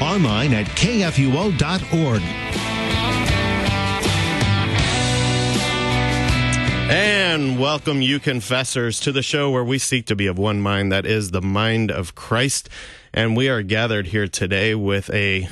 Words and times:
online 0.00 0.54
at 0.54 0.66
kfuo.org. 0.66 2.22
And 6.90 7.60
welcome, 7.60 8.00
you 8.00 8.18
confessors, 8.18 8.98
to 9.00 9.12
the 9.12 9.22
show 9.22 9.50
where 9.50 9.62
we 9.62 9.78
seek 9.78 10.06
to 10.06 10.16
be 10.16 10.26
of 10.26 10.38
one 10.38 10.62
mind, 10.62 10.90
that 10.90 11.04
is 11.04 11.32
the 11.32 11.42
mind 11.42 11.90
of 11.90 12.14
Christ. 12.14 12.70
And 13.12 13.36
we 13.36 13.48
are 13.50 13.62
gathered 13.62 14.06
here 14.06 14.26
today 14.26 14.74
with 14.74 15.10
a 15.12 15.48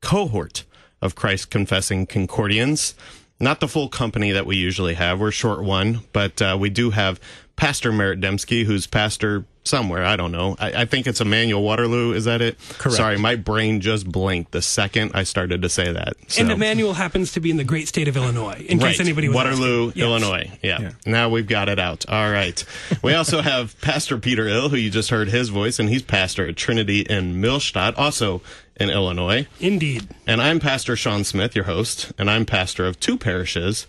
cohort 0.00 0.64
of 1.00 1.14
Christ 1.14 1.50
confessing 1.50 2.06
Concordians. 2.06 2.94
Not 3.38 3.60
the 3.60 3.68
full 3.68 3.88
company 3.88 4.32
that 4.32 4.44
we 4.44 4.56
usually 4.56 4.94
have. 4.94 5.20
We're 5.20 5.30
short 5.30 5.62
one, 5.62 6.00
but 6.12 6.42
uh, 6.42 6.56
we 6.58 6.68
do 6.68 6.90
have 6.90 7.20
Pastor 7.54 7.92
Merritt 7.92 8.20
Dembski, 8.20 8.64
who's 8.64 8.86
pastor 8.86 9.44
somewhere. 9.64 10.04
I 10.04 10.16
don't 10.16 10.32
know. 10.32 10.56
I, 10.58 10.82
I, 10.82 10.84
think 10.84 11.06
it's 11.06 11.20
Emmanuel 11.20 11.62
Waterloo. 11.62 12.12
Is 12.12 12.24
that 12.24 12.40
it? 12.40 12.58
Correct. 12.78 12.96
Sorry, 12.96 13.18
my 13.18 13.36
brain 13.36 13.80
just 13.80 14.10
blinked 14.10 14.52
the 14.52 14.62
second 14.62 15.12
I 15.14 15.22
started 15.22 15.62
to 15.62 15.68
say 15.68 15.92
that. 15.92 16.14
So. 16.28 16.42
And 16.42 16.50
Emmanuel 16.50 16.94
happens 16.94 17.32
to 17.32 17.40
be 17.40 17.50
in 17.50 17.56
the 17.56 17.64
great 17.64 17.88
state 17.88 18.08
of 18.08 18.16
Illinois, 18.16 18.64
in 18.68 18.78
right. 18.78 18.88
case 18.88 19.00
anybody 19.00 19.28
was 19.28 19.36
Waterloo, 19.36 19.88
asking. 19.88 20.02
Illinois. 20.02 20.50
Yeah. 20.62 20.80
yeah. 20.80 20.90
Now 21.06 21.28
we've 21.28 21.46
got 21.46 21.68
it 21.68 21.78
out. 21.78 22.04
All 22.08 22.30
right. 22.30 22.64
we 23.02 23.14
also 23.14 23.40
have 23.42 23.80
Pastor 23.80 24.18
Peter 24.18 24.48
Ill, 24.48 24.68
who 24.68 24.76
you 24.76 24.90
just 24.90 25.10
heard 25.10 25.28
his 25.28 25.48
voice, 25.48 25.78
and 25.78 25.88
he's 25.88 26.02
pastor 26.02 26.48
at 26.48 26.56
Trinity 26.56 27.00
in 27.00 27.40
Millstadt, 27.40 27.96
also 27.96 28.42
in 28.76 28.90
Illinois. 28.90 29.46
Indeed. 29.60 30.08
And 30.26 30.40
I'm 30.40 30.58
Pastor 30.58 30.96
Sean 30.96 31.24
Smith, 31.24 31.54
your 31.54 31.66
host, 31.66 32.12
and 32.18 32.30
I'm 32.30 32.44
pastor 32.44 32.86
of 32.86 32.98
two 32.98 33.16
parishes, 33.16 33.86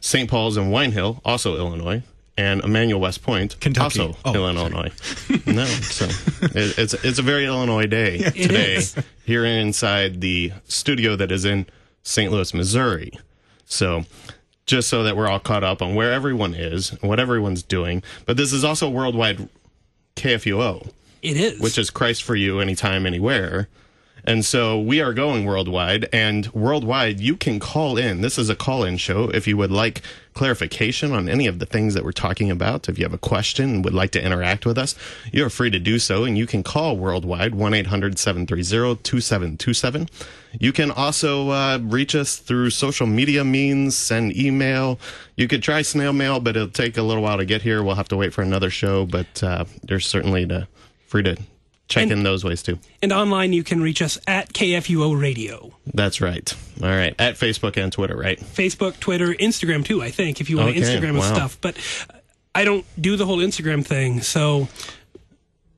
St. 0.00 0.28
Paul's 0.28 0.56
and 0.56 0.72
Wine 0.72 0.92
Hill, 0.92 1.20
also 1.24 1.56
Illinois 1.56 2.02
and 2.38 2.62
Emmanuel 2.62 3.00
West 3.00 3.22
Point, 3.22 3.58
Kentucky. 3.60 4.00
also 4.00 4.16
oh, 4.24 4.34
Illinois. 4.34 4.90
no, 5.44 5.64
so 5.64 6.06
it, 6.40 6.78
it's 6.78 6.94
it's 6.94 7.18
a 7.18 7.22
very 7.22 7.44
Illinois 7.44 7.86
day 7.86 8.18
yeah, 8.18 8.30
today 8.30 8.82
here 9.26 9.44
inside 9.44 10.20
the 10.20 10.52
studio 10.68 11.16
that 11.16 11.32
is 11.32 11.44
in 11.44 11.66
St. 12.04 12.30
Louis, 12.30 12.54
Missouri. 12.54 13.12
So 13.66 14.04
just 14.66 14.88
so 14.88 15.02
that 15.02 15.16
we're 15.16 15.28
all 15.28 15.40
caught 15.40 15.64
up 15.64 15.82
on 15.82 15.96
where 15.96 16.12
everyone 16.12 16.54
is 16.54 16.92
and 16.92 17.02
what 17.02 17.18
everyone's 17.18 17.62
doing, 17.62 18.02
but 18.24 18.36
this 18.36 18.52
is 18.52 18.64
also 18.64 18.88
worldwide 18.88 19.48
KFUO. 20.14 20.90
It 21.20 21.36
is, 21.36 21.60
which 21.60 21.76
is 21.76 21.90
Christ 21.90 22.22
for 22.22 22.36
you, 22.36 22.60
anytime, 22.60 23.04
anywhere. 23.04 23.68
And 24.28 24.44
so 24.44 24.78
we 24.78 25.00
are 25.00 25.14
going 25.14 25.46
worldwide, 25.46 26.06
and 26.12 26.48
worldwide, 26.48 27.18
you 27.18 27.34
can 27.34 27.58
call 27.58 27.96
in. 27.96 28.20
This 28.20 28.36
is 28.36 28.50
a 28.50 28.54
call 28.54 28.84
in 28.84 28.98
show. 28.98 29.30
If 29.30 29.46
you 29.46 29.56
would 29.56 29.70
like 29.70 30.02
clarification 30.34 31.12
on 31.12 31.30
any 31.30 31.46
of 31.46 31.60
the 31.60 31.64
things 31.64 31.94
that 31.94 32.04
we're 32.04 32.12
talking 32.12 32.50
about, 32.50 32.90
if 32.90 32.98
you 32.98 33.06
have 33.06 33.14
a 33.14 33.18
question 33.18 33.76
and 33.76 33.84
would 33.86 33.94
like 33.94 34.10
to 34.10 34.22
interact 34.22 34.66
with 34.66 34.76
us, 34.76 34.94
you're 35.32 35.48
free 35.48 35.70
to 35.70 35.78
do 35.78 35.98
so. 35.98 36.24
And 36.24 36.36
you 36.36 36.46
can 36.46 36.62
call 36.62 36.98
worldwide 36.98 37.54
1 37.54 37.72
800 37.72 38.18
730 38.18 39.02
2727. 39.02 40.10
You 40.60 40.74
can 40.74 40.90
also 40.90 41.48
uh, 41.48 41.78
reach 41.80 42.14
us 42.14 42.36
through 42.36 42.68
social 42.68 43.06
media 43.06 43.44
means, 43.44 43.96
send 43.96 44.36
email. 44.36 45.00
You 45.36 45.48
could 45.48 45.62
try 45.62 45.80
snail 45.80 46.12
mail, 46.12 46.38
but 46.38 46.54
it'll 46.54 46.68
take 46.68 46.98
a 46.98 47.02
little 47.02 47.22
while 47.22 47.38
to 47.38 47.46
get 47.46 47.62
here. 47.62 47.82
We'll 47.82 47.94
have 47.94 48.08
to 48.08 48.16
wait 48.18 48.34
for 48.34 48.42
another 48.42 48.68
show, 48.68 49.06
but 49.06 49.42
uh, 49.42 49.64
there's 49.84 50.06
certainly 50.06 50.46
to, 50.48 50.68
free 51.06 51.22
to 51.22 51.38
check 51.88 52.04
and, 52.04 52.12
in 52.12 52.22
those 52.22 52.44
ways 52.44 52.62
too. 52.62 52.78
And 53.02 53.12
online, 53.12 53.52
you 53.52 53.64
can 53.64 53.82
reach 53.82 54.02
us 54.02 54.18
at 54.26 54.52
KFUO 54.52 55.20
Radio. 55.20 55.72
That's 55.92 56.20
right. 56.20 56.54
All 56.82 56.88
right. 56.88 57.14
At 57.18 57.34
Facebook 57.34 57.76
and 57.76 57.92
Twitter, 57.92 58.16
right? 58.16 58.38
Facebook, 58.38 59.00
Twitter, 59.00 59.28
Instagram 59.34 59.84
too, 59.84 60.02
I 60.02 60.10
think, 60.10 60.40
if 60.40 60.50
you 60.50 60.58
want 60.58 60.70
okay. 60.70 60.80
to 60.80 60.86
Instagram 60.86 61.18
wow. 61.18 61.34
stuff. 61.34 61.58
But 61.60 61.76
I 62.54 62.64
don't 62.64 62.84
do 63.00 63.16
the 63.16 63.26
whole 63.26 63.38
Instagram 63.38 63.84
thing. 63.84 64.20
So 64.20 64.68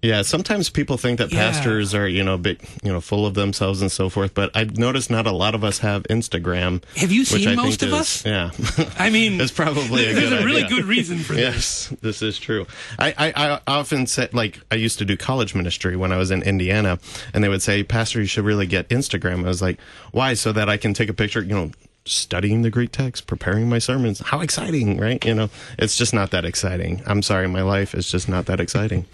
yeah, 0.03 0.23
sometimes 0.23 0.71
people 0.71 0.97
think 0.97 1.19
that 1.19 1.31
Yeah. 1.31 1.51
pastors 1.51 1.95
are, 1.95 2.09
you 2.09 2.23
know, 2.23 2.39
big, 2.39 2.61
you 2.83 2.91
know, 2.93 3.01
full 3.01 3.27
of 3.27 3.35
themselves 3.35 3.83
and 3.83 3.93
so 3.93 4.09
forth. 4.09 4.33
But 4.35 4.51
I've 4.55 4.79
noticed 4.79 5.11
not 5.11 5.27
a 5.27 5.33
lot 5.33 5.55
of 5.55 5.63
us 5.63 5.79
have 5.81 6.05
Instagram. 6.05 6.83
Have 6.97 7.13
you 7.13 7.25
seen 7.25 7.55
most 7.57 7.83
of 7.83 7.89
is- 7.89 7.95
us? 7.95 8.25
Yeah, 8.25 8.51
I 8.99 9.11
mean, 9.11 9.41
it's 9.41 9.53
probably 9.53 10.07
a 10.07 10.15
there's 10.15 10.31
good 10.31 10.43
a 10.43 10.45
really 10.45 10.65
idea. 10.65 10.77
good 10.79 10.87
reason 10.87 11.19
for 11.19 11.35
this. 11.35 11.91
Yes, 11.91 11.95
this 12.01 12.23
is 12.23 12.39
true. 12.39 12.67
I, 12.99 13.15
I, 13.19 13.33
I 13.55 13.61
often 13.67 14.07
said, 14.07 14.33
like, 14.33 14.61
I 14.71 14.77
used 14.77 14.99
to 15.01 15.05
do 15.05 15.17
college 15.17 15.55
ministry 15.55 15.97
when 15.97 16.13
I 16.13 16.17
was 16.17 16.31
in 16.31 16.43
Indiana, 16.43 16.99
and 17.35 17.45
they 17.45 17.49
would 17.49 17.63
say, 17.63 17.83
Pastor, 17.83 18.21
you 18.21 18.27
should 18.27 18.45
really 18.45 18.67
get 18.67 18.89
Instagram. 18.89 19.45
I 19.45 19.49
was 19.49 19.61
like, 19.63 19.79
why? 20.13 20.35
So 20.35 20.53
that 20.53 20.69
I 20.71 20.77
can 20.77 20.95
take 20.95 21.09
a 21.11 21.15
picture, 21.15 21.43
you 21.43 21.55
know, 21.55 21.71
studying 22.07 22.63
the 22.63 22.71
Greek 22.71 22.91
text, 22.93 23.27
preparing 23.27 23.69
my 23.69 23.79
sermons. 23.79 24.21
How 24.21 24.41
exciting, 24.41 24.99
right? 24.99 25.23
You 25.25 25.35
know, 25.35 25.51
it's 25.79 25.97
just 25.99 26.15
not 26.15 26.31
that 26.31 26.47
exciting. 26.47 27.03
I'm 27.07 27.21
sorry, 27.23 27.47
my 27.47 27.61
life 27.63 27.95
is 27.95 28.11
just 28.11 28.27
not 28.29 28.47
that 28.47 28.59
exciting. 28.61 29.05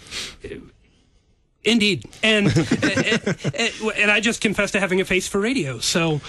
Indeed, 1.67 2.05
and 2.23 2.47
eh, 2.57 2.63
eh, 2.81 3.33
eh, 3.53 3.71
and 3.97 4.09
I 4.09 4.19
just 4.21 4.41
confess 4.41 4.71
to 4.71 4.79
having 4.79 5.01
a 5.01 5.05
face 5.05 5.27
for 5.27 5.39
radio. 5.39 5.79
So 5.79 6.21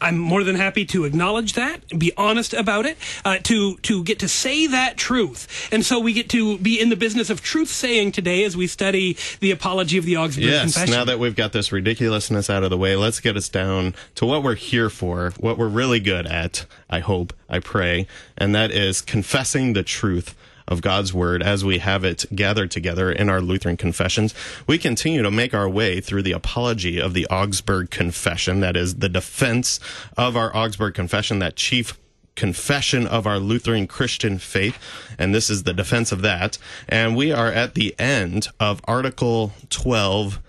I'm 0.00 0.16
more 0.16 0.42
than 0.42 0.56
happy 0.56 0.84
to 0.86 1.04
acknowledge 1.04 1.52
that, 1.52 1.86
be 1.98 2.12
honest 2.16 2.54
about 2.54 2.86
it, 2.86 2.96
uh, 3.24 3.38
to 3.44 3.76
to 3.78 4.02
get 4.04 4.18
to 4.20 4.28
say 4.28 4.66
that 4.68 4.96
truth. 4.96 5.68
And 5.70 5.84
so 5.84 6.00
we 6.00 6.12
get 6.12 6.30
to 6.30 6.56
be 6.58 6.80
in 6.80 6.88
the 6.88 6.96
business 6.96 7.28
of 7.28 7.42
truth 7.42 7.68
saying 7.68 8.12
today 8.12 8.44
as 8.44 8.56
we 8.56 8.66
study 8.66 9.16
the 9.40 9.50
apology 9.50 9.98
of 9.98 10.04
the 10.04 10.16
Augsburg 10.16 10.44
Yes, 10.44 10.62
Confession. 10.62 10.94
now 10.94 11.04
that 11.04 11.18
we've 11.18 11.36
got 11.36 11.52
this 11.52 11.70
ridiculousness 11.72 12.48
out 12.48 12.64
of 12.64 12.70
the 12.70 12.78
way, 12.78 12.96
let's 12.96 13.20
get 13.20 13.36
us 13.36 13.48
down 13.48 13.94
to 14.14 14.24
what 14.24 14.42
we're 14.42 14.54
here 14.54 14.88
for, 14.88 15.32
what 15.38 15.58
we're 15.58 15.68
really 15.68 16.00
good 16.00 16.26
at, 16.26 16.64
I 16.88 17.00
hope, 17.00 17.34
I 17.48 17.58
pray, 17.58 18.06
and 18.38 18.54
that 18.54 18.70
is 18.70 19.02
confessing 19.02 19.74
the 19.74 19.82
truth 19.82 20.34
of 20.70 20.80
God's 20.80 21.12
word 21.12 21.42
as 21.42 21.64
we 21.64 21.78
have 21.78 22.04
it 22.04 22.24
gathered 22.34 22.70
together 22.70 23.10
in 23.10 23.28
our 23.28 23.40
Lutheran 23.40 23.76
confessions. 23.76 24.34
We 24.66 24.78
continue 24.78 25.22
to 25.22 25.30
make 25.30 25.52
our 25.52 25.68
way 25.68 26.00
through 26.00 26.22
the 26.22 26.32
apology 26.32 27.00
of 27.00 27.12
the 27.12 27.26
Augsburg 27.26 27.90
Confession, 27.90 28.60
that 28.60 28.76
is 28.76 28.96
the 28.96 29.08
defense 29.08 29.80
of 30.16 30.36
our 30.36 30.56
Augsburg 30.56 30.94
Confession, 30.94 31.40
that 31.40 31.56
chief 31.56 31.98
confession 32.36 33.06
of 33.06 33.26
our 33.26 33.38
Lutheran 33.38 33.86
Christian 33.86 34.38
faith, 34.38 34.78
and 35.18 35.34
this 35.34 35.50
is 35.50 35.64
the 35.64 35.74
defense 35.74 36.12
of 36.12 36.22
that. 36.22 36.56
And 36.88 37.16
we 37.16 37.32
are 37.32 37.52
at 37.52 37.74
the 37.74 37.94
end 37.98 38.48
of 38.58 38.80
Article 38.84 39.52
12. 39.68 40.40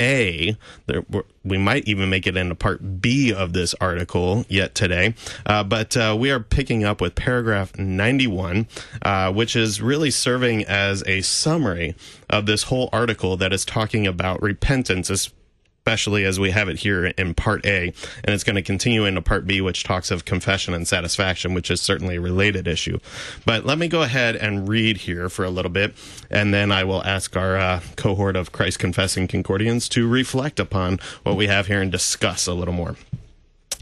A. 0.00 0.56
There, 0.86 1.04
we 1.44 1.58
might 1.58 1.86
even 1.86 2.10
make 2.10 2.26
it 2.26 2.36
into 2.36 2.54
part 2.54 3.00
B 3.00 3.32
of 3.32 3.52
this 3.52 3.74
article 3.80 4.44
yet 4.48 4.74
today. 4.74 5.14
Uh, 5.46 5.64
but 5.64 5.96
uh, 5.96 6.16
we 6.18 6.30
are 6.30 6.40
picking 6.40 6.84
up 6.84 7.00
with 7.00 7.14
paragraph 7.14 7.78
91, 7.78 8.66
uh, 9.02 9.32
which 9.32 9.56
is 9.56 9.80
really 9.80 10.10
serving 10.10 10.64
as 10.64 11.02
a 11.06 11.20
summary 11.22 11.94
of 12.28 12.46
this 12.46 12.64
whole 12.64 12.88
article 12.92 13.36
that 13.36 13.52
is 13.52 13.64
talking 13.64 14.06
about 14.06 14.42
repentance, 14.42 15.30
especially 15.80 16.26
as 16.26 16.38
we 16.38 16.50
have 16.50 16.68
it 16.68 16.78
here 16.78 17.06
in 17.06 17.34
part 17.34 17.64
A, 17.64 17.86
and 18.22 18.34
it's 18.34 18.44
going 18.44 18.56
to 18.56 18.62
continue 18.62 19.06
into 19.06 19.22
part 19.22 19.46
B, 19.46 19.60
which 19.60 19.82
talks 19.82 20.10
of 20.10 20.26
confession 20.26 20.74
and 20.74 20.86
satisfaction, 20.86 21.54
which 21.54 21.70
is 21.70 21.80
certainly 21.80 22.16
a 22.16 22.20
related 22.20 22.68
issue. 22.68 22.98
But 23.46 23.64
let 23.64 23.78
me 23.78 23.88
go 23.88 24.02
ahead 24.02 24.36
and 24.36 24.68
read 24.68 24.98
here 24.98 25.30
for 25.30 25.44
a 25.44 25.50
little 25.50 25.70
bit, 25.70 25.94
and 26.30 26.52
then 26.52 26.70
I 26.70 26.84
will 26.84 27.02
ask 27.04 27.34
our 27.34 27.56
uh, 27.56 27.80
cohort 27.96 28.36
of 28.36 28.52
Christ 28.52 28.78
confessing 28.78 29.26
Concordians 29.26 29.88
to 29.90 30.06
reflect 30.06 30.60
upon 30.60 30.98
what 31.22 31.36
we 31.36 31.46
have 31.46 31.66
here 31.66 31.80
and 31.80 31.90
discuss 31.90 32.46
a 32.46 32.54
little 32.54 32.74
more. 32.74 32.96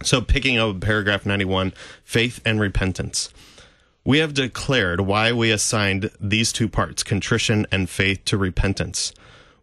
So, 0.02 0.20
picking 0.20 0.56
up 0.56 0.80
paragraph 0.80 1.26
91, 1.26 1.72
faith 2.04 2.40
and 2.44 2.60
repentance. 2.60 3.30
We 4.04 4.18
have 4.18 4.32
declared 4.32 5.00
why 5.00 5.32
we 5.32 5.50
assigned 5.50 6.10
these 6.20 6.52
two 6.52 6.68
parts, 6.68 7.02
contrition 7.02 7.66
and 7.72 7.90
faith, 7.90 8.24
to 8.26 8.38
repentance. 8.38 9.12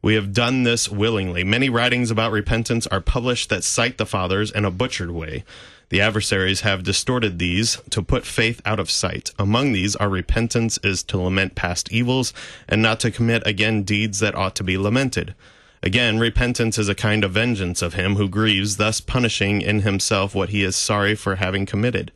We 0.05 0.13
have 0.13 0.33
done 0.33 0.61
this 0.61 0.87
willingly. 0.87 1.43
Many 1.43 1.67
writings 1.67 2.11
about 2.11 2.31
repentance 2.31 2.85
are 2.85 3.01
published 3.01 3.49
that 3.49 3.63
cite 3.63 3.97
the 3.97 4.05
fathers 4.05 4.51
in 4.51 4.63
a 4.63 4.69
butchered 4.69 5.09
way. 5.09 5.43
The 5.89 5.99
adversaries 5.99 6.61
have 6.61 6.83
distorted 6.83 7.39
these 7.39 7.81
to 7.89 8.03
put 8.03 8.23
faith 8.23 8.61
out 8.65 8.79
of 8.79 8.91
sight. 8.91 9.31
Among 9.39 9.71
these, 9.71 9.95
our 9.95 10.07
repentance 10.07 10.77
is 10.83 11.01
to 11.05 11.17
lament 11.17 11.55
past 11.55 11.91
evils 11.91 12.33
and 12.69 12.83
not 12.83 12.99
to 12.99 13.09
commit 13.09 13.47
again 13.47 13.81
deeds 13.81 14.19
that 14.19 14.35
ought 14.35 14.55
to 14.57 14.63
be 14.63 14.77
lamented. 14.77 15.33
Again, 15.81 16.19
repentance 16.19 16.77
is 16.77 16.87
a 16.87 16.93
kind 16.93 17.23
of 17.23 17.31
vengeance 17.31 17.81
of 17.81 17.95
him 17.95 18.15
who 18.15 18.29
grieves, 18.29 18.77
thus 18.77 19.01
punishing 19.01 19.59
in 19.59 19.79
himself 19.79 20.35
what 20.35 20.49
he 20.49 20.63
is 20.63 20.75
sorry 20.75 21.15
for 21.15 21.37
having 21.37 21.65
committed. 21.65 22.11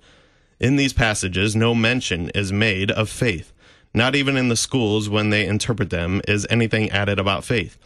In 0.59 0.75
these 0.75 0.94
passages, 0.94 1.56
no 1.56 1.74
mention 1.74 2.30
is 2.35 2.53
made 2.53 2.92
of 2.92 3.09
faith. 3.09 3.51
Not 3.94 4.15
even 4.15 4.38
in 4.38 4.50
the 4.50 4.56
schools, 4.56 5.09
when 5.09 5.30
they 5.30 5.45
interpret 5.45 5.89
them, 5.89 6.21
is 6.27 6.45
anything 6.50 6.89
added 6.91 7.19
about 7.19 7.44
faith. 7.44 7.77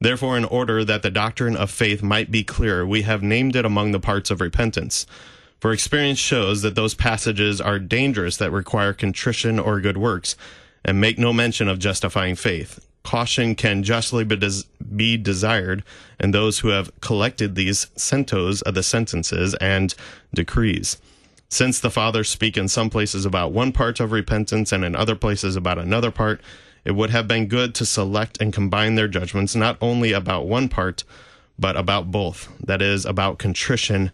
Therefore, 0.00 0.36
in 0.36 0.44
order 0.44 0.84
that 0.84 1.02
the 1.02 1.10
doctrine 1.10 1.56
of 1.56 1.70
faith 1.70 2.02
might 2.02 2.30
be 2.30 2.42
clear, 2.42 2.84
we 2.84 3.02
have 3.02 3.22
named 3.22 3.56
it 3.56 3.64
among 3.64 3.92
the 3.92 4.00
parts 4.00 4.30
of 4.30 4.40
repentance. 4.40 5.06
For 5.60 5.72
experience 5.72 6.18
shows 6.18 6.62
that 6.62 6.74
those 6.74 6.94
passages 6.94 7.60
are 7.60 7.78
dangerous 7.78 8.36
that 8.36 8.50
require 8.50 8.92
contrition 8.92 9.58
or 9.58 9.80
good 9.80 9.96
works, 9.96 10.36
and 10.84 11.00
make 11.00 11.18
no 11.18 11.32
mention 11.32 11.68
of 11.68 11.78
justifying 11.78 12.34
faith. 12.34 12.84
Caution 13.02 13.54
can 13.54 13.82
justly 13.82 14.24
be, 14.24 14.36
des- 14.36 14.64
be 14.94 15.16
desired 15.16 15.84
in 16.18 16.32
those 16.32 16.58
who 16.58 16.68
have 16.68 16.90
collected 17.00 17.54
these 17.54 17.86
centos 17.96 18.62
of 18.62 18.74
the 18.74 18.82
sentences 18.82 19.54
and 19.54 19.94
decrees. 20.34 20.98
Since 21.54 21.78
the 21.78 21.90
fathers 21.90 22.28
speak 22.28 22.56
in 22.56 22.66
some 22.66 22.90
places 22.90 23.24
about 23.24 23.52
one 23.52 23.70
part 23.70 24.00
of 24.00 24.10
repentance 24.10 24.72
and 24.72 24.84
in 24.84 24.96
other 24.96 25.14
places 25.14 25.54
about 25.54 25.78
another 25.78 26.10
part, 26.10 26.40
it 26.84 26.96
would 26.96 27.10
have 27.10 27.28
been 27.28 27.46
good 27.46 27.76
to 27.76 27.86
select 27.86 28.40
and 28.40 28.52
combine 28.52 28.96
their 28.96 29.06
judgments 29.06 29.54
not 29.54 29.78
only 29.80 30.10
about 30.10 30.48
one 30.48 30.68
part, 30.68 31.04
but 31.56 31.76
about 31.76 32.10
both. 32.10 32.52
That 32.58 32.82
is, 32.82 33.06
about 33.06 33.38
contrition 33.38 34.10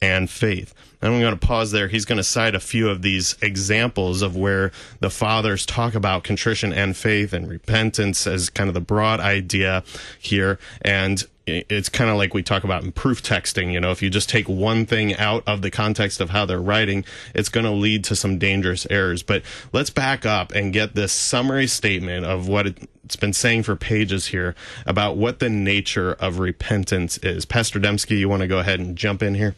and 0.00 0.30
faith. 0.30 0.74
And 1.02 1.12
I'm 1.12 1.20
going 1.20 1.36
to 1.36 1.44
pause 1.44 1.72
there. 1.72 1.88
He's 1.88 2.04
going 2.04 2.18
to 2.18 2.22
cite 2.22 2.54
a 2.54 2.60
few 2.60 2.88
of 2.88 3.02
these 3.02 3.34
examples 3.42 4.22
of 4.22 4.36
where 4.36 4.70
the 5.00 5.10
fathers 5.10 5.66
talk 5.66 5.96
about 5.96 6.22
contrition 6.22 6.72
and 6.72 6.96
faith 6.96 7.32
and 7.32 7.48
repentance 7.48 8.28
as 8.28 8.48
kind 8.48 8.68
of 8.68 8.74
the 8.74 8.80
broad 8.80 9.18
idea 9.18 9.82
here. 10.20 10.60
And 10.82 11.26
it's 11.46 11.88
kind 11.88 12.10
of 12.10 12.16
like 12.16 12.34
we 12.34 12.42
talk 12.42 12.64
about 12.64 12.82
in 12.82 12.90
proof 12.92 13.22
texting. 13.22 13.72
You 13.72 13.80
know, 13.80 13.92
if 13.92 14.02
you 14.02 14.10
just 14.10 14.28
take 14.28 14.48
one 14.48 14.84
thing 14.84 15.14
out 15.14 15.44
of 15.46 15.62
the 15.62 15.70
context 15.70 16.20
of 16.20 16.30
how 16.30 16.44
they're 16.44 16.60
writing, 16.60 17.04
it's 17.34 17.48
going 17.48 17.64
to 17.64 17.70
lead 17.70 18.02
to 18.04 18.16
some 18.16 18.38
dangerous 18.38 18.86
errors. 18.90 19.22
But 19.22 19.42
let's 19.72 19.90
back 19.90 20.26
up 20.26 20.52
and 20.52 20.72
get 20.72 20.94
this 20.94 21.12
summary 21.12 21.68
statement 21.68 22.26
of 22.26 22.48
what 22.48 22.66
it's 23.04 23.16
been 23.16 23.32
saying 23.32 23.62
for 23.62 23.76
pages 23.76 24.26
here 24.26 24.56
about 24.86 25.16
what 25.16 25.38
the 25.38 25.48
nature 25.48 26.14
of 26.14 26.40
repentance 26.40 27.18
is. 27.18 27.44
Pastor 27.44 27.78
Dembski, 27.78 28.18
you 28.18 28.28
want 28.28 28.40
to 28.40 28.48
go 28.48 28.58
ahead 28.58 28.80
and 28.80 28.96
jump 28.96 29.22
in 29.22 29.36
here? 29.36 29.54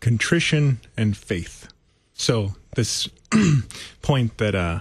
Contrition 0.00 0.80
and 0.96 1.16
faith. 1.16 1.68
So 2.12 2.54
this 2.74 3.08
point 4.02 4.36
that 4.36 4.54
uh, 4.54 4.80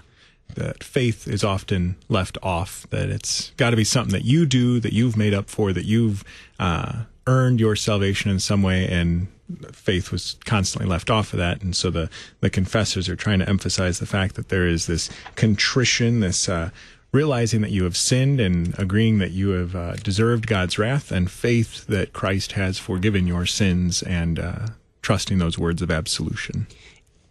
that 0.56 0.84
faith 0.84 1.28
is 1.28 1.44
often 1.44 1.96
left 2.08 2.38
off, 2.42 2.88
that 2.90 3.10
it's 3.10 3.52
got 3.58 3.70
to 3.70 3.76
be 3.76 3.84
something 3.84 4.14
that 4.14 4.26
you 4.26 4.46
do, 4.46 4.80
that 4.80 4.94
you've 4.94 5.18
made 5.18 5.34
up 5.34 5.50
for, 5.50 5.74
that 5.74 5.86
you've 5.86 6.24
uh, 6.60 7.04
earned 7.28 7.60
your 7.60 7.76
salvation 7.76 8.32
in 8.32 8.40
some 8.40 8.64
way, 8.64 8.88
and 8.88 9.28
faith 9.72 10.12
was 10.12 10.38
constantly 10.46 10.90
left 10.90 11.10
off 11.10 11.34
of 11.34 11.40
that. 11.40 11.62
And 11.62 11.76
so 11.76 11.90
the, 11.90 12.10
the 12.40 12.50
confessors 12.50 13.10
are 13.10 13.16
trying 13.16 13.40
to 13.40 13.50
emphasize 13.50 14.00
the 14.00 14.06
fact 14.06 14.36
that 14.36 14.50
there 14.50 14.68
is 14.68 14.86
this 14.88 15.10
contrition, 15.36 16.20
this 16.20 16.50
uh, 16.50 16.70
realizing 17.12 17.62
that 17.62 17.72
you 17.72 17.84
have 17.84 17.98
sinned 17.98 18.40
and 18.40 18.78
agreeing 18.78 19.18
that 19.20 19.32
you 19.32 19.50
have 19.50 19.76
uh, 19.76 19.94
deserved 19.96 20.46
God's 20.48 20.78
wrath, 20.78 21.12
and 21.12 21.32
faith 21.32 21.86
that 21.88 22.14
Christ 22.14 22.54
has 22.54 22.78
forgiven 22.78 23.28
your 23.28 23.46
sins 23.46 24.04
and 24.04 24.40
uh, 24.40 24.68
trusting 25.02 25.40
those 25.40 25.58
words 25.58 25.82
of 25.82 25.90
absolution. 25.90 26.68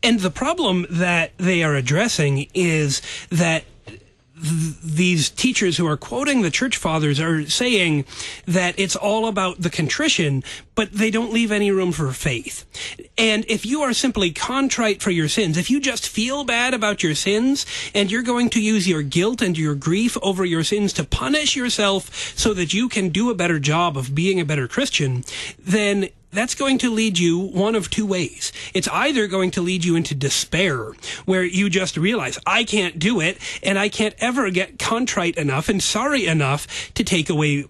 And 0.03 0.21
the 0.21 0.31
problem 0.31 0.87
that 0.91 1.33
they 1.39 1.63
are 1.63 1.75
addressing 1.75 2.47
is 2.55 3.03
that 3.31 3.65
th- 4.41 4.77
these 4.83 5.29
teachers 5.29 5.77
who 5.77 5.87
are 5.87 5.97
quoting 5.97 6.43
the 6.43 6.51
church 6.51 6.77
fathers 6.77 7.19
are 7.19 7.47
saying 7.47 8.05
that 8.47 8.79
it's 8.79 8.95
all 8.95 9.27
about 9.27 9.61
the 9.61 9.71
contrition, 9.71 10.45
but 10.77 10.93
they 10.93 11.11
don't 11.11 11.33
leave 11.33 11.51
any 11.51 11.73
room 11.73 11.91
for 11.91 12.13
faith. 12.13 12.65
And 13.17 13.45
if 13.49 13.67
you 13.67 13.83
are 13.83 13.93
simply 13.93 14.31
contrite 14.31 15.03
for 15.03 15.11
your 15.11 15.29
sins, 15.29 15.59
if 15.59 15.71
you 15.71 15.81
just 15.81 16.09
feel 16.09 16.45
bad 16.45 16.75
about 16.75 17.03
your 17.03 17.17
sins 17.17 17.67
and 17.93 18.11
you're 18.11 18.23
going 18.23 18.51
to 18.51 18.63
use 18.63 18.87
your 18.87 19.03
guilt 19.03 19.43
and 19.43 19.59
your 19.59 19.75
grief 19.75 20.17
over 20.23 20.45
your 20.45 20.63
sins 20.63 20.93
to 20.95 21.05
punish 21.05 21.57
yourself 21.57 22.37
so 22.39 22.55
that 22.55 22.73
you 22.73 22.89
can 22.89 23.09
do 23.09 23.31
a 23.31 23.35
better 23.35 23.59
job 23.59 23.97
of 23.97 24.15
being 24.15 24.39
a 24.39 24.45
better 24.45 24.69
Christian, 24.69 25.25
then 25.59 26.09
that's 26.31 26.55
going 26.55 26.79
to 26.79 26.93
lead 26.93 27.19
you 27.19 27.39
one 27.39 27.75
of 27.75 27.91
two 27.91 28.07
ways. 28.07 28.53
It's 28.75 28.89
either 28.89 29.27
going 29.27 29.51
to 29.53 29.63
lead 29.63 29.85
you 29.85 29.97
into 29.97 30.15
despair, 30.15 30.93
where 31.25 31.45
you 31.45 31.71
just 31.71 31.97
realize, 31.97 32.39
I 32.47 32.65
can't 32.65 32.99
do 32.99 33.21
it, 33.21 33.39
and 33.63 33.79
I 33.79 33.89
can't 33.89 34.15
ever 34.19 34.51
get 34.51 34.79
contrite 34.79 35.37
enough 35.37 35.69
and 35.69 35.83
sorry 35.83 36.27
enough 36.27 36.93
to 36.95 37.05
take 37.05 37.31
away 37.31 37.65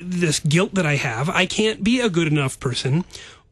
this 0.00 0.40
guilt 0.40 0.74
that 0.74 0.86
I 0.86 0.96
have. 0.96 1.28
I 1.28 1.46
can't 1.46 1.84
be 1.84 2.00
a 2.00 2.08
good 2.08 2.26
enough 2.26 2.58
person. 2.58 3.04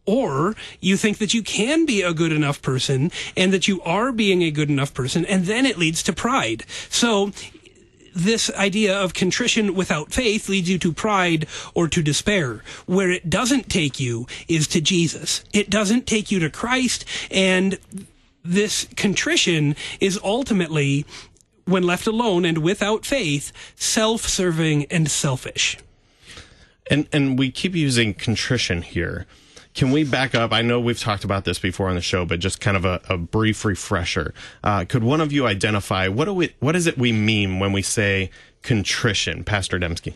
Or 0.07 0.57
you 0.81 0.97
think 0.97 1.19
that 1.19 1.35
you 1.35 1.43
can 1.43 1.85
be 1.85 2.01
a 2.01 2.15
good 2.15 2.33
enough 2.33 2.63
person 2.63 3.13
and 3.37 3.53
that 3.53 3.69
you 3.69 3.83
are 3.83 4.11
being 4.11 4.41
a 4.41 4.51
good 4.51 4.71
enough 4.71 4.95
person, 4.95 5.27
and 5.27 5.45
then 5.45 5.67
it 5.67 5.77
leads 5.77 6.03
to 6.05 6.15
pride. 6.15 6.65
So 6.89 7.33
this 8.15 8.51
idea 8.55 8.97
of 8.97 9.15
contrition 9.15 9.75
without 9.75 10.13
faith 10.13 10.49
leads 10.49 10.69
you 10.69 10.79
to 10.79 10.93
pride 10.93 11.47
or 11.75 11.89
to 11.89 12.03
despair. 12.03 12.63
Where 12.87 13.11
it 13.11 13.31
doesn't 13.31 13.69
take 13.69 14.01
you 14.01 14.27
is 14.49 14.67
to 14.69 14.81
Jesus. 14.81 15.45
It 15.53 15.71
doesn't 15.71 16.07
take 16.07 16.31
you 16.31 16.39
to 16.41 16.51
Christ. 16.51 17.05
And 17.31 17.79
this 18.45 18.89
contrition 18.97 19.77
is 20.01 20.19
ultimately, 20.23 21.05
when 21.65 21.83
left 21.83 22.07
alone 22.07 22.45
and 22.45 22.59
without 22.59 23.05
faith, 23.05 23.53
self 23.77 24.23
serving 24.23 24.87
and 24.87 25.11
selfish. 25.11 25.79
And, 26.91 27.07
and 27.13 27.39
we 27.39 27.51
keep 27.51 27.75
using 27.75 28.15
contrition 28.15 28.83
here. 28.83 29.27
Can 29.75 29.91
we 29.91 30.05
back 30.05 30.35
up? 30.35 30.53
I 30.53 30.63
know 30.63 30.81
we've 30.81 30.99
talked 30.99 31.25
about 31.25 31.45
this 31.45 31.59
before 31.59 31.89
on 31.89 31.95
the 31.95 32.01
show, 32.01 32.25
but 32.25 32.41
just 32.41 32.61
kind 32.61 32.77
of 32.77 32.85
a, 32.85 33.01
a 33.09 33.17
brief 33.17 33.65
refresher. 33.65 34.35
Uh, 34.65 34.85
could 34.85 35.05
one 35.05 35.21
of 35.21 35.33
you 35.33 35.47
identify 35.47 36.09
what 36.09 36.25
do 36.25 36.35
we, 36.35 36.55
what 36.59 36.75
is 36.75 36.87
it 36.87 36.99
we 36.99 37.13
mean 37.13 37.61
when 37.61 37.73
we 37.73 37.83
say 37.83 38.31
contrition, 38.63 39.45
Pastor 39.45 39.79
Dembski? 39.79 40.15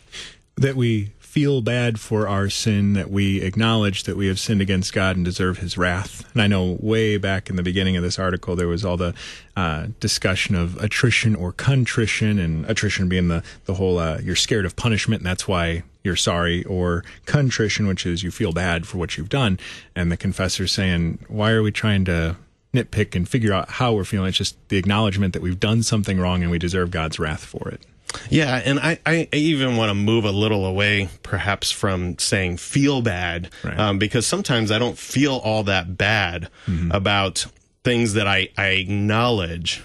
That 0.57 0.75
we 0.75 1.13
feel 1.33 1.63
bad 1.63 1.99
for 1.99 2.29
our 2.29 2.51
sin, 2.51 2.93
that 2.93 3.11
we 3.11 3.41
acknowledge 3.41 4.03
that 4.05 4.19
we 4.19 4.27
have 4.27 4.39
sinned 4.39 4.61
against 4.61 4.93
God 4.93 5.17
and 5.17 5.25
deserve 5.25 5.59
His 5.59 5.79
wrath. 5.79 6.31
And 6.35 6.43
I 6.43 6.47
know 6.47 6.77
way 6.79 7.17
back 7.17 7.49
in 7.49 7.57
the 7.57 7.63
beginning 7.63 7.97
of 7.97 8.03
this 8.03 8.19
article, 8.19 8.55
there 8.55 8.69
was 8.69 8.85
all 8.85 8.99
the 8.99 9.15
uh, 9.57 9.87
discussion 9.99 10.55
of 10.55 10.77
attrition 10.77 11.35
or 11.35 11.53
contrition, 11.53 12.39
and 12.39 12.67
attrition 12.67 13.09
being 13.09 13.29
the 13.29 13.43
the 13.65 13.75
whole 13.75 13.97
uh, 13.99 14.19
you're 14.23 14.37
scared 14.37 14.67
of 14.67 14.77
punishment, 14.77 15.21
and 15.21 15.27
that's 15.27 15.49
why 15.49 15.85
you're 16.05 16.17
sorry, 16.17 16.65
or 16.65 17.05
contrition, 17.27 17.87
which 17.87 18.07
is 18.07 18.23
you 18.23 18.31
feel 18.31 18.53
bad 18.53 18.87
for 18.87 18.99
what 18.99 19.17
you've 19.17 19.29
done, 19.29 19.59
and 19.95 20.11
the 20.11 20.17
confessor 20.17 20.67
saying, 20.67 21.25
why 21.29 21.53
are 21.53 21.63
we 21.63 21.73
trying 21.73 22.05
to 22.07 22.37
nitpick 22.75 23.15
and 23.15 23.29
figure 23.29 23.53
out 23.53 23.69
how 23.71 23.93
we're 23.93 24.05
feeling? 24.05 24.29
It's 24.29 24.39
just 24.39 24.57
the 24.69 24.77
acknowledgement 24.77 25.33
that 25.35 25.43
we've 25.43 25.61
done 25.61 25.83
something 25.83 26.19
wrong 26.19 26.43
and 26.43 26.51
we 26.51 26.59
deserve 26.59 26.91
God's 26.91 27.19
wrath 27.19 27.45
for 27.45 27.69
it. 27.69 27.83
Yeah, 28.29 28.61
and 28.65 28.79
I, 28.79 28.99
I 29.07 29.29
even 29.33 29.77
want 29.77 29.89
to 29.91 29.95
move 29.95 30.25
a 30.25 30.33
little 30.33 30.67
away, 30.67 31.09
perhaps, 31.23 31.71
from 31.71 32.19
saying 32.19 32.59
feel 32.59 33.01
bad, 33.01 33.49
right. 33.65 33.79
um, 33.79 33.99
because 33.99 34.27
sometimes 34.27 34.71
I 34.71 34.79
don't 34.79 34.99
feel 34.99 35.37
all 35.37 35.63
that 35.65 35.97
bad 35.97 36.49
mm-hmm. 36.67 36.91
about 36.91 37.47
things 37.85 38.15
that 38.15 38.27
I, 38.27 38.51
I 38.59 38.69
acknowledge 38.69 39.83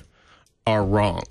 are 0.66 0.84
wrong 0.84 1.24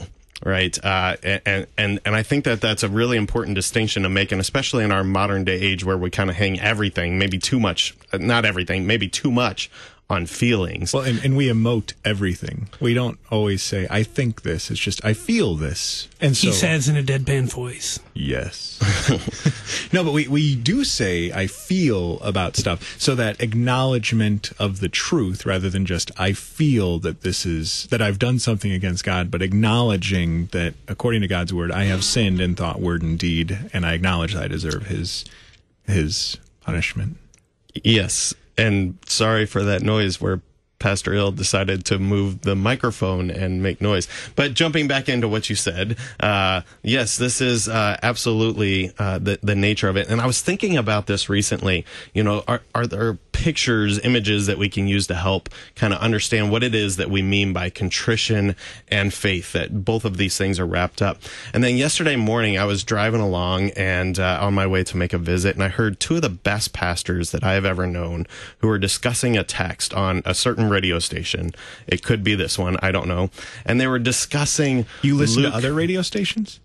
right 0.45 0.79
uh, 0.85 1.17
and 1.23 1.67
and 1.77 2.01
and 2.05 2.15
I 2.15 2.23
think 2.23 2.45
that 2.45 2.61
that's 2.61 2.83
a 2.83 2.89
really 2.89 3.17
important 3.17 3.55
distinction 3.55 4.03
to 4.03 4.09
make 4.09 4.33
and 4.33 4.41
especially 4.41 4.85
in 4.85 4.93
our 4.93 5.05
modern 5.05 5.45
day 5.45 5.59
age 5.59 5.85
where 5.85 5.97
we 5.97 6.11
kind 6.11 6.29
of 6.29 6.37
hang 6.37 6.61
everything 6.61 7.19
maybe 7.19 7.39
too 7.39 7.59
much 7.59 7.97
not 8.13 8.45
everything 8.45 8.87
maybe 8.87 9.09
too 9.09 9.31
much 9.31 9.71
on 10.09 10.25
feelings. 10.25 10.93
Well, 10.93 11.03
and, 11.03 11.23
and 11.25 11.37
we 11.37 11.49
emote 11.49 11.95
everything. 12.05 12.69
We 12.81 12.95
don't 12.95 13.19
always 13.31 13.63
say, 13.63 13.89
I 13.91 14.05
think 14.05 14.43
this. 14.43 14.71
It's 14.71 14.79
just, 14.79 15.05
I 15.05 15.15
feel 15.15 15.57
this. 15.57 16.09
And 16.21 16.37
so, 16.37 16.49
he 16.49 16.53
says 16.53 16.89
in 16.89 16.97
a 16.97 17.03
deadpan 17.03 17.51
voice. 17.53 17.99
Yes. 18.15 18.79
no, 19.93 20.05
but 20.05 20.13
we, 20.13 20.29
we 20.29 20.55
do 20.55 20.85
say, 20.85 21.33
I 21.33 21.49
feel 21.49 22.21
about 22.21 22.57
stuff. 22.57 22.99
So 23.01 23.17
that 23.17 23.41
acknowledgement 23.41 24.53
of 24.61 24.79
the 24.79 24.89
truth 24.89 25.45
rather 25.45 25.69
than 25.69 25.85
just, 25.85 26.13
I 26.17 26.33
feel 26.33 27.01
that 27.01 27.23
this 27.23 27.45
is, 27.45 27.89
that 27.91 28.01
I've 28.01 28.21
done 28.21 28.39
something 28.39 28.71
against 28.71 29.03
God, 29.03 29.29
but 29.29 29.43
acknowledging 29.43 30.47
that 30.47 30.75
according 30.87 31.23
to 31.23 31.29
God's 31.29 31.53
word, 31.53 31.73
I 31.73 31.85
have 31.85 32.05
sinned 32.05 32.41
in 32.41 32.55
thought, 32.55 32.81
word, 32.81 33.03
and 33.03 33.19
deed, 33.19 33.59
and 33.73 33.85
I 33.85 33.95
acknowledge 33.95 34.35
that 34.35 34.45
I 34.45 34.49
deserve 34.49 34.87
his, 34.87 35.25
his 35.85 36.37
punishment. 36.61 37.17
Yes 37.75 38.35
and 38.59 38.99
sorry 39.07 39.47
for 39.47 39.65
that 39.65 39.83
noise 39.83 40.21
where 40.21 40.41
Pastor 40.79 41.15
Ill 41.15 41.33
decided 41.33 41.85
to 41.87 41.99
move 41.99 42.43
the 42.43 42.55
microphone 42.55 43.31
and 43.31 43.63
make 43.63 43.81
noise. 43.81 44.09
But 44.35 44.55
jumping 44.55 44.89
back 44.89 45.09
into 45.09 45.29
what 45.29 45.49
you 45.49 45.57
said, 45.57 45.97
uh, 46.21 46.63
yes, 46.83 47.17
this 47.17 47.41
is 47.41 47.69
uh, 47.69 47.97
absolutely 48.03 48.93
uh, 48.99 49.19
the 49.19 49.39
the 49.43 49.55
nature 49.55 49.89
of 49.89 49.97
it. 49.97 50.09
And 50.09 50.21
I 50.21 50.27
was 50.27 50.41
thinking 50.41 50.77
about 50.77 51.07
this 51.07 51.29
recently. 51.29 51.85
You 52.15 52.23
know, 52.23 52.45
are 52.47 52.63
are 52.75 52.87
there 52.87 53.19
pictures, 53.37 53.99
images 54.01 54.47
that 54.47 54.57
we 54.57 54.69
can 54.69 54.89
use 54.89 55.07
to 55.07 55.15
help 55.15 55.51
kind 55.75 55.93
of 55.93 56.01
understand 56.01 56.51
what 56.51 56.63
it 56.63 56.75
is 56.75 56.97
that 56.97 57.11
we 57.11 57.21
mean 57.21 57.53
by 57.53 57.69
contrition 57.69 58.57
and 58.89 59.13
faith, 59.13 59.53
that 59.53 59.85
both 59.85 60.05
of 60.07 60.17
these 60.17 60.39
things 60.39 60.59
are 60.59 60.67
wrapped 60.67 61.03
up. 61.03 61.21
And 61.53 61.63
then 61.63 61.77
yesterday 61.77 62.17
morning, 62.17 62.57
I 62.57 62.65
was 62.65 62.83
driving 62.83 63.21
along 63.21 63.71
and 63.71 64.19
uh, 64.19 64.39
on 64.41 64.55
my 64.55 64.67
way 64.67 64.85
to 64.85 64.97
make 64.97 65.13
a 65.13 65.19
visit, 65.19 65.55
and 65.55 65.63
I 65.63 65.69
heard 65.69 66.01
two 66.01 66.17
of 66.17 66.23
the 66.23 66.31
best 66.31 66.73
pastors 66.73 67.31
that 67.33 67.45
I 67.45 67.53
have 67.53 67.67
ever 67.67 67.87
known 67.87 68.27
who 68.59 68.69
were 68.69 68.79
discussing 68.79 69.37
a 69.37 69.45
text 69.45 69.93
on 69.93 70.23
a 70.25 70.35
certain 70.35 70.66
radio 70.71 70.99
station. 70.99 71.55
It 71.87 72.03
could 72.03 72.23
be 72.25 72.35
this 72.35 72.59
one, 72.59 72.77
I 72.83 72.93
don't 72.93 73.09
know. 73.09 73.31
And 73.65 73.81
they 73.81 73.87
were 73.87 73.99
discussing. 73.99 74.87
You 75.03 75.17
listen 75.17 75.43
Luke. 75.43 75.53
to 75.53 75.59
other 75.59 75.73
radio 75.73 76.03
stations? 76.03 76.61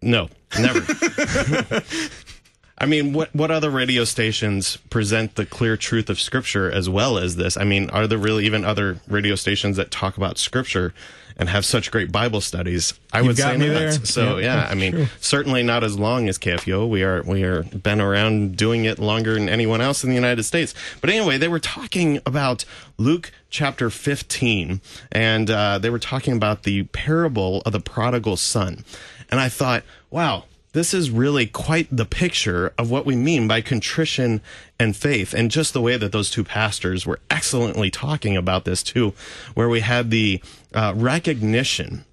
No, 0.00 0.28
never. 0.58 0.80
I 2.78 2.86
mean, 2.86 3.12
what 3.12 3.32
what 3.34 3.52
other 3.52 3.70
radio 3.70 4.02
stations 4.02 4.76
present 4.90 5.36
the 5.36 5.46
clear 5.46 5.76
truth 5.76 6.10
of 6.10 6.20
Scripture 6.20 6.68
as 6.68 6.88
well 6.88 7.16
as 7.16 7.36
this? 7.36 7.56
I 7.56 7.62
mean, 7.62 7.88
are 7.90 8.08
there 8.08 8.18
really 8.18 8.44
even 8.44 8.64
other 8.64 8.98
radio 9.06 9.36
stations 9.36 9.76
that 9.76 9.92
talk 9.92 10.16
about 10.16 10.36
Scripture 10.36 10.92
and 11.36 11.48
have 11.48 11.64
such 11.64 11.90
great 11.90 12.10
Bible 12.12 12.40
studies? 12.40 12.94
I 13.12 13.18
You've 13.18 13.26
would 13.28 13.36
say 13.38 13.56
me 13.56 13.68
not. 13.68 13.74
there. 13.74 13.92
So 13.92 14.38
Yeah, 14.38 14.62
yeah, 14.62 14.68
I 14.70 14.74
mean, 14.74 14.92
true. 14.92 15.06
certainly 15.20 15.62
not 15.62 15.84
as 15.84 15.98
long 15.98 16.28
as 16.28 16.38
KFUO. 16.38 16.88
We 16.88 17.02
are 17.02 17.22
we 17.22 17.42
are 17.44 17.62
been 17.62 18.00
around 18.00 18.56
doing 18.56 18.84
it 18.84 18.98
longer 18.98 19.34
than 19.34 19.48
anyone 19.48 19.80
else 19.80 20.02
in 20.04 20.10
the 20.10 20.16
United 20.16 20.42
States. 20.44 20.74
But 21.00 21.10
anyway, 21.10 21.38
they 21.38 21.48
were 21.48 21.58
talking 21.60 22.20
about 22.26 22.64
Luke 22.98 23.32
chapter 23.50 23.90
15, 23.90 24.80
and 25.10 25.50
uh, 25.50 25.78
they 25.78 25.90
were 25.90 25.98
talking 25.98 26.34
about 26.36 26.62
the 26.62 26.84
parable 26.84 27.62
of 27.66 27.72
the 27.72 27.80
prodigal 27.80 28.36
son. 28.36 28.84
And 29.30 29.40
I 29.40 29.48
thought, 29.48 29.82
wow, 30.10 30.44
this 30.72 30.94
is 30.94 31.10
really 31.10 31.46
quite 31.46 31.88
the 31.90 32.04
picture 32.04 32.72
of 32.78 32.90
what 32.90 33.06
we 33.06 33.16
mean 33.16 33.46
by 33.46 33.60
contrition 33.60 34.40
and 34.78 34.96
faith, 34.96 35.34
and 35.34 35.50
just 35.50 35.72
the 35.72 35.80
way 35.80 35.96
that 35.96 36.12
those 36.12 36.30
two 36.30 36.44
pastors 36.44 37.06
were 37.06 37.20
excellently 37.30 37.90
talking 37.90 38.36
about 38.36 38.64
this 38.64 38.82
too, 38.82 39.12
where 39.54 39.68
we 39.68 39.80
had 39.80 40.10
the 40.10 40.40
uh, 40.74 40.92
recognition 40.96 42.04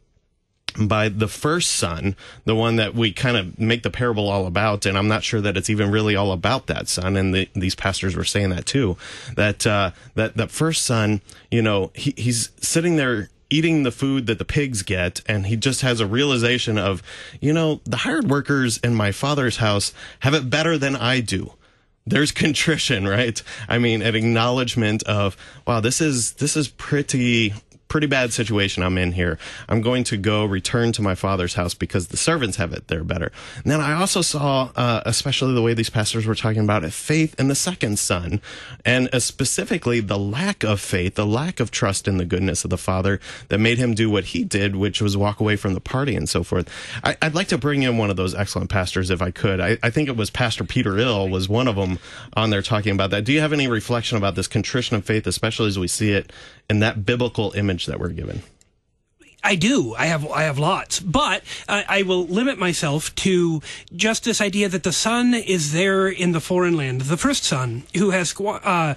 by 0.80 1.10
the 1.10 1.28
first 1.28 1.72
son, 1.72 2.16
the 2.46 2.56
one 2.56 2.76
that 2.76 2.94
we 2.94 3.12
kind 3.12 3.36
of 3.36 3.58
make 3.60 3.84
the 3.84 3.90
parable 3.90 4.30
all 4.30 4.46
about, 4.46 4.86
and 4.86 4.98
I'm 4.98 5.08
not 5.08 5.24
sure 5.24 5.42
that 5.42 5.58
it's 5.58 5.70
even 5.70 5.90
really 5.90 6.16
all 6.16 6.32
about 6.32 6.68
that 6.68 6.88
son. 6.88 7.18
And 7.18 7.34
the, 7.34 7.50
these 7.56 7.76
pastors 7.76 8.16
were 8.16 8.24
saying 8.24 8.52
that 8.52 8.66
too, 8.66 8.96
that 9.36 9.66
uh, 9.66 9.92
that 10.16 10.38
that 10.38 10.52
first 10.52 10.86
son, 10.86 11.22
you 11.50 11.62
know, 11.62 11.92
he, 11.96 12.14
he's 12.16 12.52
sitting 12.62 12.98
there 12.98 13.30
eating 13.50 13.84
the 13.84 13.92
food 13.92 14.28
that 14.28 14.40
the 14.40 14.46
pigs 14.46 14.84
get, 14.84 15.22
and 15.26 15.48
he 15.48 15.56
just 15.56 15.82
has 15.82 16.00
a 16.00 16.08
realization 16.08 16.78
of, 16.78 17.02
you 17.42 17.54
know, 17.54 17.82
the 17.86 17.98
hired 17.98 18.30
workers 18.30 18.78
in 18.78 18.96
my 18.96 19.12
father's 19.12 19.58
house 19.58 19.94
have 20.20 20.34
it 20.34 20.50
better 20.50 20.78
than 20.78 20.96
I 20.96 21.20
do 21.20 21.54
there's 22.06 22.32
contrition, 22.46 23.08
right? 23.08 23.42
I 23.68 23.78
mean, 23.78 24.02
an 24.02 24.16
acknowledgement 24.16 25.04
of, 25.04 25.38
wow, 25.68 25.80
this 25.80 26.02
is 26.02 26.34
this 26.34 26.58
is 26.58 26.68
pretty 26.68 27.54
pretty 27.90 28.08
bad 28.08 28.32
situation 28.32 28.84
I'm 28.84 28.98
in 28.98 29.12
here. 29.14 29.38
I'm 29.68 29.82
going 29.82 30.04
to 30.06 30.18
go 30.18 30.46
return 30.46 30.92
to 30.94 31.02
my 31.02 31.16
father's 31.16 31.56
house 31.56 31.74
because 31.74 32.08
the 32.08 32.18
servants 32.18 32.58
have 32.58 32.72
it 32.72 32.88
there 32.88 33.04
better. 33.04 33.32
And 33.56 33.66
then 33.66 33.82
I 33.82 33.94
also 33.94 34.22
saw, 34.22 34.72
uh, 34.76 35.02
especially 35.06 35.54
the 35.54 35.62
way 35.62 35.74
these 35.74 35.90
pastors 35.90 36.26
were 36.26 36.36
talking 36.36 36.64
about 36.64 36.84
it, 36.84 36.94
faith 36.94 37.38
in 37.40 37.48
the 37.48 37.56
second 37.56 38.00
son, 38.00 38.42
and 38.86 39.10
uh, 39.14 39.20
specifically 39.20 40.00
the 40.00 40.20
lack 40.20 40.64
of 40.64 40.80
faith, 40.80 41.16
the 41.16 41.26
lack 41.26 41.60
of 41.60 41.72
trust 41.72 42.08
in 42.08 42.18
the 42.18 42.26
goodness 42.26 42.64
of 42.64 42.70
the 42.70 42.78
father 42.78 43.20
that 43.50 43.58
made 43.60 43.80
him 43.80 43.94
do 43.94 44.10
what 44.10 44.26
he 44.26 44.44
did, 44.44 44.76
which 44.76 45.02
was 45.02 45.18
walk 45.18 45.40
away 45.40 45.56
from 45.56 45.74
the 45.74 45.82
party 45.82 46.16
and 46.16 46.30
so 46.30 46.44
forth. 46.44 46.70
I, 47.04 47.18
I'd 47.22 47.36
like 47.36 47.48
to 47.48 47.58
bring 47.58 47.82
in 47.84 47.98
one 47.98 48.12
of 48.12 48.16
those 48.16 48.36
excellent 48.36 48.70
pastors 48.70 49.10
if 49.10 49.22
I 49.22 49.32
could. 49.32 49.60
I, 49.60 49.78
I 49.82 49.90
think 49.90 50.08
it 50.08 50.16
was 50.16 50.30
Pastor 50.30 50.64
Peter 50.64 50.98
Ill 50.98 51.28
was 51.28 51.50
one 51.50 51.68
of 51.68 51.76
them 51.76 51.98
on 52.34 52.52
there 52.52 52.62
talking 52.62 52.94
about 52.94 53.10
that. 53.10 53.26
Do 53.26 53.34
you 53.34 53.42
have 53.42 53.54
any 53.54 53.68
reflection 53.68 54.18
about 54.18 54.36
this 54.36 54.48
contrition 54.48 54.96
of 54.96 55.06
faith, 55.06 55.26
especially 55.26 55.68
as 55.68 55.80
we 55.80 55.88
see 55.88 56.12
it 56.12 56.32
in 56.70 56.80
that 56.80 57.06
biblical 57.06 57.52
image 57.54 57.86
that 57.88 58.00
we're 58.00 58.10
given? 58.10 58.42
I 59.42 59.56
do. 59.56 59.96
I 59.96 60.08
have 60.08 60.30
I 60.30 60.44
have 60.44 60.60
lots, 60.60 61.00
but 61.00 61.44
uh, 61.68 61.84
I 61.88 62.02
will 62.04 62.26
limit 62.26 62.60
myself 62.60 63.16
to 63.16 63.62
just 63.96 64.26
this 64.26 64.42
idea 64.42 64.68
that 64.68 64.84
the 64.84 64.92
son 64.92 65.34
is 65.34 65.72
there 65.72 66.10
in 66.10 66.34
the 66.34 66.42
foreign 66.42 66.76
land. 66.76 67.02
The 67.02 67.16
first 67.16 67.46
son 67.46 67.84
who 67.96 68.10
has 68.10 68.34
squ- 68.34 68.60
uh, 68.64 68.96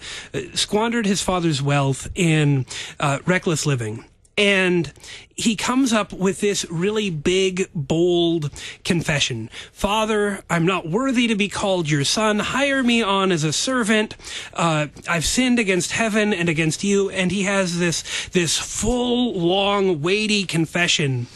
squandered 0.56 1.06
his 1.06 1.22
father's 1.22 1.62
wealth 1.62 2.08
in 2.16 2.66
uh, 2.98 3.20
reckless 3.24 3.66
living. 3.66 4.04
And 4.36 4.92
he 5.34 5.56
comes 5.56 5.92
up 5.92 6.12
with 6.12 6.40
this 6.40 6.64
really 6.70 7.10
big, 7.10 7.68
bold 7.74 8.50
confession. 8.84 9.50
Father, 9.72 10.42
I'm 10.48 10.64
not 10.64 10.88
worthy 10.88 11.26
to 11.28 11.34
be 11.34 11.48
called 11.48 11.90
your 11.90 12.04
son. 12.04 12.38
Hire 12.38 12.82
me 12.82 13.02
on 13.02 13.30
as 13.30 13.44
a 13.44 13.52
servant. 13.52 14.16
Uh, 14.54 14.86
I've 15.08 15.26
sinned 15.26 15.58
against 15.58 15.92
heaven 15.92 16.32
and 16.32 16.48
against 16.48 16.82
you. 16.82 17.10
And 17.10 17.30
he 17.30 17.42
has 17.42 17.78
this, 17.78 18.28
this 18.32 18.56
full, 18.56 19.34
long, 19.34 20.00
weighty 20.00 20.44
confession. 20.44 21.26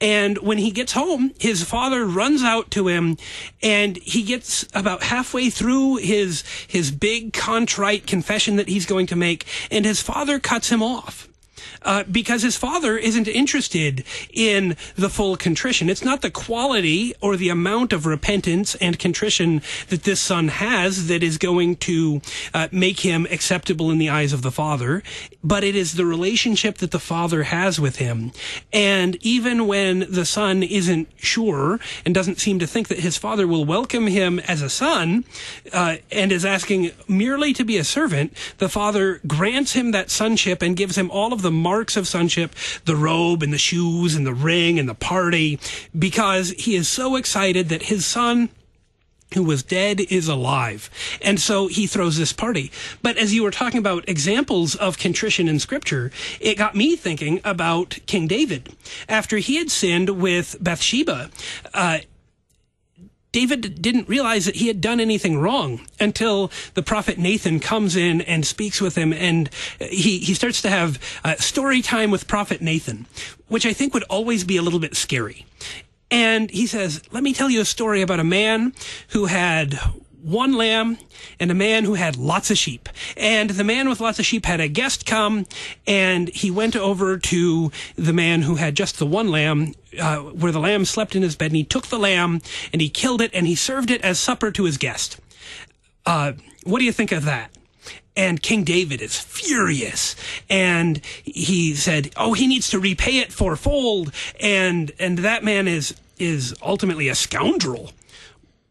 And 0.00 0.38
when 0.38 0.58
he 0.58 0.70
gets 0.70 0.92
home, 0.92 1.32
his 1.38 1.62
father 1.62 2.04
runs 2.04 2.42
out 2.42 2.70
to 2.72 2.88
him 2.88 3.16
and 3.62 3.96
he 3.98 4.22
gets 4.22 4.66
about 4.74 5.04
halfway 5.04 5.50
through 5.50 5.96
his, 5.96 6.42
his 6.66 6.90
big 6.90 7.32
contrite 7.32 8.06
confession 8.06 8.56
that 8.56 8.68
he's 8.68 8.86
going 8.86 9.06
to 9.06 9.16
make. 9.16 9.46
And 9.70 9.84
his 9.84 10.02
father 10.02 10.40
cuts 10.40 10.68
him 10.70 10.82
off 10.82 11.28
uh, 11.82 12.04
because 12.10 12.42
his 12.42 12.56
father 12.56 12.96
isn't 12.96 13.28
interested 13.28 14.04
in 14.32 14.76
the 14.96 15.08
full 15.08 15.36
contrition. 15.36 15.88
It's 15.88 16.04
not 16.04 16.22
the 16.22 16.30
quality 16.30 17.14
or 17.20 17.36
the 17.36 17.48
amount 17.48 17.92
of 17.92 18.06
repentance 18.06 18.74
and 18.76 18.98
contrition 18.98 19.62
that 19.88 20.04
this 20.04 20.20
son 20.20 20.48
has 20.48 21.06
that 21.08 21.22
is 21.22 21.38
going 21.38 21.76
to 21.76 22.20
uh, 22.52 22.68
make 22.70 23.00
him 23.00 23.26
acceptable 23.30 23.90
in 23.90 23.98
the 23.98 24.08
eyes 24.08 24.32
of 24.32 24.42
the 24.42 24.50
father, 24.50 25.02
but 25.44 25.62
it 25.62 25.76
is 25.76 25.94
the 25.94 26.06
relationship 26.06 26.78
that 26.78 26.90
the 26.90 26.98
father 26.98 27.44
has 27.44 27.78
with 27.78 27.96
him. 27.96 28.32
And 28.72 29.16
even 29.20 29.66
when 29.66 30.06
the 30.10 30.24
son 30.24 30.62
isn't 30.62 31.08
sure 31.16 31.78
and 32.04 32.14
doesn't 32.14 32.40
seem 32.40 32.58
to 32.58 32.66
think 32.66 32.88
that 32.88 33.00
his 33.00 33.18
father 33.18 33.46
will 33.46 33.66
welcome 33.66 34.06
him 34.06 34.40
as 34.40 34.62
a 34.62 34.70
son 34.70 35.24
uh, 35.72 35.96
and 36.10 36.32
is 36.32 36.44
asking 36.44 36.92
merely 37.06 37.52
to 37.52 37.64
be 37.64 37.76
a 37.76 37.84
servant, 37.84 38.32
the 38.58 38.70
father 38.70 39.20
grants 39.26 39.74
him 39.74 39.90
that 39.90 40.10
sonship 40.10 40.62
and 40.62 40.76
gives 40.76 40.96
him 40.96 41.10
all 41.10 41.32
of 41.32 41.42
the 41.42 41.50
marks 41.50 41.96
of 41.96 42.08
sonship, 42.08 42.54
the 42.86 42.96
robe 42.96 43.42
and 43.42 43.52
the 43.52 43.58
shoes 43.58 44.16
and 44.16 44.26
the 44.26 44.34
ring 44.34 44.78
and 44.78 44.88
the 44.88 44.94
party, 44.94 45.58
because 45.96 46.50
he 46.52 46.74
is 46.74 46.88
so 46.88 47.16
excited 47.16 47.68
that 47.68 47.82
his 47.82 48.06
son 48.06 48.48
who 49.34 49.44
was 49.44 49.62
dead 49.62 50.00
is 50.00 50.28
alive. 50.28 50.90
And 51.22 51.40
so 51.40 51.66
he 51.66 51.86
throws 51.86 52.16
this 52.16 52.32
party. 52.32 52.72
But 53.02 53.16
as 53.18 53.34
you 53.34 53.42
were 53.42 53.50
talking 53.50 53.78
about 53.78 54.08
examples 54.08 54.74
of 54.74 54.98
contrition 54.98 55.48
in 55.48 55.58
scripture, 55.58 56.10
it 56.40 56.56
got 56.56 56.74
me 56.74 56.96
thinking 56.96 57.40
about 57.44 57.98
King 58.06 58.26
David. 58.26 58.74
After 59.08 59.38
he 59.38 59.56
had 59.56 59.70
sinned 59.70 60.10
with 60.10 60.56
Bathsheba, 60.60 61.30
uh, 61.72 61.98
David 63.34 63.82
didn't 63.82 64.08
realize 64.08 64.44
that 64.44 64.54
he 64.54 64.68
had 64.68 64.80
done 64.80 65.00
anything 65.00 65.40
wrong 65.40 65.80
until 65.98 66.52
the 66.74 66.84
prophet 66.84 67.18
Nathan 67.18 67.58
comes 67.58 67.96
in 67.96 68.20
and 68.20 68.46
speaks 68.46 68.80
with 68.80 68.96
him, 68.96 69.12
and 69.12 69.50
he, 69.80 70.20
he 70.20 70.34
starts 70.34 70.62
to 70.62 70.70
have 70.70 71.00
uh, 71.24 71.34
story 71.34 71.82
time 71.82 72.12
with 72.12 72.28
prophet 72.28 72.62
Nathan, 72.62 73.06
which 73.48 73.66
I 73.66 73.72
think 73.72 73.92
would 73.92 74.04
always 74.04 74.44
be 74.44 74.56
a 74.56 74.62
little 74.62 74.78
bit 74.78 74.94
scary. 74.94 75.46
And 76.10 76.50
he 76.50 76.66
says, 76.66 77.02
Let 77.12 77.22
me 77.22 77.32
tell 77.32 77.50
you 77.50 77.60
a 77.60 77.64
story 77.64 78.02
about 78.02 78.20
a 78.20 78.24
man 78.24 78.72
who 79.08 79.26
had 79.26 79.78
one 80.24 80.54
lamb 80.54 80.96
and 81.38 81.50
a 81.50 81.54
man 81.54 81.84
who 81.84 81.94
had 81.94 82.16
lots 82.16 82.50
of 82.50 82.56
sheep. 82.56 82.88
And 83.16 83.50
the 83.50 83.64
man 83.64 83.88
with 83.88 84.00
lots 84.00 84.18
of 84.18 84.24
sheep 84.24 84.46
had 84.46 84.58
a 84.58 84.68
guest 84.68 85.04
come 85.04 85.46
and 85.86 86.28
he 86.28 86.50
went 86.50 86.74
over 86.76 87.18
to 87.18 87.70
the 87.96 88.12
man 88.14 88.42
who 88.42 88.54
had 88.54 88.74
just 88.74 88.98
the 88.98 89.06
one 89.06 89.30
lamb 89.30 89.74
uh, 90.00 90.16
where 90.18 90.50
the 90.50 90.60
lamb 90.60 90.86
slept 90.86 91.14
in 91.14 91.22
his 91.22 91.36
bed 91.36 91.46
and 91.46 91.56
he 91.56 91.64
took 91.64 91.88
the 91.88 91.98
lamb 91.98 92.40
and 92.72 92.80
he 92.80 92.88
killed 92.88 93.20
it 93.20 93.30
and 93.34 93.46
he 93.46 93.54
served 93.54 93.90
it 93.90 94.00
as 94.00 94.18
supper 94.18 94.50
to 94.50 94.64
his 94.64 94.78
guest. 94.78 95.20
Uh, 96.06 96.32
what 96.64 96.78
do 96.78 96.86
you 96.86 96.92
think 96.92 97.12
of 97.12 97.24
that? 97.26 97.50
And 98.16 98.42
King 98.42 98.62
David 98.64 99.02
is 99.02 99.18
furious. 99.18 100.14
And 100.48 101.04
he 101.24 101.74
said, 101.74 102.12
Oh, 102.16 102.32
he 102.32 102.46
needs 102.46 102.70
to 102.70 102.78
repay 102.78 103.18
it 103.18 103.32
fourfold. 103.32 104.12
And, 104.40 104.92
and 104.98 105.18
that 105.18 105.42
man 105.42 105.66
is, 105.66 105.94
is 106.18 106.54
ultimately 106.62 107.08
a 107.08 107.14
scoundrel. 107.14 107.92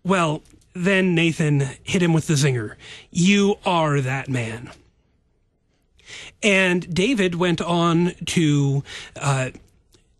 Well, 0.03 0.43
then 0.73 1.13
Nathan 1.13 1.69
hit 1.83 2.01
him 2.01 2.13
with 2.13 2.27
the 2.27 2.33
zinger. 2.33 2.75
You 3.11 3.57
are 3.65 4.01
that 4.01 4.29
man. 4.29 4.71
And 6.41 6.93
David 6.93 7.35
went 7.35 7.61
on 7.61 8.13
to, 8.25 8.83
uh, 9.15 9.51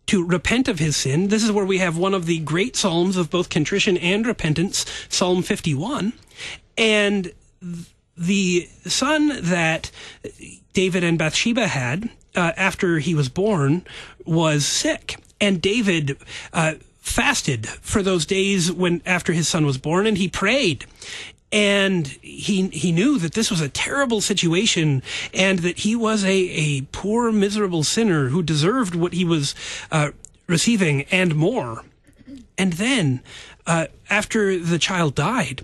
to 0.06 0.24
repent 0.24 0.68
of 0.68 0.78
his 0.78 0.96
sin. 0.96 1.28
This 1.28 1.44
is 1.44 1.52
where 1.52 1.66
we 1.66 1.78
have 1.78 1.98
one 1.98 2.14
of 2.14 2.26
the 2.26 2.38
great 2.40 2.76
psalms 2.76 3.16
of 3.16 3.30
both 3.30 3.50
contrition 3.50 3.96
and 3.98 4.26
repentance, 4.26 4.86
Psalm 5.08 5.42
51. 5.42 6.12
And 6.78 7.32
the 8.16 8.68
son 8.84 9.40
that 9.42 9.90
David 10.72 11.04
and 11.04 11.18
Bathsheba 11.18 11.68
had 11.68 12.10
uh, 12.34 12.52
after 12.56 12.98
he 12.98 13.14
was 13.14 13.28
born 13.28 13.84
was 14.24 14.66
sick. 14.66 15.16
And 15.40 15.60
David 15.60 16.16
uh, 16.52 16.74
fasted 17.00 17.66
for 17.66 18.02
those 18.02 18.24
days 18.24 18.72
when 18.72 19.02
after 19.04 19.32
his 19.32 19.48
son 19.48 19.66
was 19.66 19.78
born 19.78 20.06
and 20.06 20.16
he 20.16 20.28
prayed 20.28 20.86
and 21.52 22.08
he 22.20 22.68
he 22.68 22.90
knew 22.90 23.18
that 23.18 23.34
this 23.34 23.50
was 23.50 23.60
a 23.60 23.68
terrible 23.68 24.20
situation 24.20 25.02
and 25.32 25.60
that 25.60 25.78
he 25.78 25.94
was 25.94 26.24
a, 26.24 26.30
a 26.32 26.80
poor 26.90 27.30
miserable 27.30 27.84
sinner 27.84 28.30
who 28.30 28.42
deserved 28.42 28.94
what 28.94 29.12
he 29.12 29.24
was 29.24 29.54
uh, 29.92 30.10
receiving 30.48 31.02
and 31.12 31.36
more 31.36 31.82
and 32.58 32.74
then 32.74 33.20
uh, 33.66 33.86
after 34.10 34.58
the 34.58 34.78
child 34.78 35.14
died 35.14 35.62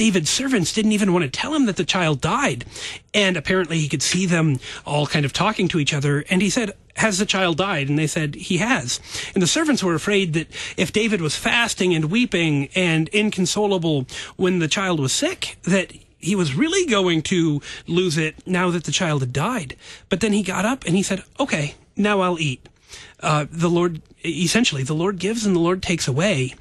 David's 0.00 0.30
servants 0.30 0.72
didn't 0.72 0.92
even 0.92 1.12
want 1.12 1.24
to 1.24 1.30
tell 1.30 1.54
him 1.54 1.66
that 1.66 1.76
the 1.76 1.84
child 1.84 2.22
died. 2.22 2.64
And 3.12 3.36
apparently 3.36 3.78
he 3.78 3.86
could 3.86 4.00
see 4.00 4.24
them 4.24 4.58
all 4.86 5.06
kind 5.06 5.26
of 5.26 5.34
talking 5.34 5.68
to 5.68 5.78
each 5.78 5.92
other. 5.92 6.24
And 6.30 6.40
he 6.40 6.48
said, 6.48 6.72
has 6.96 7.18
the 7.18 7.26
child 7.26 7.58
died? 7.58 7.90
And 7.90 7.98
they 7.98 8.06
said, 8.06 8.34
he 8.34 8.56
has. 8.56 8.98
And 9.34 9.42
the 9.42 9.46
servants 9.46 9.84
were 9.84 9.94
afraid 9.94 10.32
that 10.32 10.46
if 10.78 10.90
David 10.90 11.20
was 11.20 11.36
fasting 11.36 11.94
and 11.94 12.06
weeping 12.06 12.70
and 12.74 13.10
inconsolable 13.12 14.06
when 14.36 14.58
the 14.58 14.68
child 14.68 15.00
was 15.00 15.12
sick, 15.12 15.58
that 15.64 15.92
he 16.16 16.34
was 16.34 16.54
really 16.54 16.90
going 16.90 17.20
to 17.24 17.60
lose 17.86 18.16
it 18.16 18.46
now 18.46 18.70
that 18.70 18.84
the 18.84 18.92
child 18.92 19.20
had 19.20 19.34
died. 19.34 19.76
But 20.08 20.20
then 20.20 20.32
he 20.32 20.42
got 20.42 20.64
up 20.64 20.86
and 20.86 20.96
he 20.96 21.02
said, 21.02 21.24
okay, 21.38 21.74
now 21.94 22.20
I'll 22.20 22.38
eat. 22.38 22.66
Uh, 23.22 23.44
the 23.50 23.68
Lord, 23.68 24.00
essentially, 24.24 24.82
the 24.82 24.94
Lord 24.94 25.18
gives 25.18 25.44
and 25.44 25.54
the 25.54 25.60
Lord 25.60 25.82
takes 25.82 26.08
away. 26.08 26.54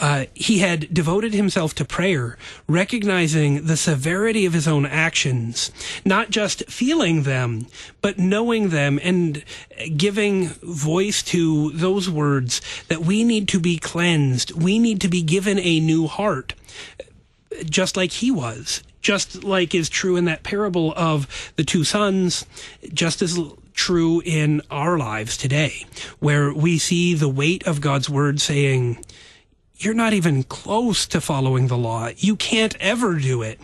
Uh, 0.00 0.24
he 0.34 0.60
had 0.60 0.92
devoted 0.94 1.34
himself 1.34 1.74
to 1.74 1.84
prayer, 1.84 2.38
recognizing 2.66 3.66
the 3.66 3.76
severity 3.76 4.46
of 4.46 4.54
his 4.54 4.66
own 4.66 4.86
actions, 4.86 5.70
not 6.06 6.30
just 6.30 6.64
feeling 6.70 7.24
them, 7.24 7.66
but 8.00 8.18
knowing 8.18 8.70
them 8.70 8.98
and 9.02 9.44
giving 9.98 10.48
voice 10.62 11.22
to 11.22 11.70
those 11.72 12.08
words 12.08 12.62
that 12.88 13.02
we 13.02 13.22
need 13.22 13.46
to 13.46 13.60
be 13.60 13.76
cleansed. 13.76 14.52
We 14.52 14.78
need 14.78 15.02
to 15.02 15.08
be 15.08 15.22
given 15.22 15.58
a 15.58 15.80
new 15.80 16.06
heart, 16.06 16.54
just 17.66 17.94
like 17.94 18.12
he 18.12 18.30
was, 18.30 18.82
just 19.02 19.44
like 19.44 19.74
is 19.74 19.90
true 19.90 20.16
in 20.16 20.24
that 20.24 20.42
parable 20.42 20.94
of 20.96 21.52
the 21.56 21.64
two 21.64 21.84
sons, 21.84 22.46
just 22.94 23.20
as 23.20 23.38
true 23.74 24.22
in 24.24 24.62
our 24.70 24.96
lives 24.96 25.36
today, 25.36 25.84
where 26.20 26.54
we 26.54 26.78
see 26.78 27.12
the 27.12 27.28
weight 27.28 27.66
of 27.66 27.82
God's 27.82 28.08
word 28.08 28.40
saying, 28.40 29.04
you're 29.80 29.94
not 29.94 30.12
even 30.12 30.42
close 30.44 31.06
to 31.06 31.20
following 31.20 31.68
the 31.68 31.76
law. 31.76 32.10
You 32.16 32.36
can't 32.36 32.76
ever 32.80 33.18
do 33.18 33.40
it. 33.40 33.58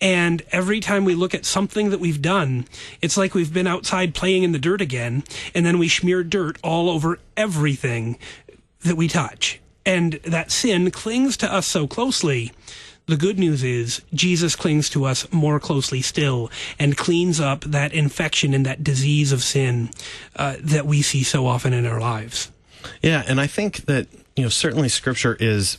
And 0.00 0.42
every 0.50 0.80
time 0.80 1.04
we 1.04 1.14
look 1.14 1.34
at 1.34 1.46
something 1.46 1.90
that 1.90 2.00
we've 2.00 2.20
done, 2.20 2.66
it's 3.00 3.16
like 3.16 3.34
we've 3.34 3.54
been 3.54 3.68
outside 3.68 4.14
playing 4.14 4.42
in 4.42 4.50
the 4.50 4.58
dirt 4.58 4.80
again, 4.80 5.22
and 5.54 5.64
then 5.64 5.78
we 5.78 5.88
smear 5.88 6.24
dirt 6.24 6.58
all 6.64 6.90
over 6.90 7.20
everything 7.36 8.18
that 8.80 8.96
we 8.96 9.06
touch. 9.06 9.60
And 9.86 10.14
that 10.24 10.50
sin 10.50 10.90
clings 10.90 11.36
to 11.38 11.52
us 11.52 11.68
so 11.68 11.86
closely. 11.86 12.50
The 13.06 13.16
good 13.16 13.38
news 13.38 13.62
is 13.62 14.02
Jesus 14.12 14.56
clings 14.56 14.88
to 14.90 15.04
us 15.04 15.30
more 15.32 15.60
closely 15.60 16.02
still 16.02 16.50
and 16.78 16.96
cleans 16.96 17.40
up 17.40 17.62
that 17.62 17.92
infection 17.92 18.54
and 18.54 18.66
that 18.66 18.82
disease 18.82 19.32
of 19.32 19.42
sin 19.42 19.90
uh, 20.34 20.56
that 20.60 20.86
we 20.86 21.02
see 21.02 21.22
so 21.22 21.46
often 21.46 21.72
in 21.72 21.86
our 21.86 22.00
lives. 22.00 22.50
Yeah, 23.00 23.22
and 23.26 23.40
I 23.40 23.46
think 23.46 23.84
that 23.86 24.08
you 24.36 24.42
know, 24.42 24.48
certainly 24.48 24.88
scripture 24.88 25.36
is 25.40 25.78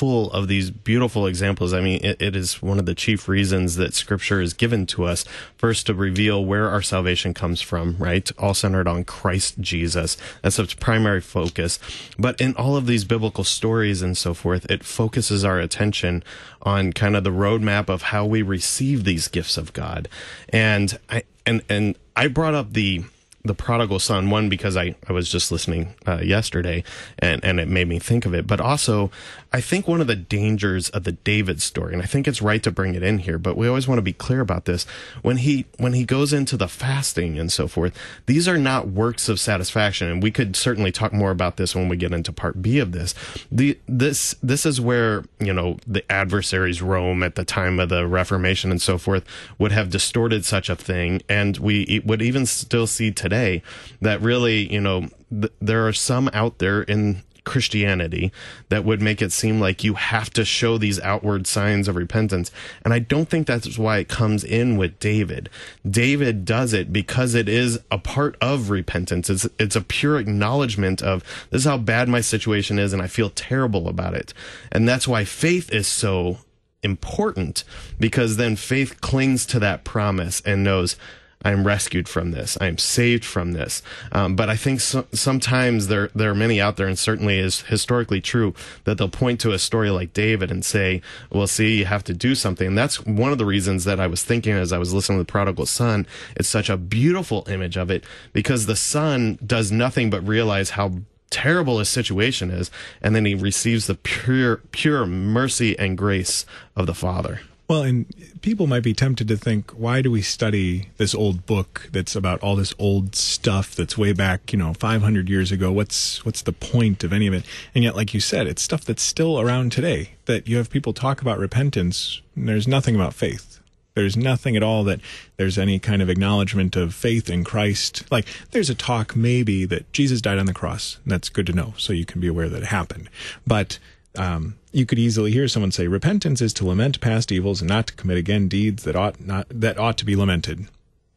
full 0.00 0.30
of 0.32 0.48
these 0.48 0.70
beautiful 0.70 1.26
examples. 1.26 1.74
I 1.74 1.80
mean, 1.80 2.02
it, 2.02 2.22
it 2.22 2.36
is 2.36 2.62
one 2.62 2.78
of 2.78 2.86
the 2.86 2.94
chief 2.94 3.28
reasons 3.28 3.76
that 3.76 3.92
scripture 3.92 4.40
is 4.40 4.54
given 4.54 4.86
to 4.86 5.04
us 5.04 5.24
first 5.58 5.86
to 5.86 5.94
reveal 5.94 6.42
where 6.44 6.70
our 6.70 6.80
salvation 6.80 7.34
comes 7.34 7.60
from, 7.60 7.96
right? 7.98 8.30
All 8.38 8.54
centered 8.54 8.88
on 8.88 9.04
Christ 9.04 9.60
Jesus. 9.60 10.16
That's 10.42 10.58
its 10.58 10.72
primary 10.72 11.20
focus. 11.20 11.78
But 12.18 12.40
in 12.40 12.54
all 12.56 12.76
of 12.76 12.86
these 12.86 13.04
biblical 13.04 13.44
stories 13.44 14.00
and 14.00 14.16
so 14.16 14.32
forth, 14.32 14.70
it 14.70 14.84
focuses 14.84 15.44
our 15.44 15.58
attention 15.58 16.24
on 16.62 16.92
kind 16.92 17.16
of 17.16 17.24
the 17.24 17.30
roadmap 17.30 17.90
of 17.90 18.02
how 18.02 18.24
we 18.24 18.40
receive 18.40 19.04
these 19.04 19.28
gifts 19.28 19.58
of 19.58 19.72
God. 19.74 20.08
And 20.48 20.98
I, 21.10 21.24
and, 21.44 21.62
and 21.68 21.96
I 22.16 22.28
brought 22.28 22.54
up 22.54 22.72
the, 22.72 23.04
the 23.44 23.54
prodigal 23.54 23.98
son 23.98 24.30
one 24.30 24.48
because 24.48 24.76
i, 24.76 24.94
I 25.08 25.12
was 25.12 25.28
just 25.28 25.50
listening 25.50 25.94
uh, 26.06 26.18
yesterday 26.18 26.84
and, 27.18 27.42
and 27.44 27.58
it 27.58 27.68
made 27.68 27.88
me 27.88 27.98
think 27.98 28.26
of 28.26 28.34
it. 28.34 28.46
But 28.46 28.60
also 28.60 29.10
i 29.52 29.60
think 29.60 29.88
one 29.88 30.00
of 30.00 30.06
the 30.06 30.16
dangers 30.16 30.88
of 30.90 31.04
the 31.04 31.12
david 31.12 31.60
story 31.60 31.92
and 31.92 32.02
i 32.02 32.06
think 32.06 32.28
it's 32.28 32.42
right 32.42 32.62
to 32.62 32.70
bring 32.70 32.94
it 32.94 33.02
in 33.02 33.18
here 33.18 33.38
but 33.38 33.56
we 33.56 33.66
always 33.66 33.88
want 33.88 33.98
to 33.98 34.02
be 34.02 34.12
clear 34.12 34.40
about 34.40 34.64
this. 34.66 34.84
When 35.22 35.38
he 35.38 35.66
when 35.78 35.92
he 35.92 36.04
goes 36.04 36.32
into 36.32 36.56
the 36.56 36.68
fasting 36.68 37.38
and 37.38 37.50
so 37.50 37.66
forth 37.66 37.96
these 38.26 38.46
are 38.46 38.58
not 38.58 38.88
works 38.88 39.28
of 39.28 39.40
satisfaction 39.40 40.08
and 40.08 40.22
we 40.22 40.30
could 40.30 40.54
certainly 40.54 40.92
talk 40.92 41.12
more 41.12 41.30
about 41.30 41.56
this 41.56 41.74
when 41.74 41.88
we 41.88 41.96
get 41.96 42.12
into 42.12 42.32
part 42.32 42.62
b 42.62 42.78
of 42.78 42.92
this. 42.92 43.14
The 43.50 43.78
this 43.88 44.34
this 44.42 44.66
is 44.66 44.80
where 44.80 45.24
you 45.38 45.52
know 45.52 45.78
the 45.86 46.10
adversaries 46.12 46.82
rome 46.82 47.22
at 47.22 47.34
the 47.34 47.44
time 47.44 47.80
of 47.80 47.88
the 47.88 48.06
reformation 48.06 48.70
and 48.70 48.82
so 48.82 48.98
forth 48.98 49.24
would 49.58 49.72
have 49.72 49.90
distorted 49.90 50.44
such 50.44 50.68
a 50.68 50.76
thing 50.76 51.22
and 51.28 51.56
we 51.58 52.02
would 52.04 52.22
even 52.22 52.46
still 52.46 52.86
see 52.86 53.10
today 53.10 53.29
today 53.30 53.62
that 54.00 54.20
really, 54.20 54.70
you 54.72 54.80
know, 54.80 55.08
th- 55.30 55.52
there 55.60 55.86
are 55.86 55.92
some 55.92 56.28
out 56.32 56.58
there 56.58 56.82
in 56.82 57.22
Christianity 57.44 58.32
that 58.68 58.84
would 58.84 59.00
make 59.00 59.22
it 59.22 59.32
seem 59.32 59.60
like 59.60 59.82
you 59.82 59.94
have 59.94 60.30
to 60.30 60.44
show 60.44 60.76
these 60.76 61.00
outward 61.00 61.46
signs 61.46 61.88
of 61.88 61.96
repentance. 61.96 62.50
And 62.84 62.92
I 62.92 62.98
don't 62.98 63.28
think 63.30 63.46
that's 63.46 63.78
why 63.78 63.98
it 63.98 64.08
comes 64.08 64.44
in 64.44 64.76
with 64.76 64.98
David. 64.98 65.48
David 65.88 66.44
does 66.44 66.74
it 66.74 66.92
because 66.92 67.34
it 67.34 67.48
is 67.48 67.80
a 67.90 67.98
part 67.98 68.36
of 68.42 68.68
repentance. 68.68 69.30
It's, 69.30 69.48
it's 69.58 69.76
a 69.76 69.80
pure 69.80 70.18
acknowledgement 70.18 71.02
of 71.02 71.24
this 71.50 71.62
is 71.62 71.66
how 71.66 71.78
bad 71.78 72.08
my 72.08 72.20
situation 72.20 72.78
is 72.78 72.92
and 72.92 73.00
I 73.00 73.06
feel 73.06 73.30
terrible 73.30 73.88
about 73.88 74.14
it. 74.14 74.34
And 74.70 74.88
that's 74.88 75.08
why 75.08 75.24
faith 75.24 75.72
is 75.72 75.86
so 75.86 76.38
important 76.82 77.64
because 77.98 78.36
then 78.36 78.56
faith 78.56 79.00
clings 79.00 79.44
to 79.46 79.58
that 79.60 79.84
promise 79.84 80.40
and 80.44 80.64
knows 80.64 80.96
I'm 81.42 81.66
rescued 81.66 82.08
from 82.08 82.32
this. 82.32 82.58
I'm 82.60 82.76
saved 82.76 83.24
from 83.24 83.52
this. 83.52 83.82
Um, 84.12 84.36
but 84.36 84.50
I 84.50 84.56
think 84.56 84.80
so, 84.80 85.06
sometimes 85.12 85.86
there 85.86 86.10
there 86.14 86.30
are 86.30 86.34
many 86.34 86.60
out 86.60 86.76
there, 86.76 86.86
and 86.86 86.98
certainly 86.98 87.38
is 87.38 87.62
historically 87.62 88.20
true 88.20 88.54
that 88.84 88.98
they'll 88.98 89.08
point 89.08 89.40
to 89.40 89.52
a 89.52 89.58
story 89.58 89.90
like 89.90 90.12
David 90.12 90.50
and 90.50 90.64
say, 90.64 91.00
"Well, 91.30 91.46
see, 91.46 91.78
you 91.78 91.84
have 91.86 92.04
to 92.04 92.14
do 92.14 92.34
something." 92.34 92.66
And 92.66 92.78
that's 92.78 93.04
one 93.06 93.32
of 93.32 93.38
the 93.38 93.46
reasons 93.46 93.84
that 93.84 94.00
I 94.00 94.06
was 94.06 94.22
thinking 94.22 94.52
as 94.52 94.72
I 94.72 94.78
was 94.78 94.92
listening 94.92 95.18
to 95.18 95.24
the 95.24 95.32
prodigal 95.32 95.66
son. 95.66 96.06
It's 96.36 96.48
such 96.48 96.68
a 96.68 96.76
beautiful 96.76 97.46
image 97.48 97.76
of 97.76 97.90
it 97.90 98.04
because 98.32 98.66
the 98.66 98.76
son 98.76 99.38
does 99.44 99.72
nothing 99.72 100.10
but 100.10 100.26
realize 100.26 100.70
how 100.70 100.92
terrible 101.30 101.78
his 101.78 101.88
situation 101.88 102.50
is, 102.50 102.70
and 103.00 103.16
then 103.16 103.24
he 103.24 103.34
receives 103.34 103.86
the 103.86 103.94
pure 103.94 104.58
pure 104.72 105.06
mercy 105.06 105.78
and 105.78 105.96
grace 105.96 106.44
of 106.76 106.86
the 106.86 106.94
Father. 106.94 107.40
Well, 107.70 107.84
and 107.84 108.12
people 108.40 108.66
might 108.66 108.82
be 108.82 108.94
tempted 108.94 109.28
to 109.28 109.36
think, 109.36 109.70
why 109.70 110.02
do 110.02 110.10
we 110.10 110.22
study 110.22 110.88
this 110.96 111.14
old 111.14 111.46
book 111.46 111.88
that's 111.92 112.16
about 112.16 112.40
all 112.40 112.56
this 112.56 112.74
old 112.80 113.14
stuff 113.14 113.76
that's 113.76 113.96
way 113.96 114.12
back, 114.12 114.52
you 114.52 114.58
know, 114.58 114.74
500 114.74 115.28
years 115.28 115.52
ago? 115.52 115.70
What's 115.70 116.24
what's 116.24 116.42
the 116.42 116.52
point 116.52 117.04
of 117.04 117.12
any 117.12 117.28
of 117.28 117.32
it? 117.32 117.44
And 117.72 117.84
yet, 117.84 117.94
like 117.94 118.12
you 118.12 118.18
said, 118.18 118.48
it's 118.48 118.60
stuff 118.60 118.84
that's 118.84 119.04
still 119.04 119.38
around 119.38 119.70
today. 119.70 120.14
That 120.24 120.48
you 120.48 120.56
have 120.56 120.68
people 120.68 120.92
talk 120.92 121.22
about 121.22 121.38
repentance, 121.38 122.20
and 122.34 122.48
there's 122.48 122.66
nothing 122.66 122.96
about 122.96 123.14
faith. 123.14 123.60
There's 123.94 124.16
nothing 124.16 124.56
at 124.56 124.64
all 124.64 124.82
that 124.82 124.98
there's 125.36 125.56
any 125.56 125.78
kind 125.78 126.02
of 126.02 126.10
acknowledgement 126.10 126.74
of 126.74 126.92
faith 126.92 127.30
in 127.30 127.44
Christ. 127.44 128.02
Like 128.10 128.26
there's 128.50 128.70
a 128.70 128.74
talk 128.74 129.14
maybe 129.14 129.64
that 129.66 129.92
Jesus 129.92 130.20
died 130.20 130.40
on 130.40 130.46
the 130.46 130.52
cross. 130.52 130.98
And 131.04 131.12
that's 131.12 131.28
good 131.28 131.46
to 131.46 131.52
know, 131.52 131.74
so 131.76 131.92
you 131.92 132.04
can 132.04 132.20
be 132.20 132.26
aware 132.26 132.48
that 132.48 132.62
it 132.62 132.66
happened. 132.66 133.08
But 133.46 133.78
um, 134.16 134.56
you 134.72 134.86
could 134.86 134.98
easily 134.98 135.32
hear 135.32 135.48
someone 135.48 135.72
say, 135.72 135.86
"Repentance 135.86 136.40
is 136.40 136.52
to 136.54 136.66
lament 136.66 137.00
past 137.00 137.30
evils 137.32 137.60
and 137.60 137.68
not 137.68 137.88
to 137.88 137.94
commit 137.94 138.18
again 138.18 138.48
deeds 138.48 138.84
that 138.84 138.96
ought 138.96 139.20
not 139.20 139.46
that 139.50 139.78
ought 139.78 139.98
to 139.98 140.04
be 140.04 140.16
lamented." 140.16 140.66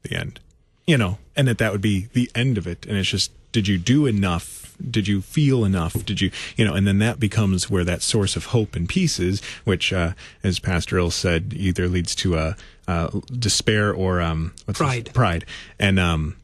The 0.04 0.16
end, 0.16 0.40
you 0.86 0.98
know, 0.98 1.18
and 1.36 1.48
that 1.48 1.58
that 1.60 1.72
would 1.72 1.82
be 1.82 2.08
the 2.14 2.30
end 2.36 2.58
of 2.58 2.68
it. 2.68 2.86
And 2.86 2.98
it's 2.98 3.10
just, 3.10 3.32
did 3.52 3.68
you 3.68 3.78
do 3.78 4.06
enough? 4.06 4.76
Did 4.90 5.08
you 5.08 5.22
feel 5.22 5.64
enough? 5.64 5.94
Did 6.06 6.20
you, 6.20 6.32
you 6.58 6.66
know, 6.66 6.74
and 6.74 6.86
then 6.86 7.00
that 7.00 7.20
becomes 7.20 7.70
where 7.70 7.86
that 7.86 8.02
source 8.02 8.36
of 8.36 8.48
hope 8.48 8.76
and 8.76 8.90
peace 8.90 9.20
is, 9.20 9.42
which, 9.64 9.94
uh, 9.94 10.12
as 10.44 10.60
Pastor 10.60 10.98
Ill 10.98 11.12
said, 11.12 11.54
either 11.56 11.88
leads 11.88 12.16
to 12.16 12.36
a, 12.36 12.58
uh, 12.88 13.08
despair 13.32 13.94
or 13.94 14.20
um, 14.20 14.54
pride. 14.74 15.06
This? 15.06 15.14
Pride, 15.14 15.46
and 15.80 16.00
um, 16.00 16.36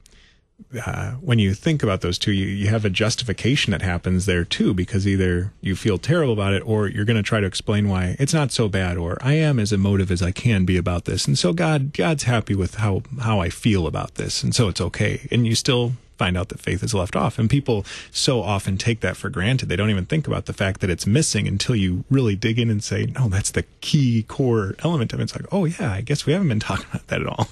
uh, 0.85 1.11
when 1.13 1.39
you 1.39 1.53
think 1.53 1.81
about 1.81 2.01
those 2.01 2.17
two, 2.17 2.31
you, 2.31 2.45
you 2.45 2.67
have 2.67 2.85
a 2.85 2.89
justification 2.89 3.71
that 3.71 3.81
happens 3.81 4.25
there 4.25 4.43
too, 4.43 4.73
because 4.73 5.07
either 5.07 5.51
you 5.61 5.75
feel 5.75 5.97
terrible 5.97 6.33
about 6.33 6.53
it 6.53 6.61
or 6.65 6.87
you're 6.87 7.05
going 7.05 7.17
to 7.17 7.23
try 7.23 7.39
to 7.39 7.47
explain 7.47 7.89
why 7.89 8.15
it's 8.19 8.33
not 8.33 8.51
so 8.51 8.67
bad, 8.67 8.97
or 8.97 9.17
I 9.21 9.33
am 9.33 9.59
as 9.59 9.73
emotive 9.73 10.11
as 10.11 10.21
I 10.21 10.31
can 10.31 10.65
be 10.65 10.77
about 10.77 11.05
this. 11.05 11.25
And 11.27 11.37
so 11.37 11.53
God, 11.53 11.93
God's 11.93 12.23
happy 12.23 12.55
with 12.55 12.75
how, 12.75 13.03
how 13.21 13.39
I 13.39 13.49
feel 13.49 13.87
about 13.87 14.15
this. 14.15 14.43
And 14.43 14.53
so 14.53 14.67
it's 14.67 14.81
okay. 14.81 15.27
And 15.31 15.47
you 15.47 15.55
still 15.55 15.93
find 16.19 16.37
out 16.37 16.49
that 16.49 16.59
faith 16.59 16.83
is 16.83 16.93
left 16.93 17.15
off. 17.15 17.39
And 17.39 17.49
people 17.49 17.85
so 18.11 18.43
often 18.43 18.77
take 18.77 18.99
that 18.99 19.15
for 19.17 19.29
granted. 19.29 19.69
They 19.69 19.77
don't 19.77 19.89
even 19.89 20.05
think 20.05 20.27
about 20.27 20.45
the 20.45 20.53
fact 20.53 20.81
that 20.81 20.89
it's 20.89 21.07
missing 21.07 21.47
until 21.47 21.75
you 21.75 22.03
really 22.09 22.35
dig 22.35 22.59
in 22.59 22.69
and 22.69 22.83
say, 22.83 23.05
no, 23.05 23.29
that's 23.29 23.51
the 23.51 23.63
key 23.81 24.23
core 24.23 24.75
element 24.79 25.13
of 25.13 25.19
it. 25.19 25.23
It's 25.23 25.35
like, 25.35 25.51
oh 25.51 25.65
yeah, 25.65 25.93
I 25.93 26.01
guess 26.01 26.25
we 26.25 26.33
haven't 26.33 26.49
been 26.49 26.59
talking 26.59 26.85
about 26.93 27.07
that 27.07 27.21
at 27.21 27.27
all. 27.27 27.47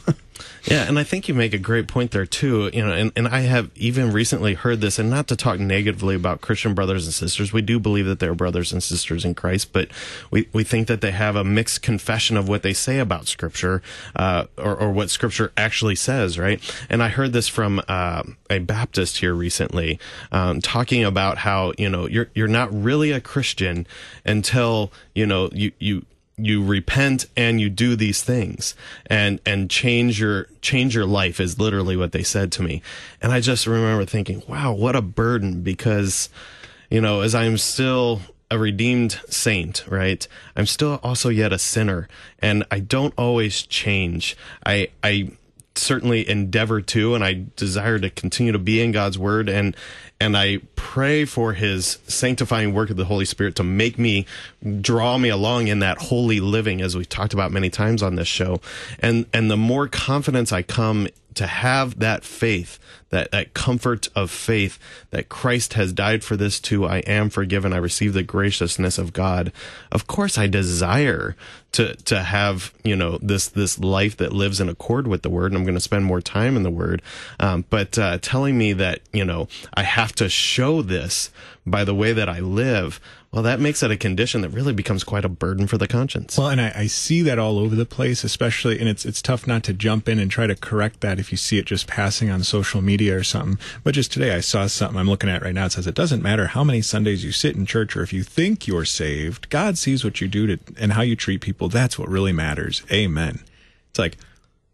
Yeah, 0.63 0.87
and 0.87 0.99
I 0.99 1.03
think 1.03 1.27
you 1.27 1.33
make 1.33 1.53
a 1.53 1.57
great 1.57 1.87
point 1.87 2.11
there 2.11 2.25
too. 2.25 2.69
You 2.73 2.85
know, 2.85 2.91
and, 2.91 3.11
and 3.15 3.27
I 3.27 3.41
have 3.41 3.71
even 3.75 4.11
recently 4.11 4.53
heard 4.53 4.81
this, 4.81 4.99
and 4.99 5.09
not 5.09 5.27
to 5.27 5.35
talk 5.35 5.59
negatively 5.59 6.15
about 6.15 6.41
Christian 6.41 6.73
brothers 6.73 7.05
and 7.05 7.13
sisters. 7.13 7.53
We 7.53 7.61
do 7.61 7.79
believe 7.79 8.05
that 8.05 8.19
they're 8.19 8.35
brothers 8.35 8.73
and 8.73 8.83
sisters 8.83 9.23
in 9.23 9.33
Christ, 9.35 9.71
but 9.71 9.89
we, 10.29 10.47
we 10.53 10.63
think 10.63 10.87
that 10.87 11.01
they 11.01 11.11
have 11.11 11.35
a 11.35 11.43
mixed 11.43 11.81
confession 11.81 12.37
of 12.37 12.49
what 12.49 12.63
they 12.63 12.73
say 12.73 12.99
about 12.99 13.27
Scripture, 13.27 13.81
uh, 14.15 14.45
or, 14.57 14.75
or 14.75 14.91
what 14.91 15.09
Scripture 15.09 15.51
actually 15.55 15.95
says, 15.95 16.37
right? 16.37 16.61
And 16.89 17.01
I 17.01 17.09
heard 17.09 17.33
this 17.33 17.47
from 17.47 17.81
uh, 17.87 18.23
a 18.49 18.59
Baptist 18.59 19.17
here 19.17 19.33
recently, 19.33 19.99
um, 20.31 20.61
talking 20.61 21.03
about 21.03 21.39
how 21.39 21.73
you 21.77 21.89
know 21.89 22.07
you're 22.07 22.29
you're 22.33 22.47
not 22.47 22.73
really 22.73 23.11
a 23.11 23.21
Christian 23.21 23.87
until 24.25 24.91
you 25.15 25.25
know 25.25 25.49
you 25.53 25.71
you 25.79 26.05
you 26.37 26.63
repent 26.63 27.25
and 27.35 27.59
you 27.59 27.69
do 27.69 27.95
these 27.95 28.21
things 28.21 28.75
and 29.07 29.39
and 29.45 29.69
change 29.69 30.19
your 30.19 30.47
change 30.61 30.95
your 30.95 31.05
life 31.05 31.39
is 31.39 31.59
literally 31.59 31.97
what 31.97 32.11
they 32.11 32.23
said 32.23 32.51
to 32.51 32.61
me. 32.61 32.81
And 33.21 33.31
i 33.31 33.39
just 33.39 33.65
remember 33.65 34.05
thinking 34.05 34.43
wow 34.47 34.71
what 34.71 34.95
a 34.95 35.01
burden 35.01 35.61
because 35.63 36.29
you 36.91 37.01
know 37.01 37.21
as 37.21 37.33
i'm 37.33 37.57
still 37.57 38.21
a 38.51 38.57
redeemed 38.57 39.19
saint 39.29 39.83
right 39.87 40.27
i'm 40.55 40.65
still 40.67 40.99
also 41.03 41.29
yet 41.29 41.51
a 41.51 41.59
sinner 41.59 42.07
and 42.39 42.63
i 42.71 42.79
don't 42.79 43.13
always 43.17 43.63
change. 43.63 44.37
I 44.65 44.89
i 45.03 45.31
certainly 45.77 46.27
endeavor 46.27 46.81
to 46.81 47.15
and 47.15 47.23
I 47.23 47.45
desire 47.55 47.99
to 47.99 48.09
continue 48.09 48.51
to 48.51 48.59
be 48.59 48.81
in 48.81 48.91
God's 48.91 49.17
word 49.17 49.47
and 49.49 49.75
and 50.19 50.35
I 50.35 50.59
pray 50.75 51.25
for 51.25 51.53
his 51.53 51.99
sanctifying 52.07 52.73
work 52.73 52.89
of 52.89 52.97
the 52.97 53.05
Holy 53.05 53.25
Spirit 53.25 53.55
to 53.57 53.63
make 53.63 53.99
me 53.99 54.25
draw 54.81 55.17
me 55.17 55.29
along 55.29 55.67
in 55.67 55.79
that 55.79 55.97
holy 55.97 56.39
living 56.39 56.81
as 56.81 56.95
we've 56.95 57.09
talked 57.09 57.33
about 57.33 57.51
many 57.51 57.69
times 57.69 58.01
on 58.01 58.15
this 58.15 58.27
show 58.27 58.59
and 58.99 59.25
and 59.33 59.51
the 59.51 59.57
more 59.57 59.87
confidence 59.87 60.51
I 60.51 60.61
come 60.63 61.07
to 61.35 61.45
have 61.45 61.99
that 61.99 62.23
faith 62.23 62.79
that, 63.09 63.31
that 63.31 63.53
comfort 63.53 64.09
of 64.15 64.29
faith 64.29 64.79
that 65.11 65.29
Christ 65.29 65.73
has 65.73 65.93
died 65.93 66.23
for 66.23 66.35
this 66.35 66.59
too. 66.59 66.85
I 66.85 66.97
am 66.99 67.29
forgiven. 67.29 67.73
I 67.73 67.77
receive 67.77 68.13
the 68.13 68.23
graciousness 68.23 68.97
of 68.97 69.13
God. 69.13 69.51
Of 69.91 70.07
course, 70.07 70.37
I 70.37 70.47
desire 70.47 71.35
to, 71.73 71.95
to 71.95 72.23
have, 72.23 72.73
you 72.83 72.95
know, 72.95 73.17
this, 73.21 73.47
this 73.47 73.79
life 73.79 74.17
that 74.17 74.33
lives 74.33 74.59
in 74.59 74.67
accord 74.67 75.07
with 75.07 75.21
the 75.21 75.29
word. 75.29 75.51
And 75.51 75.57
I'm 75.57 75.63
going 75.63 75.75
to 75.75 75.79
spend 75.81 76.05
more 76.05 76.21
time 76.21 76.57
in 76.57 76.63
the 76.63 76.71
word. 76.71 77.01
Um, 77.39 77.65
but, 77.69 77.97
uh, 77.97 78.17
telling 78.21 78.57
me 78.57 78.73
that, 78.73 79.01
you 79.13 79.23
know, 79.23 79.47
I 79.73 79.83
have 79.83 80.06
to 80.15 80.29
show 80.29 80.81
this 80.81 81.31
by 81.65 81.83
the 81.83 81.95
way 81.95 82.13
that 82.13 82.29
I 82.29 82.39
live, 82.39 82.99
well, 83.31 83.43
that 83.43 83.59
makes 83.59 83.83
it 83.83 83.91
a 83.91 83.97
condition 83.97 84.41
that 84.41 84.49
really 84.49 84.73
becomes 84.73 85.03
quite 85.03 85.25
a 85.25 85.29
burden 85.29 85.67
for 85.67 85.77
the 85.77 85.87
conscience. 85.87 86.37
Well, 86.37 86.47
and 86.47 86.61
I, 86.61 86.71
I, 86.73 86.87
see 86.87 87.21
that 87.23 87.37
all 87.37 87.59
over 87.59 87.75
the 87.75 87.85
place, 87.85 88.23
especially, 88.23 88.79
and 88.79 88.87
it's 88.87 89.05
it's 89.05 89.21
tough 89.21 89.45
not 89.45 89.63
to 89.65 89.73
jump 89.73 90.07
in 90.07 90.17
and 90.17 90.31
try 90.31 90.47
to 90.47 90.55
correct 90.55 91.01
that 91.01 91.19
if 91.19 91.29
you 91.31 91.37
see 91.37 91.57
it 91.57 91.65
just 91.65 91.87
passing 91.87 92.29
on 92.29 92.43
social 92.43 92.81
media 92.81 93.17
or 93.17 93.23
something. 93.23 93.59
But 93.83 93.95
just 93.95 94.13
today, 94.13 94.33
I 94.33 94.39
saw 94.39 94.65
something 94.67 94.97
I'm 94.97 95.09
looking 95.09 95.29
at 95.29 95.43
right 95.43 95.53
now. 95.53 95.65
It 95.65 95.73
says 95.73 95.87
it 95.87 95.93
doesn't 95.93 96.23
matter 96.23 96.47
how 96.47 96.63
many 96.63 96.81
Sundays 96.81 97.23
you 97.23 97.33
sit 97.33 97.55
in 97.55 97.65
church 97.65 97.97
or 97.97 98.01
if 98.01 98.13
you 98.13 98.23
think 98.23 98.65
you're 98.65 98.85
saved, 98.85 99.49
God 99.49 99.77
sees 99.77 100.05
what 100.05 100.21
you 100.21 100.29
do 100.29 100.47
to 100.47 100.59
and 100.79 100.93
how 100.93 101.01
you 101.01 101.17
treat 101.17 101.41
people. 101.41 101.67
That's 101.67 101.99
what 101.99 102.09
really 102.09 102.33
matters. 102.33 102.81
Amen. 102.91 103.41
It's 103.89 103.99
like, 103.99 104.17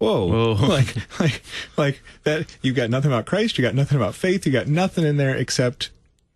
whoa, 0.03 0.53
whoa. 0.53 0.67
like 0.67 0.95
like 1.19 1.41
like 1.77 2.03
that. 2.23 2.45
You 2.61 2.73
got 2.73 2.89
nothing 2.89 3.11
about 3.11 3.25
Christ. 3.25 3.57
You 3.57 3.63
got 3.63 3.75
nothing 3.75 3.97
about 3.97 4.15
faith. 4.15 4.45
You 4.45 4.51
got 4.51 4.67
nothing 4.67 5.05
in 5.05 5.17
there 5.17 5.35
except 5.35 5.89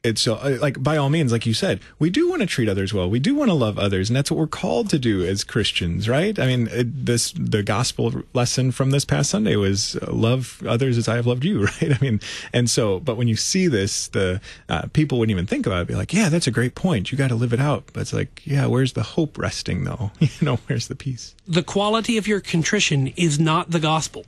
it's 0.03 0.21
so 0.21 0.36
uh, 0.36 0.57
like 0.62 0.81
by 0.81 0.95
all 0.95 1.10
means 1.10 1.31
like 1.31 1.45
you 1.45 1.53
said 1.53 1.79
we 1.99 2.10
do 2.10 2.29
want 2.29 2.41
to 2.41 2.45
treat 2.45 2.69
others 2.69 2.93
well. 2.93 3.10
We 3.10 3.19
do 3.19 3.36
want 3.36 3.49
to 3.49 3.53
love 3.53 3.77
others 3.79 4.10
and 4.10 4.15
that's 4.15 4.29
what 4.29 4.38
we're 4.38 4.47
called 4.47 4.89
to 4.91 4.99
do 4.99 5.25
as 5.25 5.43
christians 5.43 6.07
right? 6.07 6.38
I 6.38 6.45
mean 6.45 6.67
it, 6.71 7.05
this 7.05 7.33
the 7.38 7.63
gospel 7.63 8.23
lesson 8.33 8.71
from 8.71 8.91
this 8.91 9.05
past 9.05 9.29
sunday 9.29 9.55
was 9.55 9.95
uh, 9.95 10.12
love 10.12 10.62
others 10.67 10.97
as 10.97 11.07
i 11.07 11.15
have 11.15 11.27
loved 11.27 11.43
you 11.43 11.65
right? 11.81 11.91
I 11.91 11.97
mean 12.01 12.19
and 12.53 12.69
so 12.69 12.99
but 12.99 13.17
when 13.17 13.27
you 13.27 13.36
see 13.36 13.67
this 13.67 14.07
the 14.10 14.39
uh, 14.69 14.88
people 14.93 15.19
wouldn't 15.19 15.31
even 15.31 15.47
think 15.47 15.65
about 15.65 15.81
it 15.81 15.88
be 15.88 15.95
like 15.95 16.13
yeah 16.13 16.29
that's 16.29 16.47
a 16.47 16.51
great 16.51 16.75
point. 16.75 17.12
You 17.12 17.17
got 17.17 17.29
to 17.29 17.36
live 17.36 17.53
it 17.53 17.60
out. 17.60 17.86
But 17.93 18.01
it's 18.01 18.13
like 18.13 18.41
yeah 18.45 18.65
where's 18.67 18.93
the 18.93 19.03
hope 19.03 19.38
resting 19.38 19.83
though? 19.83 20.12
You 20.39 20.45
know 20.45 20.60
where's 20.67 20.88
the 20.88 20.95
peace? 20.95 21.36
The 21.47 21.63
quality 21.63 22.17
of 22.17 22.27
your 22.27 22.41
contrition 22.41 23.07
is 23.15 23.39
not 23.39 23.71
the 23.71 23.79
gospel 23.79 24.25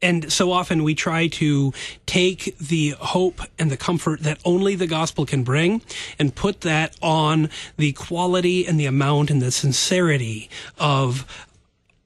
and 0.00 0.32
so 0.32 0.52
often 0.52 0.84
we 0.84 0.94
try 0.94 1.26
to 1.26 1.72
take 2.06 2.56
the 2.58 2.90
hope 3.00 3.40
and 3.58 3.70
the 3.70 3.76
comfort 3.76 4.20
that 4.20 4.38
only 4.44 4.74
the 4.74 4.86
gospel 4.86 5.26
can 5.26 5.42
bring 5.42 5.82
and 6.18 6.34
put 6.34 6.60
that 6.60 6.96
on 7.02 7.50
the 7.76 7.92
quality 7.92 8.66
and 8.66 8.78
the 8.78 8.86
amount 8.86 9.30
and 9.30 9.42
the 9.42 9.50
sincerity 9.50 10.48
of 10.78 11.46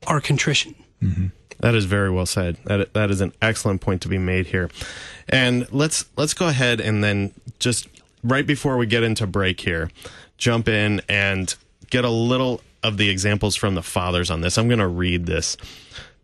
our 0.07 0.21
contrition. 0.21 0.75
Mm-hmm. 1.03 1.27
That 1.61 1.75
is 1.75 1.85
very 1.85 2.11
well 2.11 2.27
said. 2.27 2.57
That 2.65 2.93
that 2.95 3.11
is 3.11 3.21
an 3.21 3.33
excellent 3.41 3.81
point 3.81 4.03
to 4.03 4.09
be 4.09 4.19
made 4.19 4.47
here. 4.47 4.71
And 5.29 5.71
let's 5.73 6.07
let's 6.17 6.35
go 6.35 6.49
ahead 6.49 6.81
and 6.81 7.05
then 7.05 7.33
just 7.59 7.89
right 8.25 8.47
before 8.47 8.77
we 8.77 8.87
get 8.87 9.03
into 9.03 9.27
break 9.27 9.61
here, 9.61 9.91
jump 10.39 10.69
in 10.69 11.03
and 11.09 11.55
get 11.91 12.05
a 12.05 12.11
little 12.11 12.63
of 12.83 12.97
the 12.97 13.11
examples 13.11 13.55
from 13.55 13.75
the 13.75 13.83
fathers 13.83 14.31
on 14.31 14.41
this. 14.41 14.59
I'm 14.59 14.67
going 14.67 14.81
to 14.81 14.89
read 14.89 15.27
this. 15.27 15.57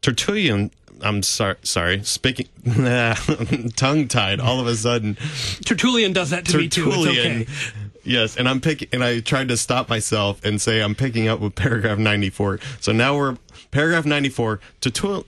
Tertullian 0.00 0.72
I'm 1.03 1.23
sorry, 1.23 1.57
sorry, 1.63 2.03
speaking 2.05 2.49
tongue 3.77 4.09
tied 4.09 4.41
all 4.41 4.61
of 4.61 4.67
a 4.67 4.75
sudden. 4.75 5.17
Tertullian 5.65 6.13
does 6.13 6.31
that 6.31 6.45
to 6.47 6.69
Tertullian, 6.69 7.39
me 7.39 7.45
too. 7.45 7.51
It's 7.51 7.71
Okay. 7.73 7.89
Yes, 8.05 8.37
and 8.37 8.49
I'm 8.49 8.61
picking, 8.61 8.89
and 8.93 9.05
I 9.05 9.21
tried 9.21 9.49
to 9.49 9.57
stop 9.57 9.89
myself 9.91 10.43
and 10.45 10.61
say 10.61 10.81
I'm 10.81 10.95
picking 10.95 11.29
up 11.29 11.41
with 11.41 11.55
paragraph 11.55 11.99
94. 11.99 12.59
So 12.81 12.93
now 12.93 13.17
we're 13.17 13.37
paragraph 13.71 14.07
94. 14.07 14.61
Tertullian. 14.81 15.25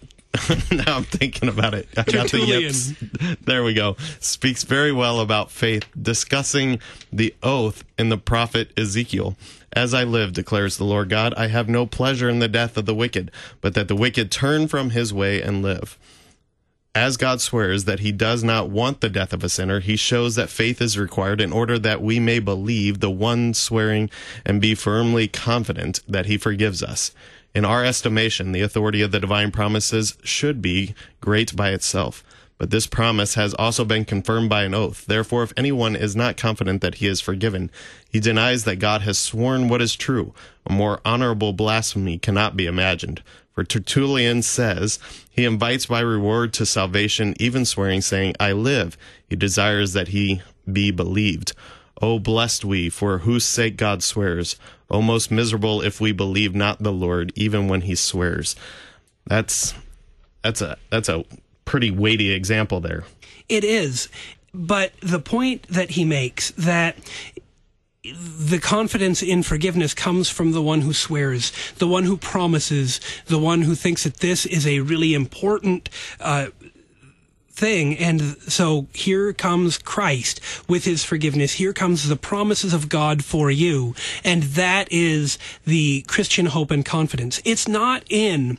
now 0.72 0.96
I'm 0.96 1.04
thinking 1.04 1.48
about 1.48 1.74
it. 1.74 1.88
I 1.96 2.02
got 2.02 2.30
the 2.30 2.40
yips. 2.40 2.92
There 3.44 3.62
we 3.62 3.74
go. 3.74 3.96
Speaks 4.20 4.64
very 4.64 4.92
well 4.92 5.20
about 5.20 5.50
faith, 5.50 5.84
discussing 6.00 6.78
the 7.12 7.34
oath 7.42 7.84
in 7.98 8.08
the 8.08 8.18
prophet 8.18 8.70
Ezekiel. 8.78 9.36
As 9.72 9.94
I 9.94 10.04
live, 10.04 10.32
declares 10.32 10.76
the 10.76 10.84
Lord 10.84 11.08
God, 11.08 11.34
I 11.34 11.46
have 11.46 11.68
no 11.68 11.86
pleasure 11.86 12.28
in 12.28 12.38
the 12.38 12.48
death 12.48 12.76
of 12.76 12.86
the 12.86 12.94
wicked, 12.94 13.30
but 13.60 13.74
that 13.74 13.88
the 13.88 13.96
wicked 13.96 14.30
turn 14.30 14.68
from 14.68 14.90
his 14.90 15.12
way 15.12 15.40
and 15.42 15.62
live. 15.62 15.98
As 16.92 17.16
God 17.16 17.40
swears 17.40 17.84
that 17.84 18.00
he 18.00 18.10
does 18.10 18.42
not 18.42 18.68
want 18.68 19.00
the 19.00 19.08
death 19.08 19.32
of 19.32 19.44
a 19.44 19.48
sinner, 19.48 19.78
he 19.78 19.94
shows 19.94 20.34
that 20.34 20.50
faith 20.50 20.82
is 20.82 20.98
required 20.98 21.40
in 21.40 21.52
order 21.52 21.78
that 21.78 22.02
we 22.02 22.18
may 22.18 22.40
believe 22.40 22.98
the 22.98 23.10
one 23.10 23.54
swearing 23.54 24.10
and 24.44 24.60
be 24.60 24.74
firmly 24.74 25.28
confident 25.28 26.00
that 26.08 26.26
he 26.26 26.36
forgives 26.36 26.82
us. 26.82 27.12
In 27.54 27.64
our 27.64 27.84
estimation, 27.84 28.52
the 28.52 28.60
authority 28.60 29.02
of 29.02 29.10
the 29.10 29.20
divine 29.20 29.50
promises 29.50 30.16
should 30.22 30.62
be 30.62 30.94
great 31.20 31.56
by 31.56 31.70
itself. 31.70 32.22
But 32.58 32.70
this 32.70 32.86
promise 32.86 33.34
has 33.34 33.54
also 33.54 33.86
been 33.86 34.04
confirmed 34.04 34.50
by 34.50 34.64
an 34.64 34.74
oath. 34.74 35.06
Therefore, 35.06 35.42
if 35.42 35.52
anyone 35.56 35.96
is 35.96 36.14
not 36.14 36.36
confident 36.36 36.82
that 36.82 36.96
he 36.96 37.06
is 37.06 37.20
forgiven, 37.20 37.70
he 38.10 38.20
denies 38.20 38.64
that 38.64 38.76
God 38.76 39.00
has 39.00 39.18
sworn 39.18 39.68
what 39.68 39.80
is 39.80 39.96
true. 39.96 40.34
A 40.66 40.72
more 40.72 41.00
honorable 41.04 41.54
blasphemy 41.54 42.18
cannot 42.18 42.56
be 42.56 42.66
imagined. 42.66 43.22
For 43.54 43.64
Tertullian 43.64 44.42
says, 44.42 44.98
he 45.30 45.44
invites 45.44 45.86
by 45.86 46.00
reward 46.00 46.52
to 46.52 46.66
salvation, 46.66 47.34
even 47.40 47.64
swearing, 47.64 48.02
saying, 48.02 48.34
I 48.38 48.52
live. 48.52 48.96
He 49.26 49.36
desires 49.36 49.94
that 49.94 50.08
he 50.08 50.42
be 50.70 50.90
believed. 50.90 51.54
O 52.02 52.18
blessed 52.18 52.64
we, 52.64 52.90
for 52.90 53.18
whose 53.18 53.44
sake 53.44 53.76
God 53.76 54.02
swears. 54.02 54.56
O 54.90 55.00
most 55.00 55.30
miserable 55.30 55.80
if 55.82 56.00
we 56.00 56.12
believe 56.12 56.54
not 56.54 56.82
the 56.82 56.92
Lord, 56.92 57.32
even 57.36 57.68
when 57.68 57.82
he 57.82 57.94
swears. 57.94 58.56
That's 59.26 59.74
that's 60.42 60.60
a 60.60 60.76
that's 60.90 61.08
a 61.08 61.24
pretty 61.64 61.90
weighty 61.90 62.32
example 62.32 62.80
there. 62.80 63.04
It 63.48 63.64
is. 63.64 64.08
But 64.52 64.92
the 65.00 65.20
point 65.20 65.68
that 65.68 65.90
he 65.90 66.04
makes 66.04 66.50
that 66.52 66.96
the 68.02 68.58
confidence 68.58 69.22
in 69.22 69.42
forgiveness 69.42 69.92
comes 69.92 70.30
from 70.30 70.52
the 70.52 70.62
one 70.62 70.80
who 70.80 70.92
swears, 70.92 71.52
the 71.76 71.86
one 71.86 72.04
who 72.04 72.16
promises, 72.16 72.98
the 73.26 73.38
one 73.38 73.62
who 73.62 73.74
thinks 73.74 74.04
that 74.04 74.16
this 74.16 74.46
is 74.46 74.66
a 74.66 74.80
really 74.80 75.12
important 75.12 75.90
uh, 76.18 76.46
thing. 77.60 77.96
And 77.98 78.36
so 78.50 78.86
here 78.94 79.32
comes 79.32 79.78
Christ 79.78 80.40
with 80.68 80.84
his 80.84 81.04
forgiveness. 81.04 81.52
Here 81.52 81.74
comes 81.74 82.08
the 82.08 82.16
promises 82.16 82.72
of 82.72 82.88
God 82.88 83.22
for 83.22 83.50
you. 83.50 83.94
And 84.24 84.42
that 84.42 84.88
is 84.90 85.38
the 85.66 86.02
Christian 86.08 86.46
hope 86.46 86.70
and 86.70 86.84
confidence. 86.84 87.40
It's 87.44 87.68
not 87.68 88.02
in 88.08 88.58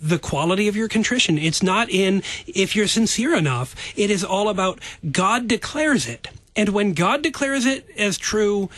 the 0.00 0.18
quality 0.18 0.68
of 0.68 0.76
your 0.76 0.88
contrition. 0.88 1.38
It's 1.38 1.62
not 1.62 1.88
in 1.88 2.22
if 2.46 2.76
you're 2.76 2.86
sincere 2.86 3.34
enough. 3.34 3.74
It 3.96 4.10
is 4.10 4.22
all 4.22 4.48
about 4.48 4.80
God 5.10 5.48
declares 5.48 6.06
it. 6.06 6.28
And 6.54 6.68
when 6.68 6.92
God 6.92 7.22
declares 7.22 7.64
it 7.64 7.88
as 7.96 8.18
true, 8.18 8.68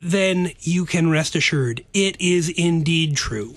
then 0.00 0.52
you 0.60 0.86
can 0.86 1.10
rest 1.10 1.34
assured 1.34 1.84
it 1.92 2.20
is 2.20 2.48
indeed 2.50 3.16
true. 3.16 3.54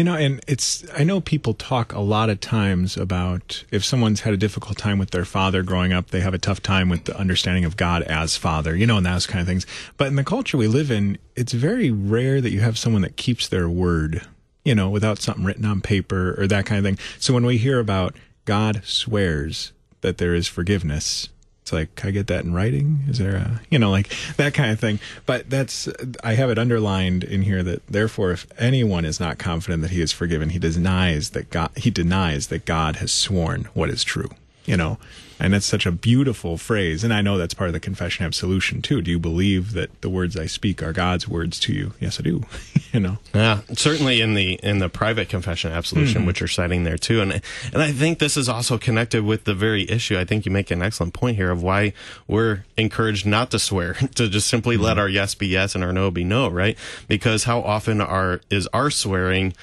You 0.00 0.04
know, 0.04 0.14
and 0.14 0.40
it's, 0.48 0.82
I 0.96 1.04
know 1.04 1.20
people 1.20 1.52
talk 1.52 1.92
a 1.92 2.00
lot 2.00 2.30
of 2.30 2.40
times 2.40 2.96
about 2.96 3.64
if 3.70 3.84
someone's 3.84 4.22
had 4.22 4.32
a 4.32 4.38
difficult 4.38 4.78
time 4.78 4.98
with 4.98 5.10
their 5.10 5.26
father 5.26 5.62
growing 5.62 5.92
up, 5.92 6.06
they 6.06 6.20
have 6.20 6.32
a 6.32 6.38
tough 6.38 6.62
time 6.62 6.88
with 6.88 7.04
the 7.04 7.14
understanding 7.18 7.66
of 7.66 7.76
God 7.76 8.00
as 8.04 8.34
father, 8.34 8.74
you 8.74 8.86
know, 8.86 8.96
and 8.96 9.04
those 9.04 9.26
kind 9.26 9.42
of 9.42 9.46
things. 9.46 9.66
But 9.98 10.06
in 10.06 10.16
the 10.16 10.24
culture 10.24 10.56
we 10.56 10.68
live 10.68 10.90
in, 10.90 11.18
it's 11.36 11.52
very 11.52 11.90
rare 11.90 12.40
that 12.40 12.48
you 12.48 12.60
have 12.60 12.78
someone 12.78 13.02
that 13.02 13.18
keeps 13.18 13.46
their 13.46 13.68
word 13.68 14.26
you 14.64 14.74
know, 14.74 14.88
without 14.88 15.18
something 15.18 15.44
written 15.44 15.66
on 15.66 15.82
paper 15.82 16.34
or 16.40 16.46
that 16.46 16.64
kind 16.64 16.78
of 16.78 16.84
thing. 16.84 16.98
So 17.18 17.34
when 17.34 17.44
we 17.44 17.58
hear 17.58 17.78
about 17.78 18.16
God 18.46 18.80
swears 18.84 19.72
that 20.00 20.16
there 20.16 20.34
is 20.34 20.48
forgiveness, 20.48 21.28
it's 21.70 21.72
like, 21.72 21.94
can 21.94 22.08
I 22.08 22.10
get 22.12 22.26
that 22.26 22.44
in 22.44 22.52
writing? 22.52 23.04
Is 23.08 23.18
there 23.18 23.36
a, 23.36 23.60
you 23.70 23.78
know, 23.78 23.90
like 23.90 24.12
that 24.36 24.54
kind 24.54 24.72
of 24.72 24.80
thing. 24.80 24.98
But 25.24 25.48
that's, 25.48 25.88
I 26.24 26.34
have 26.34 26.50
it 26.50 26.58
underlined 26.58 27.22
in 27.22 27.42
here 27.42 27.62
that 27.62 27.86
therefore, 27.86 28.32
if 28.32 28.46
anyone 28.58 29.04
is 29.04 29.20
not 29.20 29.38
confident 29.38 29.82
that 29.82 29.92
he 29.92 30.00
is 30.00 30.12
forgiven, 30.12 30.50
he 30.50 30.58
denies 30.58 31.30
that 31.30 31.50
God, 31.50 31.70
he 31.76 31.90
denies 31.90 32.48
that 32.48 32.64
God 32.64 32.96
has 32.96 33.12
sworn 33.12 33.68
what 33.74 33.88
is 33.88 34.02
true 34.02 34.30
you 34.70 34.76
know, 34.76 34.98
and 35.40 35.54
that's 35.54 35.66
such 35.66 35.86
a 35.86 35.92
beautiful 35.92 36.58
phrase. 36.58 37.02
And 37.02 37.12
I 37.12 37.22
know 37.22 37.38
that's 37.38 37.54
part 37.54 37.68
of 37.68 37.74
the 37.74 37.80
confession 37.80 38.26
absolution 38.26 38.82
too. 38.82 39.00
Do 39.00 39.10
you 39.10 39.18
believe 39.18 39.72
that 39.72 40.00
the 40.02 40.10
words 40.10 40.36
I 40.36 40.46
speak 40.46 40.82
are 40.82 40.92
God's 40.92 41.26
words 41.26 41.58
to 41.60 41.72
you? 41.72 41.94
Yes, 41.98 42.20
I 42.20 42.22
do. 42.22 42.44
you 42.92 43.00
know. 43.00 43.18
Yeah, 43.34 43.60
certainly 43.72 44.20
in 44.20 44.34
the 44.34 44.54
in 44.62 44.78
the 44.78 44.88
private 44.88 45.28
confession 45.28 45.72
absolution, 45.72 46.20
mm-hmm. 46.20 46.26
which 46.26 46.40
you're 46.40 46.48
citing 46.48 46.84
there 46.84 46.98
too, 46.98 47.20
and 47.20 47.32
and 47.72 47.82
I 47.82 47.92
think 47.92 48.18
this 48.18 48.36
is 48.36 48.48
also 48.48 48.78
connected 48.78 49.24
with 49.24 49.44
the 49.44 49.54
very 49.54 49.88
issue. 49.88 50.18
I 50.18 50.24
think 50.24 50.44
you 50.44 50.52
make 50.52 50.70
an 50.70 50.82
excellent 50.82 51.14
point 51.14 51.36
here 51.36 51.50
of 51.50 51.62
why 51.62 51.92
we're 52.26 52.64
encouraged 52.76 53.26
not 53.26 53.50
to 53.52 53.58
swear, 53.58 53.94
to 54.14 54.28
just 54.28 54.48
simply 54.48 54.76
mm-hmm. 54.76 54.84
let 54.84 54.98
our 54.98 55.08
yes 55.08 55.34
be 55.34 55.48
yes 55.48 55.74
and 55.74 55.82
our 55.82 55.92
no 55.92 56.10
be 56.10 56.24
no, 56.24 56.48
right? 56.48 56.76
Because 57.08 57.44
how 57.44 57.60
often 57.60 58.00
are 58.00 58.40
is 58.50 58.66
our 58.68 58.90
swearing 58.90 59.54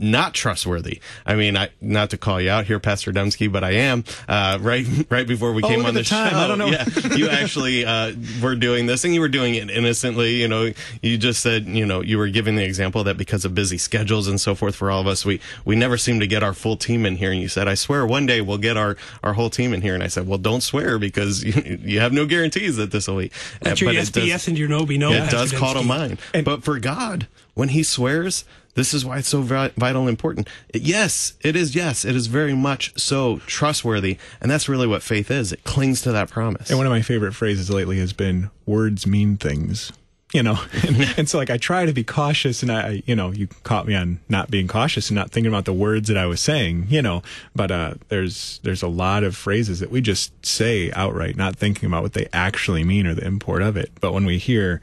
not 0.00 0.34
trustworthy. 0.34 1.00
I 1.26 1.34
mean, 1.34 1.56
I, 1.56 1.70
not 1.80 2.10
to 2.10 2.18
call 2.18 2.40
you 2.40 2.50
out 2.50 2.66
here, 2.66 2.78
Pastor 2.78 3.12
Dembski, 3.12 3.50
but 3.50 3.64
I 3.64 3.72
am. 3.72 4.04
Uh, 4.28 4.58
right, 4.60 4.86
right 5.10 5.26
before 5.26 5.52
we 5.52 5.62
oh, 5.62 5.68
came 5.68 5.84
on 5.84 5.94
the, 5.94 6.00
the 6.00 6.04
show, 6.04 6.16
I 6.16 6.46
don't 6.46 6.58
know. 6.58 6.66
yeah, 6.66 6.84
you 7.16 7.28
actually 7.28 7.84
uh, 7.84 8.12
were 8.42 8.54
doing 8.54 8.86
this, 8.86 9.04
and 9.04 9.14
you 9.14 9.20
were 9.20 9.28
doing 9.28 9.54
it 9.54 9.70
innocently. 9.70 10.34
You 10.34 10.48
know, 10.48 10.72
you 11.00 11.18
just 11.18 11.40
said, 11.40 11.66
you 11.66 11.86
know, 11.86 12.00
you 12.00 12.18
were 12.18 12.28
giving 12.28 12.56
the 12.56 12.64
example 12.64 13.04
that 13.04 13.16
because 13.16 13.44
of 13.44 13.54
busy 13.54 13.78
schedules 13.78 14.28
and 14.28 14.40
so 14.40 14.54
forth 14.54 14.74
for 14.74 14.90
all 14.90 15.00
of 15.00 15.06
us, 15.06 15.24
we 15.24 15.40
we 15.64 15.76
never 15.76 15.96
seem 15.96 16.20
to 16.20 16.26
get 16.26 16.42
our 16.42 16.54
full 16.54 16.76
team 16.76 17.06
in 17.06 17.16
here. 17.16 17.32
And 17.32 17.40
you 17.40 17.48
said, 17.48 17.68
I 17.68 17.74
swear, 17.74 18.06
one 18.06 18.26
day 18.26 18.40
we'll 18.40 18.58
get 18.58 18.76
our 18.76 18.96
our 19.22 19.34
whole 19.34 19.50
team 19.50 19.74
in 19.74 19.82
here. 19.82 19.94
And 19.94 20.02
I 20.02 20.08
said, 20.08 20.26
well, 20.26 20.38
don't 20.38 20.62
swear 20.62 20.98
because 20.98 21.42
you, 21.44 21.78
you 21.82 22.00
have 22.00 22.12
no 22.12 22.26
guarantees 22.26 22.76
that 22.76 22.90
this 22.90 23.08
will 23.08 23.18
be. 23.18 23.30
Let 23.62 23.82
uh, 23.82 23.86
your 23.86 23.92
yes 23.92 24.48
and 24.48 24.58
your 24.58 24.68
no 24.68 24.86
be 24.86 24.98
no. 24.98 25.12
It 25.12 25.30
does 25.30 25.52
call 25.52 25.74
to 25.74 25.82
mind. 25.82 26.18
And, 26.34 26.44
but 26.44 26.64
for 26.64 26.78
God, 26.78 27.26
when 27.54 27.70
He 27.70 27.82
swears 27.82 28.44
this 28.74 28.94
is 28.94 29.04
why 29.04 29.18
it's 29.18 29.28
so 29.28 29.42
vital 29.42 30.02
and 30.02 30.08
important. 30.08 30.48
Yes, 30.72 31.34
it 31.42 31.56
is. 31.56 31.74
Yes, 31.74 32.04
it 32.04 32.16
is 32.16 32.26
very 32.26 32.54
much 32.54 32.98
so 32.98 33.38
trustworthy. 33.46 34.16
And 34.40 34.50
that's 34.50 34.68
really 34.68 34.86
what 34.86 35.02
faith 35.02 35.30
is. 35.30 35.52
It 35.52 35.64
clings 35.64 36.00
to 36.02 36.12
that 36.12 36.30
promise. 36.30 36.70
And 36.70 36.78
one 36.78 36.86
of 36.86 36.90
my 36.90 37.02
favorite 37.02 37.34
phrases 37.34 37.70
lately 37.70 37.98
has 37.98 38.12
been 38.12 38.50
words 38.66 39.06
mean 39.06 39.36
things. 39.36 39.92
You 40.34 40.42
know, 40.42 40.58
and, 40.86 41.14
and 41.18 41.28
so 41.28 41.36
like 41.36 41.50
I 41.50 41.58
try 41.58 41.84
to 41.84 41.92
be 41.92 42.04
cautious, 42.04 42.62
and 42.62 42.72
I, 42.72 43.02
you 43.04 43.14
know, 43.14 43.32
you 43.32 43.48
caught 43.64 43.86
me 43.86 43.94
on 43.94 44.18
not 44.30 44.50
being 44.50 44.66
cautious 44.66 45.10
and 45.10 45.14
not 45.14 45.30
thinking 45.30 45.52
about 45.52 45.66
the 45.66 45.74
words 45.74 46.08
that 46.08 46.16
I 46.16 46.24
was 46.24 46.40
saying, 46.40 46.86
you 46.88 47.02
know. 47.02 47.22
But 47.54 47.70
uh, 47.70 47.94
there's 48.08 48.58
there's 48.62 48.82
a 48.82 48.88
lot 48.88 49.24
of 49.24 49.36
phrases 49.36 49.80
that 49.80 49.90
we 49.90 50.00
just 50.00 50.32
say 50.42 50.90
outright, 50.92 51.36
not 51.36 51.56
thinking 51.56 51.86
about 51.86 52.02
what 52.02 52.14
they 52.14 52.28
actually 52.32 52.82
mean 52.82 53.06
or 53.06 53.12
the 53.12 53.26
import 53.26 53.60
of 53.60 53.76
it. 53.76 53.90
But 54.00 54.14
when 54.14 54.24
we 54.24 54.38
hear 54.38 54.80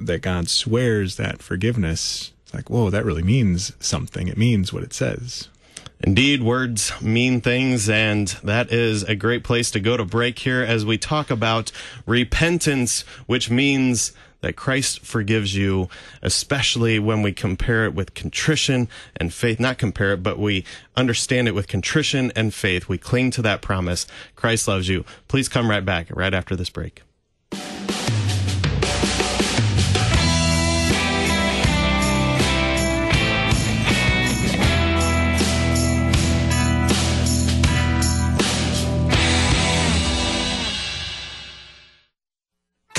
that 0.00 0.22
God 0.22 0.48
swears 0.48 1.14
that 1.18 1.40
forgiveness 1.40 2.32
like, 2.54 2.70
whoa, 2.70 2.90
that 2.90 3.04
really 3.04 3.22
means 3.22 3.72
something. 3.80 4.28
It 4.28 4.38
means 4.38 4.72
what 4.72 4.82
it 4.82 4.92
says. 4.92 5.48
Indeed, 6.02 6.42
words 6.42 6.92
mean 7.02 7.42
things, 7.42 7.88
and 7.88 8.28
that 8.42 8.72
is 8.72 9.02
a 9.02 9.14
great 9.14 9.44
place 9.44 9.70
to 9.72 9.80
go 9.80 9.98
to 9.98 10.04
break 10.04 10.38
here 10.38 10.62
as 10.62 10.84
we 10.84 10.96
talk 10.96 11.30
about 11.30 11.72
repentance, 12.06 13.02
which 13.26 13.50
means 13.50 14.12
that 14.40 14.56
Christ 14.56 15.00
forgives 15.00 15.54
you, 15.54 15.90
especially 16.22 16.98
when 16.98 17.20
we 17.20 17.32
compare 17.32 17.84
it 17.84 17.94
with 17.94 18.14
contrition 18.14 18.88
and 19.16 19.34
faith. 19.34 19.60
Not 19.60 19.76
compare 19.76 20.14
it, 20.14 20.22
but 20.22 20.38
we 20.38 20.64
understand 20.96 21.48
it 21.48 21.54
with 21.54 21.68
contrition 21.68 22.32
and 22.34 22.54
faith. 22.54 22.88
We 22.88 22.96
cling 22.96 23.30
to 23.32 23.42
that 23.42 23.60
promise. 23.60 24.06
Christ 24.36 24.66
loves 24.66 24.88
you. 24.88 25.04
Please 25.28 25.48
come 25.50 25.68
right 25.68 25.84
back 25.84 26.06
right 26.10 26.32
after 26.32 26.56
this 26.56 26.70
break. 26.70 27.02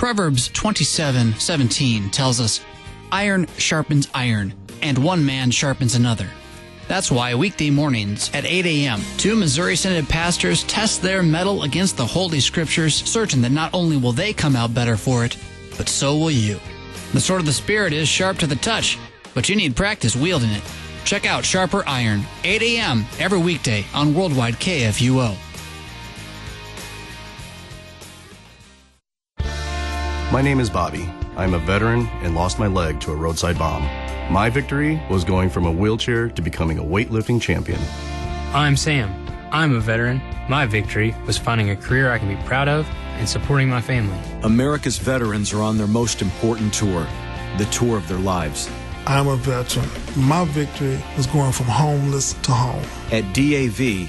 Proverbs 0.00 0.48
27:17 0.54 2.08
tells 2.08 2.40
us, 2.40 2.60
"Iron 3.12 3.46
sharpens 3.58 4.08
iron, 4.14 4.54
and 4.80 4.96
one 4.96 5.26
man 5.26 5.50
sharpens 5.50 5.94
another." 5.94 6.30
That's 6.88 7.10
why 7.10 7.34
weekday 7.34 7.68
mornings 7.68 8.30
at 8.32 8.46
8 8.46 8.64
a.m., 8.64 9.02
two 9.18 9.36
Missouri 9.36 9.76
Synod 9.76 10.08
pastors 10.08 10.62
test 10.62 11.02
their 11.02 11.22
mettle 11.22 11.64
against 11.64 11.98
the 11.98 12.06
Holy 12.06 12.40
Scriptures, 12.40 13.02
certain 13.04 13.42
that 13.42 13.52
not 13.52 13.74
only 13.74 13.98
will 13.98 14.12
they 14.12 14.32
come 14.32 14.56
out 14.56 14.72
better 14.72 14.96
for 14.96 15.22
it, 15.26 15.36
but 15.76 15.90
so 15.90 16.16
will 16.16 16.30
you. 16.30 16.58
The 17.12 17.20
sword 17.20 17.40
of 17.40 17.46
the 17.46 17.52
Spirit 17.52 17.92
is 17.92 18.08
sharp 18.08 18.38
to 18.38 18.46
the 18.46 18.56
touch, 18.56 18.96
but 19.34 19.50
you 19.50 19.54
need 19.54 19.76
practice 19.76 20.16
wielding 20.16 20.48
it. 20.48 20.62
Check 21.04 21.26
out 21.26 21.44
Sharper 21.44 21.86
Iron, 21.86 22.26
8 22.42 22.62
a.m. 22.62 23.04
every 23.18 23.38
weekday 23.38 23.84
on 23.92 24.14
Worldwide 24.14 24.58
KFUO. 24.60 25.36
My 30.32 30.42
name 30.42 30.60
is 30.60 30.70
Bobby. 30.70 31.12
I'm 31.36 31.54
a 31.54 31.58
veteran 31.58 32.06
and 32.22 32.36
lost 32.36 32.60
my 32.60 32.68
leg 32.68 33.00
to 33.00 33.10
a 33.10 33.16
roadside 33.16 33.58
bomb. 33.58 33.82
My 34.32 34.48
victory 34.48 35.02
was 35.10 35.24
going 35.24 35.50
from 35.50 35.66
a 35.66 35.72
wheelchair 35.72 36.28
to 36.28 36.40
becoming 36.40 36.78
a 36.78 36.84
weightlifting 36.84 37.42
champion. 37.42 37.80
I'm 38.54 38.76
Sam. 38.76 39.12
I'm 39.50 39.74
a 39.74 39.80
veteran. 39.80 40.22
My 40.48 40.66
victory 40.66 41.16
was 41.26 41.36
finding 41.36 41.70
a 41.70 41.76
career 41.76 42.12
I 42.12 42.20
can 42.20 42.28
be 42.28 42.40
proud 42.44 42.68
of 42.68 42.86
and 43.18 43.28
supporting 43.28 43.68
my 43.68 43.80
family. 43.80 44.16
America's 44.44 44.98
veterans 44.98 45.52
are 45.52 45.62
on 45.62 45.76
their 45.76 45.88
most 45.88 46.22
important 46.22 46.72
tour, 46.72 47.08
the 47.58 47.64
tour 47.72 47.96
of 47.96 48.06
their 48.06 48.18
lives. 48.18 48.70
I'm 49.08 49.26
a 49.26 49.34
veteran. 49.34 49.88
My 50.14 50.44
victory 50.44 51.02
was 51.16 51.26
going 51.26 51.50
from 51.50 51.66
homeless 51.66 52.34
to 52.34 52.52
home. 52.52 52.84
At 53.10 53.34
DAV, 53.34 54.08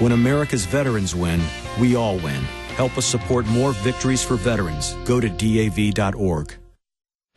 When 0.00 0.10
America's 0.10 0.66
veterans 0.66 1.14
win, 1.14 1.40
we 1.80 1.94
all 1.94 2.16
win. 2.16 2.42
Help 2.74 2.98
us 2.98 3.06
support 3.06 3.46
more 3.46 3.72
victories 3.74 4.24
for 4.24 4.34
veterans. 4.34 4.92
Go 5.04 5.20
to 5.20 5.28
DAV.org. 5.28 6.52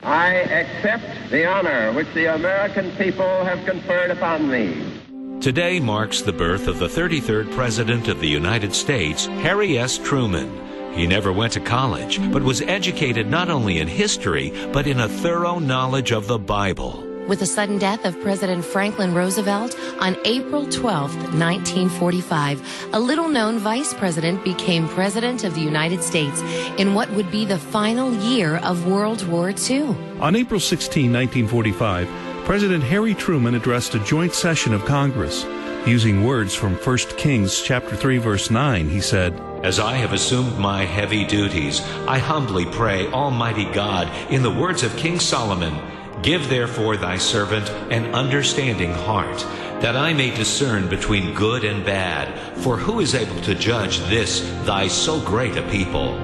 I 0.01 0.33
accept 0.33 1.29
the 1.29 1.45
honor 1.45 1.93
which 1.93 2.11
the 2.15 2.33
American 2.33 2.89
people 2.95 3.43
have 3.45 3.63
conferred 3.65 4.09
upon 4.09 4.49
me. 4.49 5.39
Today 5.39 5.79
marks 5.79 6.23
the 6.23 6.33
birth 6.33 6.67
of 6.67 6.79
the 6.79 6.87
33rd 6.87 7.53
President 7.53 8.07
of 8.07 8.19
the 8.19 8.27
United 8.27 8.73
States, 8.73 9.27
Harry 9.27 9.77
S. 9.77 9.99
Truman. 9.99 10.51
He 10.95 11.05
never 11.05 11.31
went 11.31 11.53
to 11.53 11.59
college, 11.59 12.19
but 12.31 12.41
was 12.41 12.61
educated 12.63 13.27
not 13.27 13.51
only 13.51 13.77
in 13.77 13.87
history, 13.87 14.51
but 14.73 14.87
in 14.87 15.01
a 15.01 15.07
thorough 15.07 15.59
knowledge 15.59 16.11
of 16.11 16.27
the 16.27 16.39
Bible 16.39 17.06
with 17.27 17.39
the 17.39 17.45
sudden 17.45 17.77
death 17.77 18.05
of 18.05 18.19
President 18.21 18.63
Franklin 18.63 19.13
Roosevelt 19.13 19.77
on 19.99 20.17
April 20.25 20.65
12, 20.67 21.15
1945. 21.33 22.89
A 22.93 22.99
little 22.99 23.27
known 23.27 23.59
vice 23.59 23.93
president 23.93 24.43
became 24.43 24.87
president 24.87 25.43
of 25.43 25.53
the 25.53 25.61
United 25.61 26.01
States 26.01 26.41
in 26.77 26.93
what 26.93 27.09
would 27.11 27.29
be 27.31 27.45
the 27.45 27.57
final 27.57 28.13
year 28.13 28.57
of 28.57 28.87
World 28.87 29.27
War 29.27 29.53
II. 29.69 29.95
On 30.19 30.35
April 30.35 30.59
16, 30.59 31.11
1945, 31.11 32.07
President 32.45 32.83
Harry 32.83 33.13
Truman 33.13 33.55
addressed 33.55 33.93
a 33.95 33.99
joint 33.99 34.33
session 34.33 34.73
of 34.73 34.85
Congress. 34.85 35.45
Using 35.85 36.23
words 36.23 36.53
from 36.53 36.75
1 36.75 36.97
Kings 37.17 37.61
chapter 37.61 37.95
3 37.95 38.17
verse 38.17 38.49
9, 38.49 38.89
he 38.89 38.99
said, 38.99 39.39
As 39.63 39.79
I 39.79 39.93
have 39.95 40.13
assumed 40.13 40.57
my 40.57 40.83
heavy 40.83 41.25
duties, 41.25 41.81
I 42.07 42.19
humbly 42.19 42.65
pray 42.65 43.07
Almighty 43.07 43.65
God 43.71 44.09
in 44.31 44.43
the 44.43 44.51
words 44.51 44.83
of 44.83 44.95
King 44.97 45.19
Solomon, 45.19 45.73
Give 46.21 46.47
therefore 46.49 46.97
thy 46.97 47.17
servant 47.17 47.69
an 47.91 48.13
understanding 48.13 48.93
heart, 48.93 49.39
that 49.81 49.95
I 49.95 50.13
may 50.13 50.35
discern 50.35 50.89
between 50.89 51.35
good 51.35 51.63
and 51.63 51.85
bad. 51.85 52.57
For 52.57 52.77
who 52.77 52.99
is 52.99 53.13
able 53.13 53.39
to 53.41 53.53
judge 53.53 53.99
this, 54.09 54.41
thy 54.65 54.87
so 54.87 55.21
great 55.21 55.55
a 55.55 55.61
people? 55.69 56.17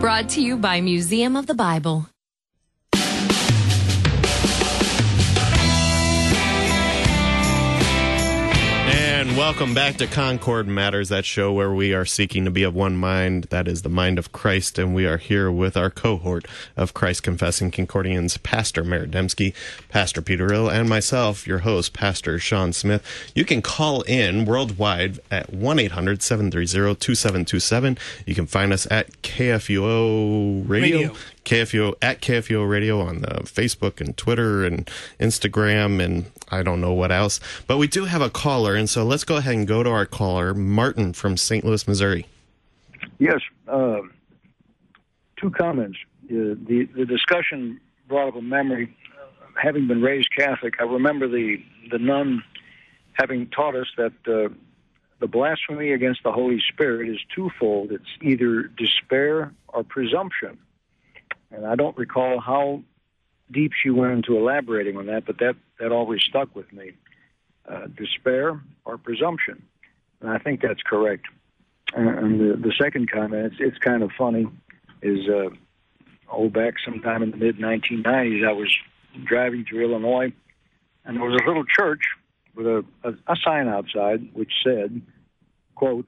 Brought 0.00 0.28
to 0.30 0.42
you 0.42 0.56
by 0.56 0.80
Museum 0.80 1.36
of 1.36 1.46
the 1.46 1.54
Bible. 1.54 2.06
And 9.16 9.34
welcome 9.34 9.72
back 9.72 9.96
to 9.96 10.06
Concord 10.06 10.68
Matters, 10.68 11.08
that 11.08 11.24
show 11.24 11.50
where 11.50 11.72
we 11.72 11.94
are 11.94 12.04
seeking 12.04 12.44
to 12.44 12.50
be 12.50 12.64
of 12.64 12.74
one 12.74 12.98
mind. 12.98 13.44
That 13.44 13.66
is 13.66 13.80
the 13.80 13.88
mind 13.88 14.18
of 14.18 14.30
Christ. 14.30 14.78
And 14.78 14.94
we 14.94 15.06
are 15.06 15.16
here 15.16 15.50
with 15.50 15.74
our 15.74 15.88
cohort 15.88 16.44
of 16.76 16.92
Christ 16.92 17.22
Confessing 17.22 17.70
Concordians, 17.70 18.36
Pastor 18.36 18.84
Merritt 18.84 19.12
Dembski, 19.12 19.54
Pastor 19.88 20.20
Peter 20.20 20.52
Ill, 20.52 20.68
and 20.68 20.86
myself, 20.86 21.46
your 21.46 21.60
host, 21.60 21.94
Pastor 21.94 22.38
Sean 22.38 22.74
Smith. 22.74 23.02
You 23.34 23.46
can 23.46 23.62
call 23.62 24.02
in 24.02 24.44
worldwide 24.44 25.18
at 25.30 25.50
1 25.50 25.78
800 25.78 26.20
730 26.20 26.96
2727. 26.96 27.96
You 28.26 28.34
can 28.34 28.46
find 28.46 28.70
us 28.70 28.86
at 28.90 29.22
KFUO 29.22 30.68
Radio. 30.68 30.98
Radio. 30.98 31.14
KFUO 31.46 31.94
at 32.02 32.20
KFUO 32.20 32.68
Radio 32.68 33.00
on 33.00 33.22
the 33.22 33.44
Facebook 33.44 33.98
and 33.98 34.14
Twitter 34.14 34.66
and 34.66 34.90
Instagram 35.18 36.04
and 36.04 36.26
I 36.48 36.62
don't 36.62 36.80
know 36.80 36.92
what 36.92 37.10
else. 37.10 37.40
But 37.66 37.78
we 37.78 37.88
do 37.88 38.04
have 38.04 38.22
a 38.22 38.30
caller, 38.30 38.74
and 38.74 38.88
so 38.88 39.04
let's 39.04 39.24
go 39.24 39.36
ahead 39.36 39.54
and 39.54 39.66
go 39.66 39.82
to 39.82 39.90
our 39.90 40.06
caller, 40.06 40.54
Martin 40.54 41.12
from 41.12 41.36
St. 41.36 41.64
Louis, 41.64 41.86
Missouri. 41.88 42.26
Yes, 43.18 43.40
uh, 43.68 44.00
two 45.40 45.50
comments. 45.50 45.98
Uh, 46.24 46.54
the 46.66 46.88
the 46.94 47.04
discussion 47.06 47.80
brought 48.08 48.28
up 48.28 48.36
a 48.36 48.42
memory. 48.42 48.94
Having 49.60 49.88
been 49.88 50.02
raised 50.02 50.28
Catholic, 50.36 50.74
I 50.80 50.84
remember 50.84 51.28
the 51.28 51.62
the 51.90 51.98
nun 51.98 52.42
having 53.14 53.48
taught 53.48 53.74
us 53.74 53.86
that 53.96 54.12
uh, 54.26 54.52
the 55.20 55.26
blasphemy 55.26 55.92
against 55.92 56.22
the 56.22 56.32
Holy 56.32 56.60
Spirit 56.68 57.08
is 57.08 57.18
twofold. 57.34 57.90
It's 57.90 58.04
either 58.22 58.64
despair 58.64 59.52
or 59.68 59.82
presumption. 59.82 60.58
And 61.50 61.66
I 61.66 61.74
don't 61.74 61.96
recall 61.96 62.40
how 62.40 62.82
deep 63.50 63.72
she 63.80 63.90
went 63.90 64.12
into 64.12 64.36
elaborating 64.36 64.96
on 64.96 65.06
that, 65.06 65.24
but 65.26 65.38
that, 65.38 65.56
that 65.78 65.92
always 65.92 66.22
stuck 66.22 66.54
with 66.54 66.72
me. 66.72 66.92
Uh, 67.68 67.86
despair 67.96 68.60
or 68.84 68.96
presumption. 68.96 69.60
And 70.20 70.30
I 70.30 70.38
think 70.38 70.62
that's 70.62 70.82
correct. 70.82 71.26
And, 71.94 72.40
the, 72.40 72.56
the 72.56 72.72
second 72.80 73.10
comment, 73.10 73.46
it's, 73.46 73.56
it's 73.58 73.78
kind 73.78 74.02
of 74.02 74.10
funny, 74.16 74.46
is 75.02 75.28
uh, 75.28 75.50
oh, 76.30 76.48
back 76.48 76.74
sometime 76.84 77.22
in 77.22 77.30
the 77.32 77.36
mid 77.36 77.58
1990s, 77.58 78.46
I 78.46 78.52
was 78.52 78.72
driving 79.24 79.64
through 79.64 79.90
Illinois, 79.90 80.32
and 81.04 81.16
there 81.16 81.24
was 81.24 81.40
a 81.40 81.46
little 81.46 81.64
church 81.64 82.02
with 82.54 82.66
a, 82.66 82.84
a, 83.04 83.10
a 83.28 83.36
sign 83.36 83.68
outside 83.68 84.28
which 84.32 84.52
said, 84.64 85.00
quote, 85.74 86.06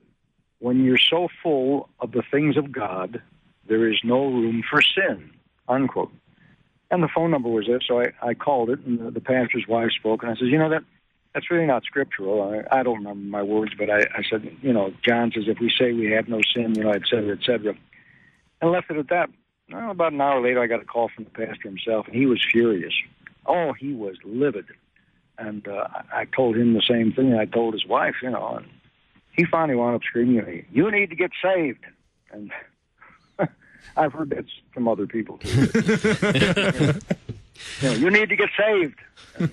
when 0.61 0.85
you're 0.85 0.99
so 0.99 1.29
full 1.43 1.89
of 2.01 2.13
the 2.13 2.23
things 2.31 2.57
of 2.57 2.73
God, 2.73 3.23
there 3.69 3.91
is 3.91 3.99
no 4.03 4.27
room 4.27 4.63
for 4.69 4.81
sin, 4.83 5.31
unquote. 5.69 6.13
And 6.91 7.03
the 7.03 7.09
phone 7.15 7.31
number 7.31 7.51
was 7.51 7.67
there, 7.67 7.81
so 7.87 8.01
I, 8.01 8.13
I 8.23 8.35
called 8.35 8.71
it, 8.71 8.81
and 8.81 8.99
the, 8.99 9.11
the 9.11 9.21
pastor's 9.21 9.67
wife 9.69 9.91
spoke, 9.93 10.23
and 10.23 10.33
I 10.33 10.35
said, 10.35 10.49
you 10.49 10.59
know, 10.59 10.71
that 10.71 10.85
that's 11.35 11.51
really 11.51 11.67
not 11.67 11.85
scriptural. 11.85 12.43
I, 12.43 12.81
I 12.81 12.83
don't 12.83 12.99
remember 12.99 13.29
my 13.29 13.43
words, 13.43 13.73
but 13.79 13.91
I, 13.91 14.01
I 14.15 14.23
said, 14.29 14.51
you 14.63 14.73
know, 14.73 14.95
John 15.07 15.31
says, 15.35 15.45
if 15.47 15.61
we 15.61 15.71
say 15.79 15.93
we 15.93 16.11
have 16.13 16.29
no 16.29 16.41
sin, 16.55 16.75
you 16.75 16.85
know, 16.85 16.91
et 16.91 17.03
cetera, 17.05 17.37
et 17.37 17.45
cetera. 17.45 17.75
And 18.61 18.73
left 18.73 18.91
it 18.91 18.97
at 18.97 19.09
that. 19.09 19.29
Well, 19.71 19.91
about 19.91 20.15
an 20.15 20.21
hour 20.23 20.43
later, 20.43 20.63
I 20.63 20.67
got 20.67 20.81
a 20.81 20.87
call 20.87 21.11
from 21.15 21.25
the 21.25 21.31
pastor 21.31 21.69
himself, 21.69 22.07
and 22.07 22.17
he 22.17 22.25
was 22.25 22.43
furious. 22.51 22.95
Oh, 23.45 23.75
he 23.75 23.93
was 23.93 24.17
livid. 24.25 24.65
And 25.37 25.69
uh, 25.69 25.87
I 26.13 26.25
told 26.25 26.57
him 26.57 26.73
the 26.73 26.83
same 26.89 27.13
thing 27.13 27.35
I 27.35 27.45
told 27.45 27.75
his 27.75 27.87
wife, 27.87 28.17
you 28.23 28.31
know, 28.31 28.57
and 28.57 28.67
he 29.37 29.45
finally 29.45 29.77
wound 29.77 29.95
up 29.95 30.03
screaming 30.03 30.39
at 30.39 30.47
me, 30.49 30.65
you 30.73 30.91
need 30.91 31.11
to 31.11 31.17
get 31.17 31.31
saved. 31.41 31.85
And 32.33 32.51
I've 33.97 34.13
heard 34.13 34.31
that 34.31 34.45
from 34.73 34.89
other 34.89 35.07
people 35.07 35.39
too. 35.39 35.69
you, 37.83 37.89
know, 37.89 37.95
you 37.95 38.11
need 38.11 38.29
to 38.29 38.37
get 38.37 38.51
saved. 38.57 38.99
Uh, 39.41 39.47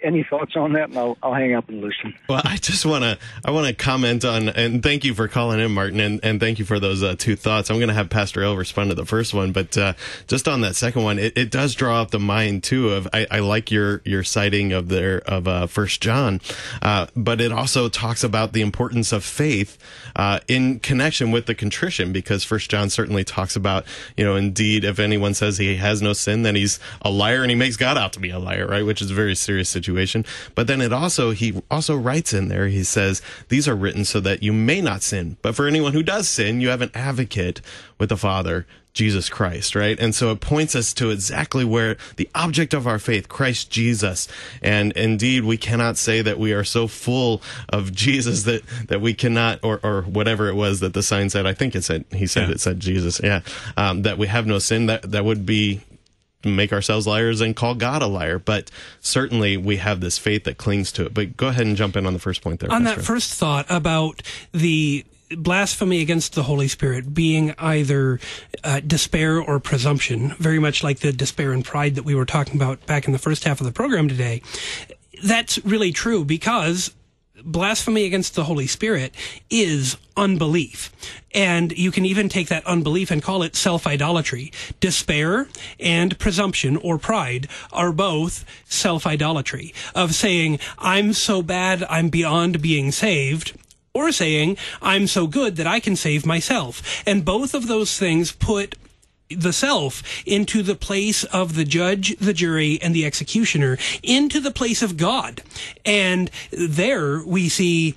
any 0.00 0.24
thoughts 0.28 0.56
on 0.56 0.72
that? 0.74 0.90
And 0.90 0.98
I'll, 0.98 1.16
I'll 1.22 1.34
hang 1.34 1.54
up 1.54 1.68
and 1.68 1.80
listen. 1.80 2.14
Well, 2.28 2.42
I 2.44 2.56
just 2.56 2.86
want 2.86 3.04
to 3.04 3.18
I 3.44 3.50
want 3.50 3.66
to 3.66 3.74
comment 3.74 4.24
on 4.24 4.48
and 4.48 4.82
thank 4.82 5.04
you 5.04 5.14
for 5.14 5.28
calling 5.28 5.60
in, 5.60 5.72
Martin, 5.72 6.00
and, 6.00 6.20
and 6.22 6.40
thank 6.40 6.58
you 6.58 6.64
for 6.64 6.78
those 6.78 7.02
uh, 7.02 7.14
two 7.18 7.36
thoughts. 7.36 7.70
I'm 7.70 7.78
going 7.78 7.88
to 7.88 7.94
have 7.94 8.08
Pastor 8.08 8.42
L 8.42 8.56
respond 8.56 8.90
to 8.90 8.94
the 8.94 9.04
first 9.04 9.34
one, 9.34 9.52
but 9.52 9.76
uh, 9.76 9.94
just 10.28 10.46
on 10.46 10.60
that 10.60 10.76
second 10.76 11.02
one, 11.02 11.18
it, 11.18 11.36
it 11.36 11.50
does 11.50 11.74
draw 11.74 12.00
up 12.00 12.10
the 12.10 12.20
mind 12.20 12.62
too 12.62 12.90
of 12.90 13.08
I, 13.12 13.26
I 13.30 13.38
like 13.40 13.70
your 13.70 14.02
your 14.04 14.22
citing 14.22 14.72
of 14.72 14.88
their 14.88 15.18
of 15.20 15.48
uh, 15.48 15.66
First 15.66 16.00
John, 16.00 16.40
uh, 16.80 17.06
but 17.16 17.40
it 17.40 17.52
also 17.52 17.88
talks 17.88 18.22
about 18.22 18.52
the 18.52 18.62
importance 18.62 19.12
of 19.12 19.24
faith 19.24 19.78
uh, 20.14 20.40
in 20.48 20.78
connection 20.80 21.30
with 21.30 21.46
the 21.46 21.54
contrition 21.54 22.12
because 22.12 22.44
First 22.44 22.70
John 22.70 22.88
certainly 22.88 23.24
talks 23.24 23.56
about 23.56 23.84
you 24.16 24.24
know 24.24 24.36
indeed 24.36 24.84
if 24.84 24.98
anyone 24.98 25.34
says 25.34 25.58
he 25.58 25.76
has 25.76 26.00
no 26.00 26.12
sin, 26.12 26.42
then 26.42 26.54
he's 26.54 26.78
a 27.02 27.10
liar 27.10 27.42
and 27.42 27.50
he 27.50 27.56
makes 27.56 27.76
God 27.76 27.98
out 27.98 28.12
to 28.12 28.20
be 28.20 28.30
a 28.30 28.38
liar, 28.38 28.66
right? 28.66 28.86
Which 28.86 29.02
is 29.02 29.10
very 29.10 29.34
serious 29.34 29.71
situation. 29.72 30.24
But 30.54 30.66
then 30.66 30.80
it 30.80 30.92
also 30.92 31.30
he 31.30 31.60
also 31.70 31.96
writes 31.96 32.32
in 32.32 32.48
there 32.48 32.68
he 32.68 32.84
says 32.84 33.22
these 33.48 33.66
are 33.66 33.74
written 33.76 34.04
so 34.04 34.20
that 34.20 34.42
you 34.42 34.52
may 34.52 34.80
not 34.80 35.02
sin, 35.02 35.36
but 35.42 35.54
for 35.54 35.66
anyone 35.66 35.92
who 35.92 36.02
does 36.02 36.28
sin, 36.28 36.60
you 36.60 36.68
have 36.68 36.82
an 36.82 36.90
advocate 36.94 37.60
with 37.98 38.10
the 38.10 38.16
Father. 38.16 38.66
Jesus 38.94 39.30
Christ, 39.30 39.74
right? 39.74 39.98
And 39.98 40.14
so 40.14 40.30
it 40.32 40.40
points 40.40 40.74
us 40.74 40.92
to 40.94 41.10
exactly 41.10 41.64
where 41.64 41.96
the 42.16 42.28
object 42.34 42.74
of 42.74 42.86
our 42.86 42.98
faith, 42.98 43.28
Christ 43.28 43.70
Jesus. 43.70 44.28
And 44.60 44.92
indeed, 44.92 45.44
we 45.44 45.56
cannot 45.56 45.96
say 45.96 46.20
that 46.20 46.38
we 46.38 46.52
are 46.52 46.64
so 46.64 46.86
full 46.88 47.40
of 47.70 47.94
Jesus 47.94 48.42
that, 48.42 48.62
that 48.88 49.00
we 49.00 49.14
cannot, 49.14 49.60
or, 49.62 49.80
or 49.82 50.02
whatever 50.02 50.48
it 50.48 50.54
was 50.54 50.80
that 50.80 50.92
the 50.92 51.02
sign 51.02 51.30
said. 51.30 51.46
I 51.46 51.54
think 51.54 51.74
it 51.74 51.84
said, 51.84 52.04
he 52.12 52.26
said 52.26 52.50
it 52.50 52.60
said 52.60 52.80
Jesus. 52.80 53.18
Yeah. 53.22 53.40
Um, 53.78 54.02
that 54.02 54.18
we 54.18 54.26
have 54.26 54.46
no 54.46 54.58
sin. 54.58 54.86
That, 54.86 55.10
that 55.10 55.24
would 55.24 55.46
be 55.46 55.80
make 56.44 56.72
ourselves 56.72 57.06
liars 57.06 57.40
and 57.40 57.54
call 57.56 57.74
God 57.74 58.02
a 58.02 58.06
liar. 58.06 58.38
But 58.38 58.70
certainly 59.00 59.56
we 59.56 59.76
have 59.76 60.00
this 60.00 60.18
faith 60.18 60.44
that 60.44 60.58
clings 60.58 60.92
to 60.92 61.06
it. 61.06 61.14
But 61.14 61.36
go 61.36 61.48
ahead 61.48 61.66
and 61.66 61.76
jump 61.76 61.96
in 61.96 62.06
on 62.06 62.12
the 62.12 62.18
first 62.18 62.42
point 62.42 62.60
there. 62.60 62.70
on 62.70 62.84
Pastor. 62.84 63.00
that 63.00 63.06
first 63.06 63.34
thought 63.34 63.66
about 63.68 64.22
the 64.52 65.04
blasphemy 65.36 66.00
against 66.00 66.34
the 66.34 66.42
Holy 66.42 66.68
Spirit 66.68 67.14
being 67.14 67.54
either 67.58 68.20
uh, 68.64 68.80
despair 68.80 69.40
or 69.40 69.58
presumption, 69.60 70.30
very 70.38 70.58
much 70.58 70.82
like 70.82 71.00
the 71.00 71.12
despair 71.12 71.52
and 71.52 71.64
pride 71.64 71.94
that 71.94 72.04
we 72.04 72.14
were 72.14 72.26
talking 72.26 72.56
about 72.56 72.84
back 72.86 73.06
in 73.06 73.12
the 73.12 73.18
first 73.18 73.44
half 73.44 73.60
of 73.60 73.66
the 73.66 73.72
program 73.72 74.08
today. 74.08 74.42
That's 75.24 75.58
really 75.64 75.92
true 75.92 76.24
because 76.24 76.92
blasphemy 77.44 78.04
against 78.04 78.34
the 78.34 78.44
Holy 78.44 78.66
Spirit 78.66 79.14
is 79.50 79.96
unbelief. 80.16 80.92
And 81.34 81.72
you 81.72 81.90
can 81.90 82.04
even 82.04 82.28
take 82.28 82.48
that 82.48 82.66
unbelief 82.66 83.10
and 83.10 83.22
call 83.22 83.42
it 83.42 83.56
self 83.56 83.86
idolatry. 83.86 84.52
Despair 84.80 85.48
and 85.80 86.18
presumption 86.18 86.76
or 86.76 86.98
pride 86.98 87.48
are 87.72 87.92
both 87.92 88.44
self 88.68 89.06
idolatry 89.06 89.74
of 89.94 90.14
saying, 90.14 90.58
I'm 90.78 91.12
so 91.12 91.42
bad, 91.42 91.84
I'm 91.88 92.08
beyond 92.10 92.60
being 92.62 92.92
saved 92.92 93.58
or 93.94 94.12
saying, 94.12 94.56
I'm 94.80 95.06
so 95.06 95.26
good 95.26 95.56
that 95.56 95.66
I 95.66 95.80
can 95.80 95.96
save 95.96 96.24
myself. 96.24 97.02
And 97.06 97.24
both 97.24 97.54
of 97.54 97.66
those 97.66 97.98
things 97.98 98.32
put 98.32 98.76
the 99.34 99.52
self 99.52 100.02
into 100.26 100.62
the 100.62 100.74
place 100.74 101.24
of 101.24 101.54
the 101.54 101.64
judge, 101.64 102.16
the 102.18 102.32
jury, 102.32 102.80
and 102.80 102.94
the 102.94 103.04
executioner, 103.04 103.78
into 104.02 104.40
the 104.40 104.50
place 104.50 104.82
of 104.82 104.96
God. 104.96 105.42
And 105.84 106.30
there 106.50 107.22
we 107.24 107.48
see 107.48 107.94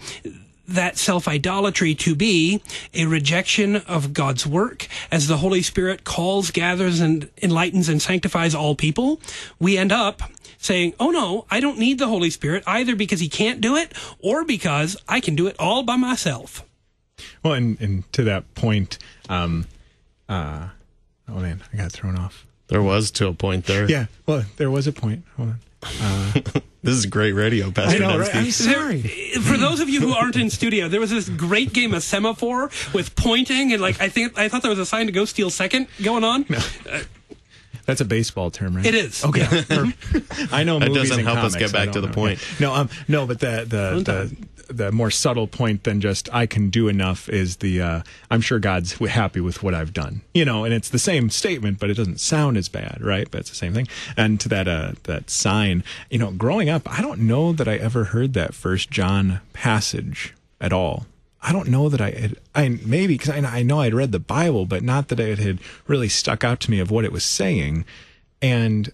that 0.68 0.98
self 0.98 1.28
idolatry 1.28 1.96
to 1.96 2.16
be 2.16 2.62
a 2.94 3.06
rejection 3.06 3.78
of 3.78 4.14
God's 4.14 4.46
work. 4.46 4.88
As 5.12 5.28
the 5.28 5.38
Holy 5.38 5.62
Spirit 5.62 6.04
calls, 6.04 6.52
gathers, 6.52 7.00
and 7.00 7.30
enlightens 7.42 7.90
and 7.90 8.02
sanctifies 8.02 8.56
all 8.56 8.76
people, 8.76 9.20
we 9.60 9.78
end 9.78 9.92
up 9.92 10.22
saying, 10.58 10.94
Oh 11.00 11.12
no, 11.12 11.46
I 11.50 11.60
don't 11.60 11.78
need 11.78 12.00
the 12.00 12.08
Holy 12.08 12.30
Spirit 12.30 12.64
either 12.66 12.96
because 12.96 13.20
he 13.20 13.30
can't 13.30 13.62
do 13.62 13.76
it 13.76 13.94
or 14.20 14.44
because 14.44 14.98
I 15.08 15.20
can 15.20 15.36
do 15.36 15.48
it 15.48 15.56
all 15.60 15.84
by 15.84 15.96
myself. 15.96 16.66
Well, 17.44 17.54
and, 17.54 17.80
and 17.80 18.12
to 18.14 18.24
that 18.24 18.54
point, 18.56 18.98
um, 19.30 19.68
uh, 20.28 20.70
oh 21.30 21.40
man, 21.40 21.64
I 21.74 21.78
got 21.78 21.92
thrown 21.92 22.18
off. 22.18 22.46
There 22.68 22.82
was 22.82 23.12
to 23.12 23.28
a 23.28 23.34
point 23.34 23.66
there. 23.66 23.90
Yeah, 23.90 24.08
well, 24.26 24.44
there 24.58 24.72
was 24.72 24.88
a 24.88 24.92
point. 24.92 25.24
Hold 25.38 25.50
on. 25.50 25.60
Uh, 26.02 26.32
this 26.84 26.96
is 26.96 27.06
great 27.06 27.34
radio, 27.34 27.70
Pastor. 27.70 28.04
I 28.04 28.08
know, 28.08 28.18
right? 28.20 28.36
I'm 28.36 28.52
sorry. 28.52 29.02
For 29.02 29.58
those 29.58 29.80
of 29.80 29.90
you 29.90 30.02
who 30.02 30.14
aren't 30.14 30.36
in 30.36 30.50
studio, 30.50 30.88
there 30.88 31.00
was 31.00 31.12
this 31.12 31.30
great 31.30 31.74
game 31.74 31.94
of 31.94 32.02
semaphore 32.02 32.72
with 32.94 33.16
pointing 33.16 33.72
and 33.72 33.82
like 33.82 34.02
I 34.02 34.10
think 34.10 34.38
I 34.38 34.50
thought 34.50 34.62
there 34.64 34.72
was 34.72 34.80
a 34.80 34.86
sign 34.86 35.06
to 35.06 35.12
go 35.12 35.26
steal 35.26 35.50
second 35.50 35.88
going 36.04 36.24
on. 36.24 36.46
No. 36.50 36.58
Uh, 36.90 37.02
That's 37.86 38.02
a 38.02 38.06
baseball 38.06 38.52
term, 38.52 38.76
right? 38.76 38.86
It 38.86 38.96
is. 38.96 39.24
Okay. 39.24 39.42
Yeah. 39.70 39.92
I 40.52 40.64
know. 40.64 40.80
That 40.80 40.90
movies 40.90 41.10
doesn't 41.10 41.20
and 41.20 41.28
help 41.28 41.40
us 41.40 41.54
comics, 41.54 41.72
get 41.72 41.76
I 41.82 41.86
back 41.86 41.94
to 41.94 42.02
don't 42.02 42.02
the 42.04 42.08
know. 42.10 42.14
point. 42.14 42.40
Yeah. 42.60 42.68
No, 42.68 42.74
um, 42.74 42.90
no, 43.08 43.28
but 43.28 43.40
the 43.40 43.66
the, 43.68 44.74
the 44.74 44.92
more 44.92 45.12
subtle 45.12 45.48
point 45.48 45.84
than 45.84 46.02
just 46.02 46.34
I 46.34 46.46
can 46.46 46.70
do 46.70 46.88
enough 46.88 47.30
is 47.30 47.58
the 47.58 47.82
uh, 47.82 48.02
I'm 48.32 48.42
sure 48.42 48.60
God's 48.60 48.94
happy 48.94 49.40
with 49.40 49.62
what 49.64 49.74
I've 49.74 49.94
done. 49.94 50.22
You 50.34 50.46
know, 50.46 50.64
and 50.64 50.74
it's 50.74 50.90
the 50.90 51.00
same 51.00 51.30
statement, 51.30 51.80
but 51.80 51.90
it 51.90 51.96
doesn't 51.96 52.20
sound 52.20 52.58
as 52.58 52.70
bad, 52.70 53.00
right? 53.02 53.30
But 53.30 53.42
it's 53.42 53.50
the 53.50 53.56
same 53.56 53.74
thing. 53.74 53.88
And 54.18 54.40
to 54.42 54.50
that 54.50 54.68
uh, 54.68 54.94
that 55.04 55.30
sign, 55.30 55.84
you 56.10 56.18
know, 56.18 56.32
growing 56.32 56.70
up, 56.70 56.92
I 56.92 57.02
don't 57.02 57.22
know 57.22 57.54
that 57.54 57.68
I 57.68 57.76
ever 57.76 58.06
heard 58.06 58.34
that 58.34 58.54
First 58.54 58.90
John 58.90 59.42
passage 59.54 60.34
at 60.60 60.74
all. 60.74 61.06
I 61.46 61.52
don't 61.52 61.70
know 61.70 61.90
that 61.90 62.02
I 62.02 62.10
had, 62.10 62.38
I 62.56 62.70
maybe 62.70 63.14
because 63.14 63.30
I, 63.30 63.38
I 63.38 63.62
know 63.62 63.82
I'd 63.82 63.94
read 63.94 64.12
the 64.12 64.20
Bible, 64.20 64.66
but 64.66 64.82
not 64.82 65.10
that 65.10 65.20
it 65.20 65.38
had 65.38 65.60
really 65.86 66.10
stuck 66.10 66.44
out 66.44 66.60
to 66.62 66.72
me 66.72 66.80
of 66.80 66.90
what 66.90 67.06
it 67.06 67.12
was 67.12 67.24
saying. 67.24 67.86
And 68.42 68.92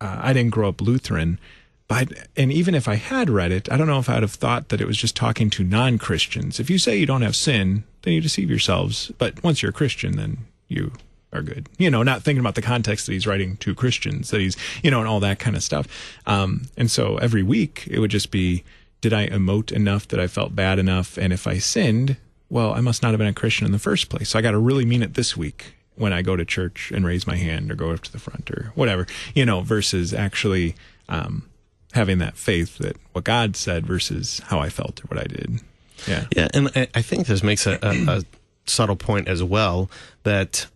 uh, 0.00 0.20
I 0.22 0.32
didn't 0.32 0.52
grow 0.52 0.68
up 0.68 0.80
Lutheran, 0.80 1.40
but 1.88 2.28
and 2.36 2.52
even 2.52 2.76
if 2.76 2.86
I 2.86 2.94
had 2.94 3.28
read 3.28 3.50
it, 3.50 3.70
I 3.70 3.76
don't 3.76 3.88
know 3.88 3.98
if 3.98 4.08
I'd 4.08 4.22
have 4.22 4.32
thought 4.32 4.68
that 4.68 4.80
it 4.80 4.86
was 4.86 4.96
just 4.96 5.16
talking 5.16 5.50
to 5.50 5.64
non 5.64 5.98
Christians. 5.98 6.60
If 6.60 6.70
you 6.70 6.78
say 6.78 6.96
you 6.96 7.06
don't 7.06 7.22
have 7.22 7.34
sin, 7.34 7.82
then 8.02 8.14
you 8.14 8.20
deceive 8.20 8.48
yourselves. 8.48 9.10
But 9.18 9.42
once 9.42 9.60
you're 9.60 9.70
a 9.70 9.74
Christian, 9.74 10.16
then 10.16 10.38
you 10.68 10.92
are 11.32 11.42
good. 11.42 11.68
You 11.78 11.90
know, 11.90 12.04
not 12.04 12.22
thinking 12.22 12.40
about 12.40 12.54
the 12.54 12.62
context 12.62 13.06
that 13.06 13.12
he's 13.12 13.26
writing 13.26 13.56
to 13.56 13.74
Christians, 13.74 14.30
that 14.30 14.40
he's, 14.40 14.56
you 14.84 14.90
know, 14.90 15.00
and 15.00 15.08
all 15.08 15.20
that 15.20 15.40
kind 15.40 15.56
of 15.56 15.64
stuff. 15.64 15.88
Um, 16.26 16.62
and 16.76 16.90
so 16.90 17.16
every 17.16 17.42
week 17.42 17.88
it 17.90 17.98
would 17.98 18.10
just 18.10 18.30
be, 18.30 18.62
did 19.02 19.12
I 19.12 19.28
emote 19.28 19.70
enough 19.70 20.08
that 20.08 20.18
I 20.18 20.26
felt 20.26 20.56
bad 20.56 20.78
enough? 20.78 21.18
And 21.18 21.32
if 21.32 21.46
I 21.46 21.58
sinned, 21.58 22.16
well, 22.48 22.72
I 22.72 22.80
must 22.80 23.02
not 23.02 23.10
have 23.10 23.18
been 23.18 23.28
a 23.28 23.34
Christian 23.34 23.66
in 23.66 23.72
the 23.72 23.78
first 23.78 24.08
place. 24.08 24.30
So 24.30 24.38
I 24.38 24.42
got 24.42 24.52
to 24.52 24.58
really 24.58 24.86
mean 24.86 25.02
it 25.02 25.12
this 25.12 25.36
week 25.36 25.74
when 25.96 26.14
I 26.14 26.22
go 26.22 26.36
to 26.36 26.44
church 26.44 26.90
and 26.94 27.04
raise 27.04 27.26
my 27.26 27.36
hand 27.36 27.70
or 27.70 27.74
go 27.74 27.90
up 27.90 28.00
to 28.00 28.12
the 28.12 28.18
front 28.18 28.50
or 28.50 28.72
whatever, 28.74 29.06
you 29.34 29.44
know, 29.44 29.60
versus 29.60 30.14
actually 30.14 30.74
um, 31.10 31.50
having 31.92 32.16
that 32.18 32.38
faith 32.38 32.78
that 32.78 32.96
what 33.12 33.24
God 33.24 33.56
said 33.56 33.86
versus 33.86 34.40
how 34.46 34.60
I 34.60 34.70
felt 34.70 35.04
or 35.04 35.08
what 35.08 35.18
I 35.18 35.24
did. 35.24 35.60
Yeah. 36.08 36.24
Yeah. 36.34 36.48
And 36.54 36.70
I 36.94 37.02
think 37.02 37.26
this 37.26 37.42
makes 37.42 37.66
a, 37.66 37.78
a, 37.82 38.18
a 38.18 38.22
subtle 38.64 38.96
point 38.96 39.28
as 39.28 39.42
well 39.42 39.90
that 40.22 40.66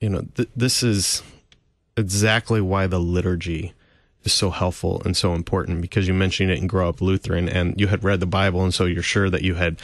you 0.00 0.08
know, 0.08 0.24
th- 0.34 0.48
this 0.54 0.82
is 0.82 1.22
exactly 1.96 2.60
why 2.60 2.86
the 2.86 3.00
liturgy 3.00 3.72
is 4.26 4.32
so 4.32 4.50
helpful 4.50 5.00
and 5.04 5.16
so 5.16 5.34
important 5.34 5.80
because 5.80 6.06
you 6.06 6.14
mentioned 6.14 6.50
it 6.50 6.58
and 6.58 6.68
grow 6.68 6.88
up 6.88 7.00
Lutheran 7.00 7.48
and 7.48 7.80
you 7.80 7.86
had 7.86 8.04
read 8.04 8.20
the 8.20 8.26
Bible 8.26 8.62
and 8.62 8.74
so 8.74 8.84
you're 8.84 9.02
sure 9.02 9.30
that 9.30 9.42
you 9.42 9.54
had 9.54 9.80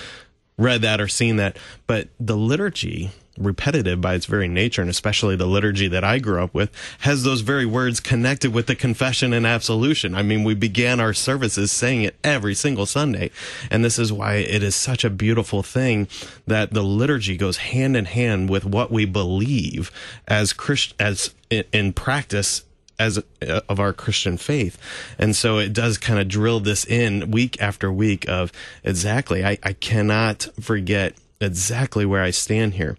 read 0.59 0.82
that 0.82 1.01
or 1.01 1.09
seen 1.09 1.36
that. 1.36 1.57
But 1.86 2.09
the 2.20 2.36
liturgy 2.36 3.11
repetitive 3.38 4.01
by 4.01 4.14
its 4.14 4.26
very 4.26 4.49
nature, 4.49 4.82
and 4.82 4.90
especially 4.90 5.36
the 5.36 5.47
liturgy 5.47 5.88
that 5.88 6.05
I 6.05 6.18
grew 6.18 6.43
up 6.43 6.53
with, 6.55 6.70
has 7.01 7.22
those 7.22 7.40
very 7.40 7.64
words 7.66 8.01
connected 8.01 8.53
with 8.53 8.66
the 8.66 8.74
confession 8.74 9.32
and 9.32 9.47
absolution. 9.47 10.14
I 10.14 10.22
mean, 10.22 10.45
we 10.45 10.55
began 10.55 11.01
our 11.01 11.14
services 11.14 11.72
saying 11.72 12.03
it 12.03 12.16
every 12.22 12.55
single 12.55 12.86
Sunday. 12.86 13.30
And 13.70 13.84
this 13.84 13.99
is 13.99 14.12
why 14.12 14.34
it 14.34 14.62
is 14.62 14.74
such 14.74 15.05
a 15.05 15.11
beautiful 15.11 15.62
thing 15.62 16.09
that 16.47 16.72
the 16.72 16.82
liturgy 16.82 17.36
goes 17.36 17.59
hand 17.59 17.97
in 17.97 18.05
hand 18.05 18.51
with 18.51 18.64
what 18.64 18.90
we 18.90 19.05
believe 19.05 19.90
as 20.28 20.53
Christ, 20.53 20.95
as 20.99 21.34
in 21.51 21.93
practice 21.93 22.64
as 23.03 23.18
uh, 23.18 23.61
of 23.68 23.80
our 23.80 23.92
Christian 23.92 24.36
faith. 24.36 24.78
And 25.18 25.34
so 25.34 25.59
it 25.59 25.72
does 25.72 25.98
kind 25.98 26.20
of 26.20 26.28
drill 26.28 26.61
this 26.61 26.84
in 26.84 27.30
week 27.30 27.61
after 27.61 27.92
week 27.92 28.28
of 28.28 28.53
exactly, 28.84 29.44
I, 29.44 29.59
I 29.62 29.72
cannot 29.72 30.48
forget 30.61 31.14
exactly 31.40 32.07
where 32.07 32.22
I 32.22 32.30
stand 32.30 32.74
here. 32.74 32.96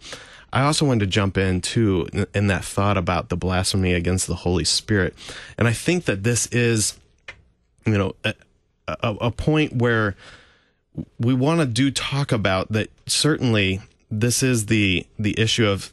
I 0.52 0.64
also 0.64 0.86
wanted 0.86 1.00
to 1.00 1.08
jump 1.08 1.38
in 1.38 1.62
too 1.62 2.08
in 2.36 2.48
that 2.48 2.64
thought 2.64 2.98
about 2.98 3.30
the 3.30 3.38
blasphemy 3.38 3.94
against 3.94 4.28
the 4.28 4.36
Holy 4.36 4.66
Spirit. 4.66 5.16
And 5.58 5.68
I 5.68 5.74
think 5.74 6.06
that 6.06 6.24
this 6.24 6.46
is, 6.48 7.00
you 7.86 7.98
know, 7.98 8.14
a, 8.24 8.36
a, 8.88 9.16
a 9.22 9.32
point 9.32 9.74
where 9.74 10.16
we 11.20 11.34
want 11.34 11.60
to 11.62 11.66
do 11.66 11.90
talk 11.90 12.32
about 12.32 12.72
that 12.72 12.90
certainly 13.08 13.82
this 14.12 14.44
is 14.44 14.68
the 14.68 15.08
the 15.18 15.40
issue 15.40 15.68
of 15.68 15.92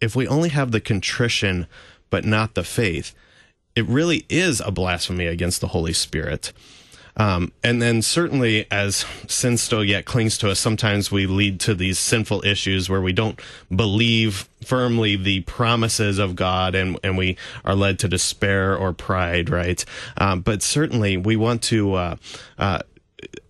if 0.00 0.16
we 0.16 0.26
only 0.26 0.48
have 0.48 0.72
the 0.72 0.80
contrition 0.80 1.66
but 2.10 2.24
not 2.24 2.54
the 2.54 2.64
faith 2.64 3.14
it 3.76 3.86
really 3.86 4.24
is 4.28 4.60
a 4.60 4.70
blasphemy 4.70 5.26
against 5.26 5.60
the 5.60 5.68
holy 5.68 5.92
spirit 5.92 6.52
um, 7.16 7.52
and 7.62 7.80
then 7.80 8.02
certainly 8.02 8.66
as 8.70 9.06
sin 9.28 9.56
still 9.56 9.84
yet 9.84 10.04
clings 10.04 10.36
to 10.38 10.50
us, 10.50 10.58
sometimes 10.58 11.12
we 11.12 11.26
lead 11.26 11.60
to 11.60 11.74
these 11.74 11.98
sinful 11.98 12.44
issues 12.44 12.90
where 12.90 13.00
we 13.00 13.12
don't 13.12 13.40
believe 13.74 14.48
firmly 14.64 15.14
the 15.14 15.40
promises 15.42 16.18
of 16.18 16.34
God 16.34 16.74
and, 16.74 16.98
and 17.04 17.16
we 17.16 17.36
are 17.64 17.76
led 17.76 17.98
to 18.00 18.08
despair 18.08 18.76
or 18.76 18.92
pride, 18.92 19.48
right? 19.48 19.84
Um, 20.16 20.40
but 20.40 20.62
certainly 20.62 21.16
we 21.16 21.36
want 21.36 21.62
to, 21.64 21.94
uh, 21.94 22.16
uh, 22.58 22.80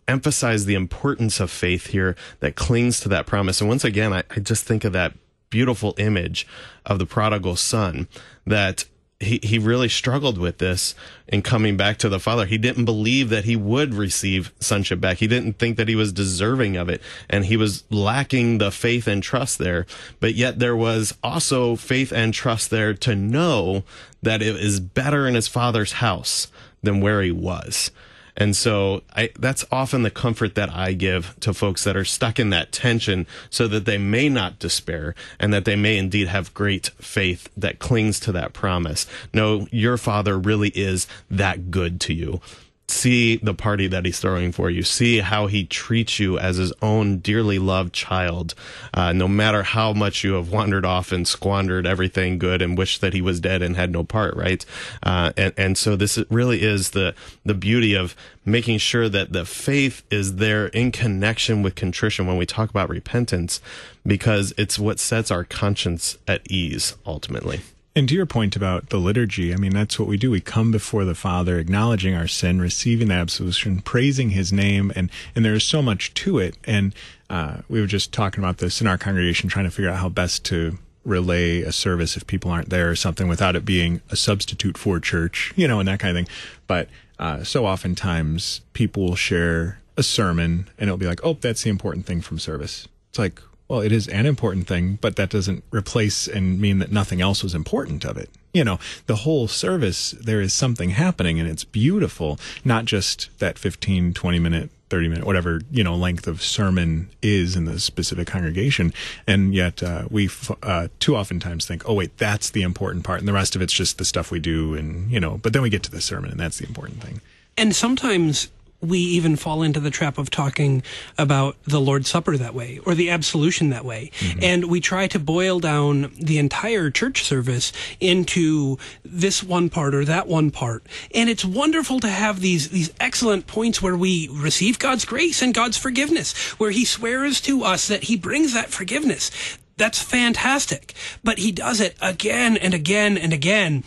emphasize 0.06 0.66
the 0.66 0.74
importance 0.74 1.40
of 1.40 1.50
faith 1.50 1.86
here 1.86 2.14
that 2.40 2.56
clings 2.56 3.00
to 3.00 3.08
that 3.08 3.24
promise. 3.24 3.62
And 3.62 3.68
once 3.68 3.84
again, 3.84 4.12
I, 4.12 4.22
I 4.30 4.40
just 4.40 4.64
think 4.64 4.84
of 4.84 4.92
that 4.92 5.14
beautiful 5.48 5.94
image 5.96 6.46
of 6.84 6.98
the 6.98 7.06
prodigal 7.06 7.56
son 7.56 8.06
that 8.46 8.84
he, 9.24 9.40
he 9.42 9.58
really 9.58 9.88
struggled 9.88 10.38
with 10.38 10.58
this 10.58 10.94
in 11.28 11.42
coming 11.42 11.76
back 11.76 11.98
to 11.98 12.08
the 12.08 12.20
father. 12.20 12.46
He 12.46 12.58
didn't 12.58 12.84
believe 12.84 13.30
that 13.30 13.44
he 13.44 13.56
would 13.56 13.94
receive 13.94 14.52
sonship 14.60 15.00
back. 15.00 15.18
He 15.18 15.26
didn't 15.26 15.58
think 15.58 15.76
that 15.76 15.88
he 15.88 15.96
was 15.96 16.12
deserving 16.12 16.76
of 16.76 16.88
it. 16.88 17.00
And 17.28 17.46
he 17.46 17.56
was 17.56 17.84
lacking 17.90 18.58
the 18.58 18.70
faith 18.70 19.06
and 19.06 19.22
trust 19.22 19.58
there. 19.58 19.86
But 20.20 20.34
yet 20.34 20.58
there 20.58 20.76
was 20.76 21.16
also 21.22 21.76
faith 21.76 22.12
and 22.12 22.32
trust 22.32 22.70
there 22.70 22.94
to 22.94 23.14
know 23.14 23.84
that 24.22 24.42
it 24.42 24.56
is 24.56 24.80
better 24.80 25.26
in 25.26 25.34
his 25.34 25.48
father's 25.48 25.92
house 25.92 26.48
than 26.82 27.00
where 27.00 27.22
he 27.22 27.32
was. 27.32 27.90
And 28.36 28.56
so 28.56 29.02
I, 29.14 29.30
that's 29.38 29.64
often 29.70 30.02
the 30.02 30.10
comfort 30.10 30.54
that 30.56 30.70
I 30.70 30.92
give 30.92 31.38
to 31.40 31.54
folks 31.54 31.84
that 31.84 31.96
are 31.96 32.04
stuck 32.04 32.40
in 32.40 32.50
that 32.50 32.72
tension 32.72 33.26
so 33.50 33.68
that 33.68 33.84
they 33.84 33.98
may 33.98 34.28
not 34.28 34.58
despair 34.58 35.14
and 35.38 35.52
that 35.52 35.64
they 35.64 35.76
may 35.76 35.96
indeed 35.96 36.28
have 36.28 36.54
great 36.54 36.88
faith 36.98 37.48
that 37.56 37.78
clings 37.78 38.18
to 38.20 38.32
that 38.32 38.52
promise. 38.52 39.06
No, 39.32 39.68
your 39.70 39.96
father 39.96 40.38
really 40.38 40.70
is 40.70 41.06
that 41.30 41.70
good 41.70 42.00
to 42.02 42.14
you 42.14 42.40
see 42.86 43.36
the 43.36 43.54
party 43.54 43.86
that 43.86 44.04
he's 44.04 44.20
throwing 44.20 44.52
for 44.52 44.68
you. 44.68 44.82
See 44.82 45.20
how 45.20 45.46
he 45.46 45.64
treats 45.64 46.18
you 46.18 46.38
as 46.38 46.58
his 46.58 46.72
own 46.82 47.18
dearly 47.18 47.58
loved 47.58 47.94
child, 47.94 48.54
uh, 48.92 49.12
no 49.12 49.26
matter 49.26 49.62
how 49.62 49.92
much 49.92 50.22
you 50.22 50.34
have 50.34 50.50
wandered 50.50 50.84
off 50.84 51.10
and 51.10 51.26
squandered 51.26 51.86
everything 51.86 52.38
good 52.38 52.60
and 52.60 52.76
wished 52.76 53.00
that 53.00 53.14
he 53.14 53.22
was 53.22 53.40
dead 53.40 53.62
and 53.62 53.74
had 53.76 53.90
no 53.90 54.04
part, 54.04 54.36
right? 54.36 54.64
Uh, 55.02 55.32
and, 55.36 55.54
and 55.56 55.78
so 55.78 55.96
this 55.96 56.18
really 56.28 56.62
is 56.62 56.90
the, 56.90 57.14
the 57.44 57.54
beauty 57.54 57.94
of 57.94 58.14
making 58.44 58.78
sure 58.78 59.08
that 59.08 59.32
the 59.32 59.46
faith 59.46 60.02
is 60.10 60.36
there 60.36 60.66
in 60.68 60.92
connection 60.92 61.62
with 61.62 61.74
contrition 61.74 62.26
when 62.26 62.36
we 62.36 62.44
talk 62.44 62.68
about 62.68 62.90
repentance, 62.90 63.60
because 64.06 64.52
it's 64.58 64.78
what 64.78 64.98
sets 64.98 65.30
our 65.30 65.44
conscience 65.44 66.18
at 66.28 66.42
ease 66.50 66.96
ultimately. 67.06 67.60
And 67.96 68.08
to 68.08 68.14
your 68.14 68.26
point 68.26 68.56
about 68.56 68.88
the 68.88 68.98
liturgy, 68.98 69.54
I 69.54 69.56
mean, 69.56 69.72
that's 69.72 70.00
what 70.00 70.08
we 70.08 70.16
do. 70.16 70.30
We 70.30 70.40
come 70.40 70.72
before 70.72 71.04
the 71.04 71.14
Father, 71.14 71.58
acknowledging 71.58 72.14
our 72.14 72.26
sin, 72.26 72.60
receiving 72.60 73.08
the 73.08 73.14
absolution, 73.14 73.82
praising 73.82 74.30
His 74.30 74.52
name, 74.52 74.92
and 74.96 75.10
and 75.36 75.44
there 75.44 75.54
is 75.54 75.62
so 75.62 75.80
much 75.80 76.12
to 76.14 76.38
it. 76.38 76.56
And 76.64 76.92
uh, 77.30 77.58
we 77.68 77.80
were 77.80 77.86
just 77.86 78.12
talking 78.12 78.42
about 78.42 78.58
this 78.58 78.80
in 78.80 78.88
our 78.88 78.98
congregation, 78.98 79.48
trying 79.48 79.66
to 79.66 79.70
figure 79.70 79.90
out 79.90 79.98
how 79.98 80.08
best 80.08 80.44
to 80.46 80.78
relay 81.04 81.60
a 81.60 81.70
service 81.70 82.16
if 82.16 82.26
people 82.26 82.50
aren't 82.50 82.70
there 82.70 82.90
or 82.90 82.96
something 82.96 83.28
without 83.28 83.54
it 83.54 83.64
being 83.64 84.00
a 84.10 84.16
substitute 84.16 84.76
for 84.76 84.98
church, 84.98 85.52
you 85.54 85.68
know, 85.68 85.78
and 85.78 85.86
that 85.86 86.00
kind 86.00 86.16
of 86.16 86.24
thing. 86.24 86.34
But 86.66 86.88
uh, 87.18 87.44
so 87.44 87.66
oftentimes 87.66 88.62
people 88.72 89.04
will 89.04 89.16
share 89.16 89.78
a 89.96 90.02
sermon 90.02 90.68
and 90.78 90.88
it'll 90.88 90.96
be 90.96 91.06
like, 91.06 91.20
oh, 91.22 91.34
that's 91.34 91.62
the 91.62 91.70
important 91.70 92.06
thing 92.06 92.20
from 92.20 92.38
service. 92.38 92.88
It's 93.10 93.18
like, 93.18 93.40
well, 93.68 93.80
it 93.80 93.92
is 93.92 94.08
an 94.08 94.26
important 94.26 94.66
thing, 94.66 94.98
but 95.00 95.16
that 95.16 95.30
doesn't 95.30 95.64
replace 95.70 96.28
and 96.28 96.60
mean 96.60 96.78
that 96.78 96.92
nothing 96.92 97.20
else 97.20 97.42
was 97.42 97.54
important 97.54 98.04
of 98.04 98.16
it. 98.16 98.28
You 98.52 98.62
know, 98.62 98.78
the 99.06 99.16
whole 99.16 99.48
service, 99.48 100.12
there 100.12 100.40
is 100.40 100.52
something 100.52 100.90
happening 100.90 101.40
and 101.40 101.48
it's 101.48 101.64
beautiful, 101.64 102.38
not 102.64 102.84
just 102.84 103.30
that 103.38 103.58
15, 103.58 104.12
20 104.12 104.38
minute, 104.38 104.70
30 104.90 105.08
minute, 105.08 105.24
whatever, 105.24 105.62
you 105.72 105.82
know, 105.82 105.96
length 105.96 106.26
of 106.26 106.42
sermon 106.42 107.08
is 107.22 107.56
in 107.56 107.64
the 107.64 107.80
specific 107.80 108.28
congregation. 108.28 108.92
And 109.26 109.54
yet, 109.54 109.82
uh, 109.82 110.06
we 110.10 110.28
uh, 110.62 110.88
too 111.00 111.16
oftentimes 111.16 111.66
think, 111.66 111.88
oh, 111.88 111.94
wait, 111.94 112.16
that's 112.18 112.50
the 112.50 112.62
important 112.62 113.02
part. 113.02 113.18
And 113.18 113.26
the 113.26 113.32
rest 113.32 113.56
of 113.56 113.62
it's 113.62 113.72
just 113.72 113.96
the 113.98 114.04
stuff 114.04 114.30
we 114.30 114.40
do. 114.40 114.74
And, 114.74 115.10
you 115.10 115.18
know, 115.18 115.38
but 115.38 115.52
then 115.52 115.62
we 115.62 115.70
get 115.70 115.82
to 115.84 115.90
the 115.90 116.02
sermon 116.02 116.30
and 116.30 116.38
that's 116.38 116.58
the 116.58 116.66
important 116.66 117.02
thing. 117.02 117.22
And 117.56 117.74
sometimes 117.74 118.50
we 118.84 118.98
even 118.98 119.36
fall 119.36 119.62
into 119.62 119.80
the 119.80 119.90
trap 119.90 120.18
of 120.18 120.30
talking 120.30 120.82
about 121.18 121.56
the 121.64 121.80
Lord's 121.80 122.08
Supper 122.08 122.36
that 122.36 122.54
way 122.54 122.80
or 122.84 122.94
the 122.94 123.10
absolution 123.10 123.70
that 123.70 123.84
way. 123.84 124.10
Mm-hmm. 124.18 124.38
And 124.42 124.64
we 124.66 124.80
try 124.80 125.06
to 125.08 125.18
boil 125.18 125.60
down 125.60 126.12
the 126.20 126.38
entire 126.38 126.90
church 126.90 127.24
service 127.24 127.72
into 128.00 128.78
this 129.04 129.42
one 129.42 129.70
part 129.70 129.94
or 129.94 130.04
that 130.04 130.26
one 130.26 130.50
part. 130.50 130.86
And 131.14 131.28
it's 131.28 131.44
wonderful 131.44 132.00
to 132.00 132.08
have 132.08 132.40
these, 132.40 132.70
these 132.70 132.92
excellent 133.00 133.46
points 133.46 133.80
where 133.80 133.96
we 133.96 134.28
receive 134.32 134.78
God's 134.78 135.04
grace 135.04 135.42
and 135.42 135.54
God's 135.54 135.76
forgiveness, 135.76 136.34
where 136.58 136.70
He 136.70 136.84
swears 136.84 137.40
to 137.42 137.64
us 137.64 137.88
that 137.88 138.04
He 138.04 138.16
brings 138.16 138.54
that 138.54 138.70
forgiveness. 138.70 139.30
That's 139.76 140.02
fantastic. 140.02 140.94
But 141.22 141.38
He 141.38 141.52
does 141.52 141.80
it 141.80 141.96
again 142.00 142.56
and 142.56 142.74
again 142.74 143.18
and 143.18 143.32
again 143.32 143.84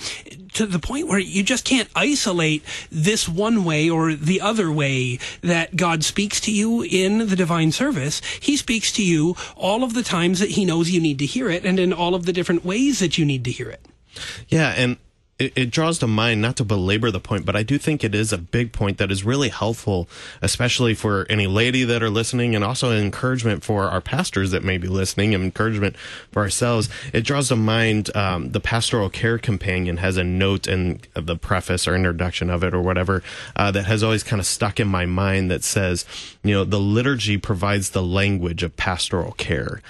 to 0.53 0.65
the 0.65 0.79
point 0.79 1.07
where 1.07 1.19
you 1.19 1.43
just 1.43 1.65
can't 1.65 1.89
isolate 1.95 2.63
this 2.91 3.29
one 3.29 3.63
way 3.63 3.89
or 3.89 4.13
the 4.13 4.41
other 4.41 4.71
way 4.71 5.19
that 5.41 5.75
God 5.75 6.03
speaks 6.03 6.41
to 6.41 6.51
you 6.51 6.81
in 6.81 7.27
the 7.29 7.35
divine 7.35 7.71
service. 7.71 8.21
He 8.39 8.57
speaks 8.57 8.91
to 8.93 9.03
you 9.03 9.35
all 9.55 9.83
of 9.83 9.93
the 9.93 10.03
times 10.03 10.39
that 10.39 10.51
he 10.51 10.65
knows 10.65 10.89
you 10.89 10.99
need 10.99 11.19
to 11.19 11.25
hear 11.25 11.49
it 11.49 11.65
and 11.65 11.79
in 11.79 11.93
all 11.93 12.15
of 12.15 12.25
the 12.25 12.33
different 12.33 12.65
ways 12.65 12.99
that 12.99 13.17
you 13.17 13.25
need 13.25 13.43
to 13.45 13.51
hear 13.51 13.69
it. 13.69 13.85
Yeah, 14.49 14.73
and 14.75 14.97
it, 15.39 15.53
it, 15.55 15.71
draws 15.71 15.99
to 15.99 16.07
mind, 16.07 16.41
not 16.41 16.55
to 16.55 16.65
belabor 16.65 17.11
the 17.11 17.19
point, 17.19 17.45
but 17.45 17.55
I 17.55 17.61
do 17.61 17.77
think 17.77 18.03
it 18.03 18.15
is 18.15 18.33
a 18.33 18.37
big 18.37 18.71
point 18.73 18.97
that 18.97 19.11
is 19.11 19.23
really 19.23 19.49
helpful, 19.49 20.09
especially 20.41 20.95
for 20.95 21.27
any 21.29 21.45
lady 21.45 21.83
that 21.83 22.01
are 22.01 22.09
listening 22.09 22.55
and 22.55 22.63
also 22.63 22.91
encouragement 22.91 23.63
for 23.63 23.87
our 23.89 24.01
pastors 24.01 24.49
that 24.51 24.63
may 24.63 24.79
be 24.79 24.87
listening 24.87 25.35
and 25.35 25.43
encouragement 25.43 25.95
for 26.31 26.41
ourselves. 26.41 26.89
It 27.13 27.21
draws 27.21 27.49
to 27.49 27.55
mind 27.55 28.15
um, 28.15 28.51
the 28.51 28.59
Pastoral 28.59 29.09
Care 29.09 29.37
Companion 29.37 29.97
has 29.97 30.17
a 30.17 30.23
note 30.23 30.67
in 30.67 31.01
the 31.13 31.35
preface 31.35 31.87
or 31.87 31.95
introduction 31.95 32.49
of 32.49 32.63
it 32.63 32.73
or 32.73 32.81
whatever 32.81 33.21
uh, 33.55 33.69
that 33.71 33.85
has 33.85 34.01
always 34.03 34.23
kind 34.23 34.39
of 34.39 34.45
stuck 34.47 34.79
in 34.79 34.87
my 34.87 35.05
mind 35.05 35.51
that 35.51 35.63
says, 35.63 36.05
you 36.43 36.53
know, 36.53 36.63
the 36.63 36.79
liturgy 36.79 37.37
provides 37.37 37.91
the 37.91 38.03
language 38.03 38.63
of 38.63 38.75
pastoral 38.75 39.33
care. 39.33 39.81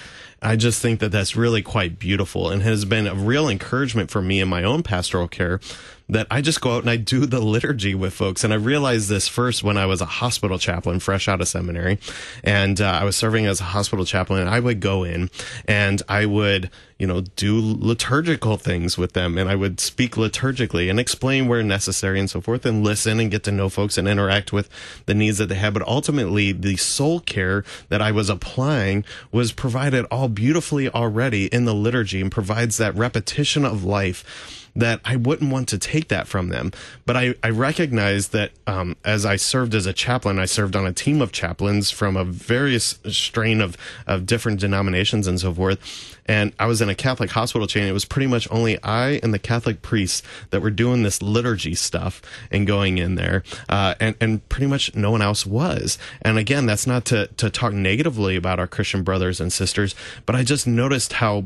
I 0.41 0.55
just 0.55 0.81
think 0.81 0.99
that 0.99 1.11
that's 1.11 1.35
really 1.35 1.61
quite 1.61 1.97
beautiful 1.97 2.49
and 2.49 2.61
has 2.61 2.85
been 2.85 3.07
a 3.07 3.15
real 3.15 3.49
encouragement 3.49 4.11
for 4.11 4.21
me 4.21 4.39
in 4.39 4.47
my 4.47 4.63
own 4.63 4.83
pastoral 4.83 5.27
care 5.27 5.59
that 6.09 6.27
I 6.31 6.41
just 6.41 6.61
go 6.61 6.75
out 6.75 6.83
and 6.83 6.89
I 6.89 6.95
do 6.95 7.25
the 7.25 7.41
liturgy 7.41 7.93
with 7.93 8.13
folks. 8.13 8.43
And 8.43 8.53
I 8.53 8.55
realized 8.55 9.09
this 9.09 9.27
first 9.27 9.63
when 9.63 9.77
I 9.77 9.85
was 9.85 10.01
a 10.01 10.05
hospital 10.05 10.57
chaplain, 10.57 10.99
fresh 10.99 11.27
out 11.27 11.41
of 11.41 11.47
seminary. 11.47 11.99
And 12.43 12.79
uh, 12.79 12.99
I 13.01 13.03
was 13.03 13.15
serving 13.15 13.45
as 13.45 13.59
a 13.59 13.65
hospital 13.65 14.05
chaplain 14.05 14.47
I 14.47 14.59
would 14.59 14.79
go 14.79 15.03
in 15.03 15.29
and 15.67 16.01
I 16.07 16.25
would, 16.25 16.69
you 16.97 17.07
know, 17.07 17.21
do 17.35 17.59
liturgical 17.59 18.57
things 18.57 18.97
with 18.97 19.13
them 19.13 19.37
and 19.37 19.49
I 19.49 19.55
would 19.55 19.79
speak 19.79 20.15
liturgically 20.15 20.89
and 20.89 20.99
explain 20.99 21.47
where 21.47 21.61
necessary 21.61 22.19
and 22.19 22.29
so 22.29 22.39
forth 22.39 22.65
and 22.65 22.83
listen 22.83 23.19
and 23.19 23.29
get 23.29 23.43
to 23.43 23.51
know 23.51 23.69
folks 23.69 23.97
and 23.97 24.07
interact 24.07 24.53
with 24.53 24.69
the 25.05 25.13
needs 25.13 25.37
that 25.39 25.47
they 25.47 25.55
had. 25.55 25.73
But 25.73 25.87
ultimately, 25.87 26.51
the 26.53 26.77
soul 26.77 27.19
care 27.19 27.65
that 27.89 28.01
I 28.01 28.11
was 28.11 28.29
applying 28.29 29.03
was 29.31 29.51
provided 29.51 30.05
all 30.05 30.29
beautifully 30.29 30.89
already 30.89 31.47
in 31.47 31.65
the 31.65 31.75
liturgy 31.75 32.21
and 32.21 32.31
provides 32.31 32.77
that 32.77 32.95
repetition 32.95 33.65
of 33.65 33.83
life 33.83 34.66
that 34.77 35.01
I 35.03 35.15
wouldn't 35.15 35.51
want 35.51 35.67
to 35.69 35.79
take 35.79 36.07
that 36.09 36.27
from 36.27 36.49
them. 36.49 36.71
But 37.05 37.17
I, 37.17 37.33
I 37.43 37.49
recognize 37.49 38.29
that 38.29 38.51
um, 38.67 38.95
as 39.03 39.25
I 39.25 39.35
served 39.35 39.73
as 39.73 39.87
a 39.87 39.93
chaplain, 39.93 40.37
I 40.37 40.45
served 40.45 40.75
on 40.75 40.85
a 40.85 40.93
team 40.93 41.19
of 41.19 41.31
chaplains 41.31 41.89
from 41.89 42.15
a 42.15 42.23
various 42.23 42.99
strain 43.09 43.59
of, 43.59 43.75
of 44.05 44.27
different 44.27 44.59
denominations 44.59 45.25
and 45.25 45.39
so 45.39 45.51
forth. 45.51 46.15
And 46.27 46.53
I 46.59 46.67
was 46.67 46.79
in 46.81 46.89
a 46.89 46.95
Catholic 46.95 47.31
hospital 47.31 47.67
chain. 47.67 47.87
It 47.87 47.93
was 47.93 48.05
pretty 48.05 48.27
much 48.27 48.47
only 48.51 48.81
I 48.83 49.19
and 49.23 49.33
the 49.33 49.39
Catholic 49.39 49.81
priests 49.81 50.21
that 50.51 50.61
were 50.61 50.69
doing 50.69 51.01
this 51.01 51.21
liturgy 51.21 51.73
stuff 51.73 52.21
and 52.51 52.67
going 52.67 52.99
in 52.99 53.15
there. 53.15 53.43
Uh, 53.67 53.95
and, 53.99 54.15
and 54.21 54.47
pretty 54.47 54.67
much 54.67 54.93
no 54.93 55.09
one 55.09 55.23
else 55.23 55.45
was. 55.45 55.97
And 56.21 56.37
again, 56.37 56.67
that's 56.67 56.85
not 56.85 57.05
to, 57.05 57.27
to 57.27 57.49
talk 57.49 57.73
negatively 57.73 58.35
about 58.35 58.59
our 58.59 58.67
Christian 58.67 59.01
brothers 59.01 59.41
and 59.41 59.51
sisters, 59.51 59.95
but 60.25 60.35
I 60.35 60.43
just 60.43 60.67
noticed 60.67 61.13
how 61.13 61.45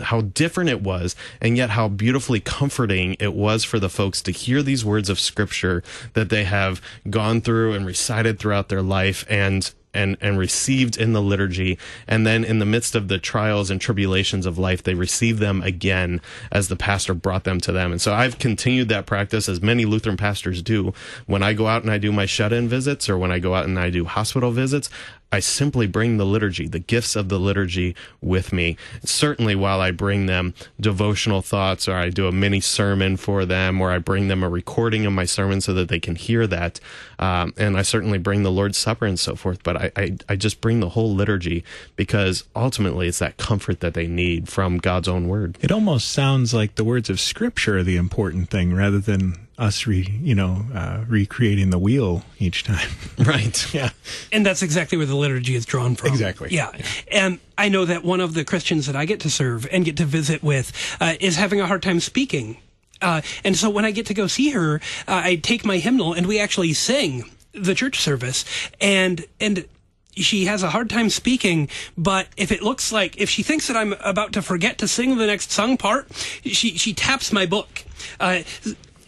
how 0.00 0.22
different 0.22 0.70
it 0.70 0.80
was 0.80 1.14
and 1.40 1.56
yet 1.56 1.70
how 1.70 1.88
beautifully 1.88 2.40
comforting 2.40 3.16
it 3.20 3.34
was 3.34 3.64
for 3.64 3.78
the 3.78 3.90
folks 3.90 4.22
to 4.22 4.30
hear 4.30 4.62
these 4.62 4.84
words 4.84 5.10
of 5.10 5.20
scripture 5.20 5.82
that 6.14 6.30
they 6.30 6.44
have 6.44 6.80
gone 7.10 7.40
through 7.40 7.72
and 7.72 7.84
recited 7.84 8.38
throughout 8.38 8.68
their 8.68 8.82
life 8.82 9.24
and 9.28 9.72
and 9.94 10.16
and 10.20 10.38
received 10.38 10.96
in 10.96 11.12
the 11.12 11.22
liturgy. 11.22 11.78
And 12.08 12.26
then 12.26 12.44
in 12.44 12.58
the 12.58 12.66
midst 12.66 12.94
of 12.94 13.08
the 13.08 13.18
trials 13.18 13.70
and 13.70 13.80
tribulations 13.80 14.46
of 14.46 14.58
life 14.58 14.82
they 14.82 14.94
receive 14.94 15.38
them 15.38 15.62
again 15.62 16.20
as 16.50 16.68
the 16.68 16.76
pastor 16.76 17.14
brought 17.14 17.44
them 17.44 17.60
to 17.60 17.72
them. 17.72 17.92
And 17.92 18.00
so 18.00 18.14
I've 18.14 18.38
continued 18.38 18.88
that 18.88 19.06
practice 19.06 19.48
as 19.48 19.60
many 19.60 19.84
Lutheran 19.84 20.16
pastors 20.16 20.62
do. 20.62 20.92
When 21.26 21.42
I 21.42 21.52
go 21.52 21.66
out 21.66 21.82
and 21.82 21.90
I 21.90 21.98
do 21.98 22.12
my 22.12 22.26
shut-in 22.26 22.68
visits 22.68 23.08
or 23.08 23.18
when 23.18 23.30
I 23.30 23.38
go 23.38 23.54
out 23.54 23.66
and 23.66 23.78
I 23.78 23.90
do 23.90 24.04
hospital 24.04 24.50
visits 24.50 24.88
I 25.32 25.40
simply 25.40 25.86
bring 25.86 26.18
the 26.18 26.26
liturgy, 26.26 26.68
the 26.68 26.78
gifts 26.78 27.16
of 27.16 27.30
the 27.30 27.40
liturgy 27.40 27.96
with 28.20 28.52
me. 28.52 28.76
Certainly 29.02 29.56
while 29.56 29.80
I 29.80 29.90
bring 29.90 30.26
them 30.26 30.52
devotional 30.78 31.40
thoughts 31.40 31.88
or 31.88 31.96
I 31.96 32.10
do 32.10 32.28
a 32.28 32.32
mini 32.32 32.60
sermon 32.60 33.16
for 33.16 33.46
them 33.46 33.80
or 33.80 33.90
I 33.90 33.98
bring 33.98 34.28
them 34.28 34.42
a 34.42 34.48
recording 34.48 35.06
of 35.06 35.12
my 35.14 35.24
sermon 35.24 35.62
so 35.62 35.72
that 35.72 35.88
they 35.88 35.98
can 35.98 36.16
hear 36.16 36.46
that. 36.46 36.78
Um, 37.18 37.54
and 37.56 37.78
I 37.78 37.82
certainly 37.82 38.18
bring 38.18 38.42
the 38.42 38.50
Lord's 38.50 38.76
Supper 38.76 39.06
and 39.06 39.18
so 39.18 39.34
forth, 39.34 39.62
but 39.62 39.76
I, 39.76 39.92
I, 39.96 40.16
I 40.28 40.36
just 40.36 40.60
bring 40.60 40.80
the 40.80 40.90
whole 40.90 41.14
liturgy 41.14 41.64
because 41.96 42.44
ultimately 42.54 43.08
it's 43.08 43.20
that 43.20 43.38
comfort 43.38 43.80
that 43.80 43.94
they 43.94 44.06
need 44.06 44.48
from 44.48 44.78
God's 44.78 45.08
own 45.08 45.28
word. 45.28 45.56
It 45.62 45.72
almost 45.72 46.10
sounds 46.10 46.52
like 46.52 46.74
the 46.74 46.84
words 46.84 47.08
of 47.08 47.18
scripture 47.20 47.78
are 47.78 47.82
the 47.82 47.96
important 47.96 48.50
thing 48.50 48.74
rather 48.74 48.98
than 48.98 49.36
us 49.58 49.86
re 49.86 50.08
you 50.22 50.34
know 50.34 50.64
uh, 50.74 51.04
recreating 51.08 51.70
the 51.70 51.78
wheel 51.78 52.22
each 52.38 52.64
time. 52.64 52.88
Right. 53.18 53.72
Yeah. 53.74 53.90
And 54.32 54.44
that's 54.44 54.62
exactly 54.62 54.98
where 54.98 55.06
the 55.06 55.14
liturgy 55.16 55.54
is 55.54 55.64
drawn 55.64 55.94
from. 55.94 56.08
Exactly. 56.08 56.48
Yeah. 56.50 56.70
yeah. 56.74 56.84
and 57.10 57.38
i 57.56 57.68
know 57.68 57.84
that 57.84 58.04
one 58.04 58.20
of 58.20 58.34
the 58.34 58.44
christians 58.44 58.86
that 58.86 58.96
i 58.96 59.04
get 59.04 59.20
to 59.20 59.30
serve 59.30 59.66
and 59.70 59.84
get 59.84 59.96
to 59.98 60.04
visit 60.04 60.42
with 60.42 60.72
uh, 61.00 61.14
is 61.20 61.36
having 61.36 61.60
a 61.60 61.66
hard 61.66 61.82
time 61.82 62.00
speaking. 62.00 62.56
Uh, 63.00 63.20
and 63.44 63.56
so 63.56 63.68
when 63.70 63.84
i 63.84 63.90
get 63.90 64.06
to 64.06 64.14
go 64.14 64.26
see 64.26 64.50
her 64.50 64.76
uh, 65.06 65.20
i 65.24 65.36
take 65.36 65.64
my 65.64 65.78
hymnal 65.78 66.12
and 66.12 66.26
we 66.26 66.38
actually 66.40 66.72
sing 66.72 67.30
the 67.52 67.74
church 67.74 68.00
service. 68.00 68.44
And 68.80 69.24
and 69.40 69.66
she 70.14 70.44
has 70.44 70.62
a 70.62 70.70
hard 70.70 70.90
time 70.90 71.08
speaking, 71.08 71.68
but 71.96 72.28
if 72.36 72.52
it 72.52 72.62
looks 72.62 72.92
like 72.92 73.16
if 73.18 73.30
she 73.30 73.42
thinks 73.42 73.68
that 73.68 73.76
I'm 73.76 73.94
about 74.00 74.32
to 74.34 74.42
forget 74.42 74.78
to 74.78 74.88
sing 74.88 75.16
the 75.16 75.26
next 75.26 75.50
sung 75.50 75.76
part, 75.76 76.08
she 76.44 76.76
she 76.76 76.92
taps 76.92 77.32
my 77.32 77.46
book. 77.46 77.84
Uh, 78.20 78.42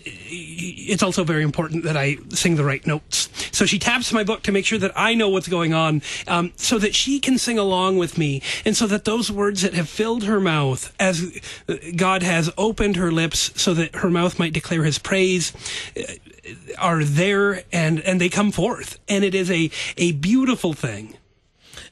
it's 0.05 1.03
also 1.03 1.25
very 1.25 1.43
important 1.43 1.85
that 1.85 1.97
I 1.97 2.19
sing 2.31 2.57
the 2.57 2.65
right 2.65 2.87
notes. 2.87 3.29
So 3.53 3.67
she 3.67 3.79
taps 3.79 4.13
my 4.13 4.25
book 4.25 4.43
to 4.43 4.53
make 4.53 4.67
sure 4.67 4.79
that 4.79 4.93
I 4.97 5.15
know 5.15 5.29
what's 5.29 5.49
going 5.49 5.73
on, 5.73 6.03
um, 6.27 6.53
so 6.57 6.79
that 6.79 6.95
she 6.95 7.21
can 7.21 7.39
sing 7.39 7.59
along 7.59 7.99
with 7.99 8.19
me, 8.19 8.43
and 8.65 8.77
so 8.77 8.87
that 8.87 9.05
those 9.05 9.31
words 9.31 9.63
that 9.63 9.75
have 9.75 9.89
filled 9.89 10.25
her 10.25 10.41
mouth, 10.41 10.95
as 10.99 11.41
God 11.97 12.23
has 12.23 12.51
opened 12.59 12.97
her 12.97 13.11
lips, 13.13 13.51
so 13.61 13.75
that 13.75 13.97
her 13.97 14.11
mouth 14.11 14.39
might 14.39 14.53
declare 14.53 14.85
His 14.85 14.99
praise, 14.99 15.53
uh, 15.97 16.03
are 16.79 17.05
there 17.05 17.63
and 17.73 18.01
and 18.01 18.21
they 18.21 18.29
come 18.29 18.53
forth, 18.53 18.99
and 19.09 19.25
it 19.25 19.35
is 19.35 19.51
a 19.51 19.71
a 19.97 20.13
beautiful 20.13 20.75
thing. 20.75 21.17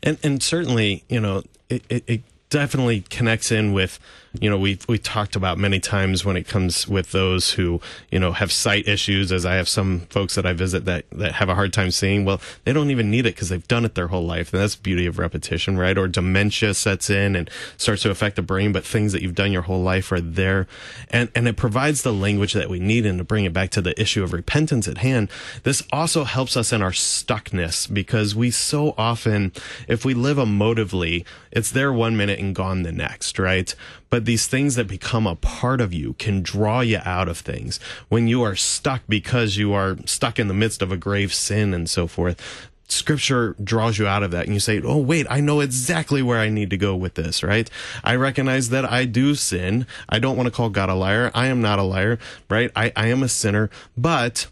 And 0.03 0.19
and 0.23 0.43
certainly, 0.43 1.05
you 1.09 1.21
know, 1.21 1.43
it, 1.69 1.83
it, 1.89 2.05
it 2.07 2.23
definitely 2.51 3.01
connects 3.09 3.51
in 3.51 3.73
with 3.73 3.99
you 4.41 4.49
know, 4.49 4.57
we 4.57 4.78
we 4.89 4.97
talked 4.99 5.37
about 5.37 5.59
many 5.59 5.78
times 5.78 6.24
when 6.24 6.37
it 6.37 6.49
comes 6.49 6.89
with 6.89 7.12
those 7.12 7.53
who 7.53 7.80
you 8.11 8.18
know 8.18 8.33
have 8.33 8.51
sight 8.51 8.89
issues. 8.89 9.30
As 9.30 9.45
I 9.45 9.57
have 9.57 9.68
some 9.68 10.01
folks 10.09 10.35
that 10.37 10.47
I 10.47 10.55
visit 10.55 10.87
that 10.87 11.05
that 11.12 11.33
have 11.33 11.51
a 11.51 11.55
hard 11.55 11.72
time 11.72 11.91
seeing. 11.91 12.24
Well, 12.24 12.41
they 12.64 12.72
don't 12.72 12.91
even 12.91 13.11
need 13.11 13.26
it 13.26 13.35
because 13.35 13.51
they've 13.51 13.66
done 13.68 13.85
it 13.85 13.95
their 13.95 14.09
whole 14.09 14.24
life, 14.24 14.53
and 14.53 14.62
that's 14.62 14.74
beauty 14.74 15.05
of 15.07 15.18
repetition, 15.18 15.78
right? 15.78 15.99
Or 15.99 16.09
dementia 16.09 16.72
sets 16.74 17.11
in 17.11 17.37
and 17.37 17.51
starts 17.76 18.03
to 18.03 18.11
affect 18.11 18.37
the 18.37 18.43
brain, 18.43 18.72
but 18.72 18.85
things 18.85 19.12
that 19.12 19.22
you've 19.22 19.35
done 19.35 19.53
your 19.53 19.62
whole 19.62 19.83
life 19.83 20.11
are 20.12 20.20
there, 20.20 20.66
and 21.11 21.30
and 21.35 21.47
it 21.47 21.57
provides 21.57 22.03
the 22.03 22.12
language 22.12 22.55
that 22.55 22.70
we 22.70 22.80
need. 22.80 23.05
And 23.05 23.18
to 23.18 23.24
bring 23.24 23.45
it 23.45 23.53
back 23.53 23.68
to 23.70 23.83
the 23.83 24.01
issue 24.01 24.22
of 24.22 24.33
repentance 24.33 24.89
at 24.89 24.99
hand, 24.99 25.28
this 25.64 25.83
also 25.93 26.24
helps 26.24 26.57
us 26.57 26.72
in 26.72 26.80
our 26.80 26.91
stuckness 26.91 27.93
because 27.93 28.35
we 28.35 28.51
so 28.51 28.95
often, 28.97 29.53
if 29.89 30.07
we 30.07 30.14
live 30.14 30.39
emotively, 30.39 31.26
it's 31.51 31.70
there 31.70 31.93
one 31.93 32.16
minute 32.16 32.39
and 32.39 32.55
gone 32.55 32.83
the 32.83 32.93
next, 32.93 33.39
right? 33.39 33.74
But 34.13 34.27
these 34.27 34.47
things 34.47 34.75
that 34.75 34.87
become 34.87 35.27
a 35.27 35.37
part 35.37 35.81
of 35.81 35.95
you 35.95 36.13
can 36.19 36.43
draw 36.43 36.83
you 36.83 37.01
out 37.03 37.29
of 37.29 37.39
things. 37.39 37.81
When 38.11 38.29
you 38.29 38.43
are 38.43 38.55
stuck 38.55 39.01
because 39.09 39.57
you 39.57 39.73
are 39.73 39.97
stuck 40.05 40.39
in 40.39 40.49
the 40.49 40.55
midst 40.55 40.83
of 40.83 40.93
a 40.93 40.99
grave 40.99 41.33
sin 41.33 41.73
and 41.73 41.89
so 41.89 42.07
forth, 42.07 42.69
scripture 42.89 43.57
draws 43.65 43.99
you 43.99 44.07
out 44.07 44.23
of 44.23 44.31
that 44.33 44.45
and 44.45 44.53
you 44.53 44.61
say, 44.61 44.83
Oh, 44.83 44.99
wait, 44.99 45.27
I 45.31 45.41
know 45.41 45.61
exactly 45.61 46.21
where 46.21 46.39
I 46.39 46.51
need 46.51 46.69
to 46.69 46.77
go 46.77 46.95
with 46.95 47.15
this, 47.15 47.43
right? 47.43 47.71
I 48.05 48.17
recognize 48.17 48.69
that 48.69 48.85
I 48.85 49.07
do 49.07 49.35
sin. 49.35 49.87
I 50.11 50.19
don't 50.19 50.37
want 50.37 50.47
to 50.47 50.55
call 50.55 50.69
God 50.69 50.91
a 50.91 50.95
liar. 50.95 51.31
I 51.35 51.47
am 51.47 51.63
not 51.63 51.79
a 51.79 51.83
liar, 51.83 52.19
right? 52.51 52.71
I, 52.77 52.93
I 52.95 53.07
am 53.07 53.23
a 53.23 53.29
sinner, 53.29 53.71
but 53.97 54.47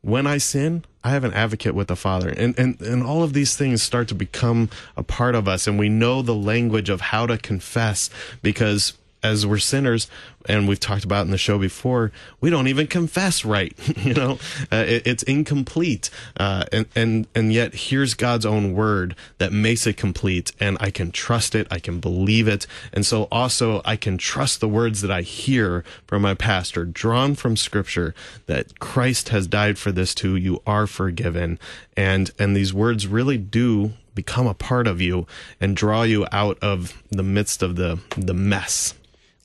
when 0.00 0.26
I 0.26 0.38
sin, 0.38 0.86
I 1.04 1.10
have 1.10 1.24
an 1.24 1.34
advocate 1.34 1.74
with 1.74 1.88
the 1.88 1.96
Father. 1.96 2.30
And, 2.30 2.58
and, 2.58 2.80
and 2.80 3.02
all 3.02 3.22
of 3.22 3.34
these 3.34 3.56
things 3.56 3.82
start 3.82 4.08
to 4.08 4.14
become 4.14 4.70
a 4.96 5.02
part 5.02 5.34
of 5.34 5.48
us. 5.48 5.66
And 5.66 5.78
we 5.78 5.88
know 5.88 6.22
the 6.22 6.34
language 6.34 6.88
of 6.88 7.00
how 7.00 7.26
to 7.26 7.36
confess 7.36 8.08
because 8.40 8.94
as 9.22 9.46
we're 9.46 9.58
sinners, 9.58 10.08
and 10.46 10.66
we've 10.66 10.80
talked 10.80 11.04
about 11.04 11.24
in 11.24 11.30
the 11.30 11.38
show 11.38 11.58
before, 11.58 12.10
we 12.40 12.50
don't 12.50 12.66
even 12.66 12.86
confess 12.86 13.44
right. 13.44 13.72
you 14.04 14.14
know, 14.14 14.38
uh, 14.70 14.84
it, 14.86 15.06
it's 15.06 15.22
incomplete, 15.24 16.10
uh, 16.36 16.64
and 16.72 16.86
and 16.94 17.26
and 17.34 17.52
yet 17.52 17.74
here's 17.74 18.14
God's 18.14 18.44
own 18.44 18.74
word 18.74 19.14
that 19.38 19.52
makes 19.52 19.86
it 19.86 19.96
complete, 19.96 20.52
and 20.58 20.76
I 20.80 20.90
can 20.90 21.12
trust 21.12 21.54
it, 21.54 21.66
I 21.70 21.78
can 21.78 22.00
believe 22.00 22.48
it, 22.48 22.66
and 22.92 23.06
so 23.06 23.28
also 23.30 23.80
I 23.84 23.96
can 23.96 24.18
trust 24.18 24.60
the 24.60 24.68
words 24.68 25.00
that 25.02 25.10
I 25.10 25.22
hear 25.22 25.84
from 26.06 26.22
my 26.22 26.34
pastor, 26.34 26.84
drawn 26.84 27.34
from 27.34 27.56
Scripture, 27.56 28.14
that 28.46 28.80
Christ 28.80 29.28
has 29.28 29.46
died 29.46 29.78
for 29.78 29.92
this 29.92 30.14
too. 30.14 30.36
You 30.36 30.62
are 30.66 30.86
forgiven, 30.86 31.58
and 31.96 32.30
and 32.38 32.56
these 32.56 32.74
words 32.74 33.06
really 33.06 33.38
do 33.38 33.92
become 34.14 34.46
a 34.46 34.54
part 34.54 34.86
of 34.86 35.00
you 35.00 35.26
and 35.60 35.76
draw 35.76 36.02
you 36.02 36.26
out 36.32 36.58
of 36.60 37.02
the 37.10 37.22
midst 37.22 37.62
of 37.62 37.76
the 37.76 37.98
the 38.16 38.34
mess 38.34 38.94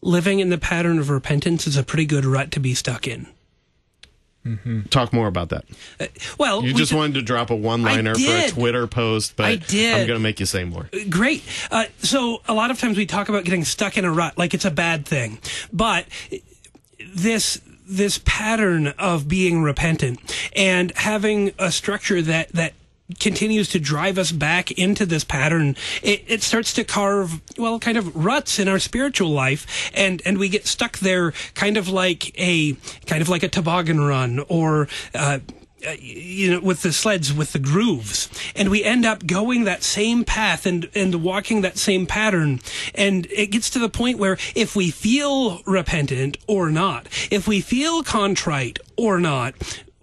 living 0.01 0.39
in 0.39 0.49
the 0.49 0.57
pattern 0.57 0.99
of 0.99 1.09
repentance 1.09 1.67
is 1.67 1.77
a 1.77 1.83
pretty 1.83 2.05
good 2.05 2.25
rut 2.25 2.51
to 2.51 2.59
be 2.59 2.73
stuck 2.73 3.07
in. 3.07 3.27
Mm-hmm. 4.45 4.83
Talk 4.83 5.11
more 5.11 5.27
about 5.27 5.49
that. 5.49 5.65
Uh, 5.99 6.05
well, 6.37 6.63
You 6.63 6.73
we 6.73 6.79
just 6.79 6.91
d- 6.91 6.97
wanted 6.97 7.15
to 7.15 7.21
drop 7.21 7.49
a 7.49 7.55
one-liner 7.55 8.15
for 8.15 8.21
a. 8.31 8.47
Twitter 8.49 8.87
post, 8.87 9.35
but 9.35 9.45
I 9.45 9.55
did. 9.57 9.93
I'm 9.93 10.07
going 10.07 10.17
to 10.19 10.23
make 10.23 10.39
you 10.39 10.45
say 10.45 10.63
more. 10.63 10.89
Uh, 10.93 10.99
great. 11.09 11.43
Uh, 11.69 11.85
so 11.99 12.41
a 12.47 12.53
lot 12.53 12.71
of 12.71 12.79
times 12.79 12.97
we 12.97 13.05
talk 13.05 13.27
about 13.27 13.43
getting 13.43 13.65
stuck 13.65 13.97
in 13.97 14.05
a 14.05 14.11
rut 14.11 14.37
like 14.37 14.53
it's 14.53 14.63
a 14.65 14.71
bad 14.71 15.05
thing, 15.05 15.39
but 15.73 16.05
this 17.13 17.59
this 17.89 18.19
pattern 18.25 18.87
of 18.99 19.27
being 19.27 19.61
repentant 19.63 20.19
and 20.55 20.91
having 20.97 21.51
a 21.57 21.71
structure 21.71 22.21
that 22.21 22.49
that 22.49 22.73
continues 23.19 23.69
to 23.69 23.79
drive 23.79 24.17
us 24.17 24.31
back 24.31 24.71
into 24.71 25.05
this 25.05 25.23
pattern 25.23 25.75
it, 26.03 26.23
it 26.27 26.43
starts 26.43 26.73
to 26.73 26.83
carve 26.83 27.41
well 27.57 27.79
kind 27.79 27.97
of 27.97 28.13
ruts 28.15 28.59
in 28.59 28.67
our 28.67 28.79
spiritual 28.79 29.29
life 29.29 29.91
and 29.93 30.21
and 30.25 30.37
we 30.37 30.49
get 30.49 30.67
stuck 30.67 30.97
there 30.99 31.31
kind 31.53 31.77
of 31.77 31.87
like 31.87 32.37
a 32.39 32.73
kind 33.05 33.21
of 33.21 33.29
like 33.29 33.43
a 33.43 33.47
toboggan 33.47 34.01
run 34.01 34.43
or 34.49 34.87
uh, 35.15 35.39
uh, 35.85 35.91
you 35.99 36.49
know, 36.49 36.59
with 36.59 36.81
the 36.81 36.91
sleds, 36.91 37.31
with 37.31 37.53
the 37.53 37.59
grooves, 37.59 38.29
and 38.55 38.69
we 38.69 38.83
end 38.83 39.05
up 39.05 39.27
going 39.27 39.63
that 39.65 39.83
same 39.83 40.23
path 40.23 40.65
and 40.65 40.89
and 40.95 41.21
walking 41.21 41.61
that 41.61 41.77
same 41.77 42.07
pattern, 42.07 42.59
and 42.95 43.27
it 43.27 43.51
gets 43.51 43.69
to 43.69 43.77
the 43.77 43.87
point 43.87 44.17
where 44.17 44.39
if 44.55 44.75
we 44.75 44.89
feel 44.89 45.61
repentant 45.67 46.35
or 46.47 46.71
not, 46.71 47.05
if 47.29 47.47
we 47.47 47.61
feel 47.61 48.01
contrite 48.01 48.79
or 48.97 49.19
not, 49.19 49.53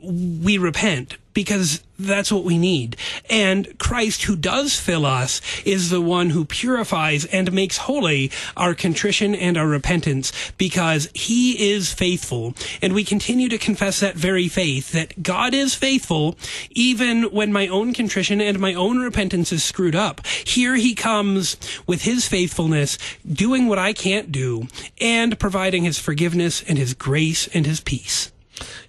we 0.04 0.58
repent 0.58 1.16
because 1.34 1.82
that's 1.98 2.32
what 2.32 2.44
we 2.44 2.56
need. 2.56 2.96
And 3.28 3.78
Christ, 3.78 4.24
who 4.24 4.36
does 4.36 4.78
fill 4.78 5.04
us, 5.04 5.40
is 5.64 5.90
the 5.90 6.00
one 6.00 6.30
who 6.30 6.44
purifies 6.44 7.24
and 7.26 7.52
makes 7.52 7.76
holy 7.76 8.30
our 8.56 8.74
contrition 8.74 9.34
and 9.34 9.56
our 9.56 9.66
repentance 9.66 10.32
because 10.56 11.08
he 11.14 11.72
is 11.72 11.92
faithful. 11.92 12.54
And 12.80 12.94
we 12.94 13.04
continue 13.04 13.48
to 13.48 13.58
confess 13.58 14.00
that 14.00 14.14
very 14.14 14.48
faith 14.48 14.92
that 14.92 15.22
God 15.22 15.54
is 15.54 15.74
faithful 15.74 16.36
even 16.70 17.24
when 17.24 17.52
my 17.52 17.68
own 17.68 17.92
contrition 17.92 18.40
and 18.40 18.58
my 18.58 18.74
own 18.74 18.98
repentance 18.98 19.52
is 19.52 19.62
screwed 19.62 19.96
up. 19.96 20.24
Here 20.26 20.76
he 20.76 20.94
comes 20.94 21.56
with 21.86 22.02
his 22.02 22.26
faithfulness, 22.26 22.96
doing 23.30 23.66
what 23.66 23.78
I 23.78 23.92
can't 23.92 24.32
do 24.32 24.68
and 25.00 25.38
providing 25.38 25.84
his 25.84 25.98
forgiveness 25.98 26.62
and 26.62 26.78
his 26.78 26.94
grace 26.94 27.48
and 27.48 27.66
his 27.66 27.80
peace. 27.80 28.30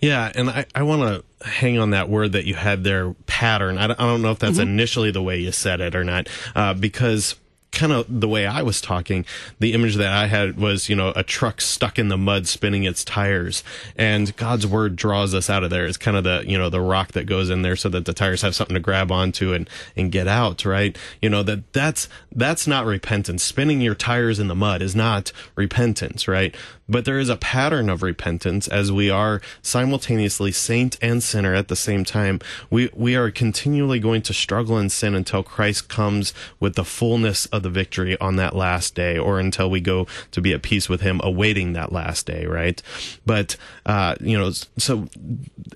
Yeah, 0.02 0.32
and 0.36 0.50
I, 0.50 0.66
I 0.76 0.84
want 0.84 1.02
to 1.02 1.48
hang 1.48 1.80
on 1.80 1.92
that 1.92 2.10
word 2.10 2.34
that 2.34 2.46
you 2.46 2.56
had 2.56 2.84
there, 2.84 3.14
pattern. 3.26 3.78
I 3.78 3.88
don't, 3.88 4.00
I 4.00 4.04
don't 4.04 4.22
know 4.22 4.32
if 4.32 4.40
that's 4.40 4.60
initially 4.60 5.12
the 5.12 5.22
way 5.22 5.40
you 5.40 5.52
said 5.52 5.82
it 5.82 5.96
or 5.96 6.04
not, 6.04 6.28
uh, 6.56 6.74
because 6.74 7.36
kind 7.76 7.92
of 7.92 8.06
the 8.10 8.28
way 8.28 8.48
I 8.48 8.64
was 8.64 8.82
talking, 8.82 9.26
the 9.60 9.74
image 9.74 9.96
that 9.98 10.12
I 10.12 10.28
had 10.28 10.58
was, 10.58 10.90
you 10.90 10.96
know, 10.96 11.14
a 11.16 11.24
truck 11.24 11.62
stuck 11.62 12.00
in 12.00 12.08
the 12.08 12.18
mud 12.18 12.48
spinning 12.48 12.86
its 12.86 13.04
tires. 13.04 13.64
And 13.96 14.36
God's 14.36 14.66
word 14.66 14.96
draws 14.96 15.36
us 15.36 15.50
out 15.50 15.64
of 15.64 15.70
there. 15.70 15.86
It's 15.86 15.98
kind 15.98 16.18
of 16.18 16.24
the, 16.24 16.44
you 16.48 16.58
know, 16.58 16.70
the 16.70 16.82
rock 16.82 17.12
that 17.12 17.26
goes 17.26 17.50
in 17.50 17.62
there 17.62 17.76
so 17.76 17.90
that 17.90 18.06
the 18.06 18.14
tires 18.14 18.42
have 18.42 18.56
something 18.56 18.74
to 18.74 18.80
grab 18.80 19.12
onto 19.12 19.54
and, 19.54 19.70
and 19.96 20.12
get 20.12 20.28
out, 20.28 20.66
right? 20.66 20.98
You 21.22 21.30
know, 21.30 21.44
that 21.44 21.72
that's, 21.74 22.08
that's 22.34 22.66
not 22.66 22.86
repentance. 22.86 23.44
Spinning 23.44 23.82
your 23.82 23.96
tires 23.96 24.40
in 24.40 24.48
the 24.48 24.56
mud 24.56 24.82
is 24.82 24.96
not 24.96 25.32
repentance, 25.56 26.28
right? 26.28 26.56
But 26.88 27.06
there 27.06 27.20
is 27.20 27.30
a 27.30 27.38
pattern 27.38 27.90
of 27.90 28.04
repentance 28.04 28.68
as 28.68 28.92
we 28.92 29.10
are 29.10 29.42
simultaneously 29.62 30.52
saint 30.52 30.98
and 31.02 31.22
sinner 31.22 31.54
at 31.54 31.68
the 31.68 31.76
same 31.76 32.06
time. 32.06 32.40
We, 32.70 32.90
we 32.94 33.16
are 33.16 33.32
continually 33.32 34.00
going 34.00 34.22
to 34.24 34.34
struggle 34.34 34.78
in 34.78 34.90
sin 34.90 35.16
until 35.16 35.44
Christ 35.44 35.90
comes 35.90 36.34
with 36.60 36.76
the 36.76 36.86
fullness 36.86 37.48
of 37.48 37.65
the 37.66 37.70
victory 37.70 38.18
on 38.22 38.38
that 38.38 38.56
last 38.56 38.96
day 38.96 39.18
or 39.18 39.40
until 39.40 39.70
we 39.70 39.82
go 39.82 40.08
to 40.32 40.40
be 40.40 40.54
at 40.54 40.62
peace 40.62 40.88
with 40.88 41.02
him 41.02 41.20
awaiting 41.24 41.74
that 41.74 41.92
last 41.92 42.26
day, 42.26 42.46
right? 42.46 42.82
But, 43.26 43.58
uh, 43.86 44.16
you 44.22 44.38
know, 44.38 44.52
so 44.78 45.10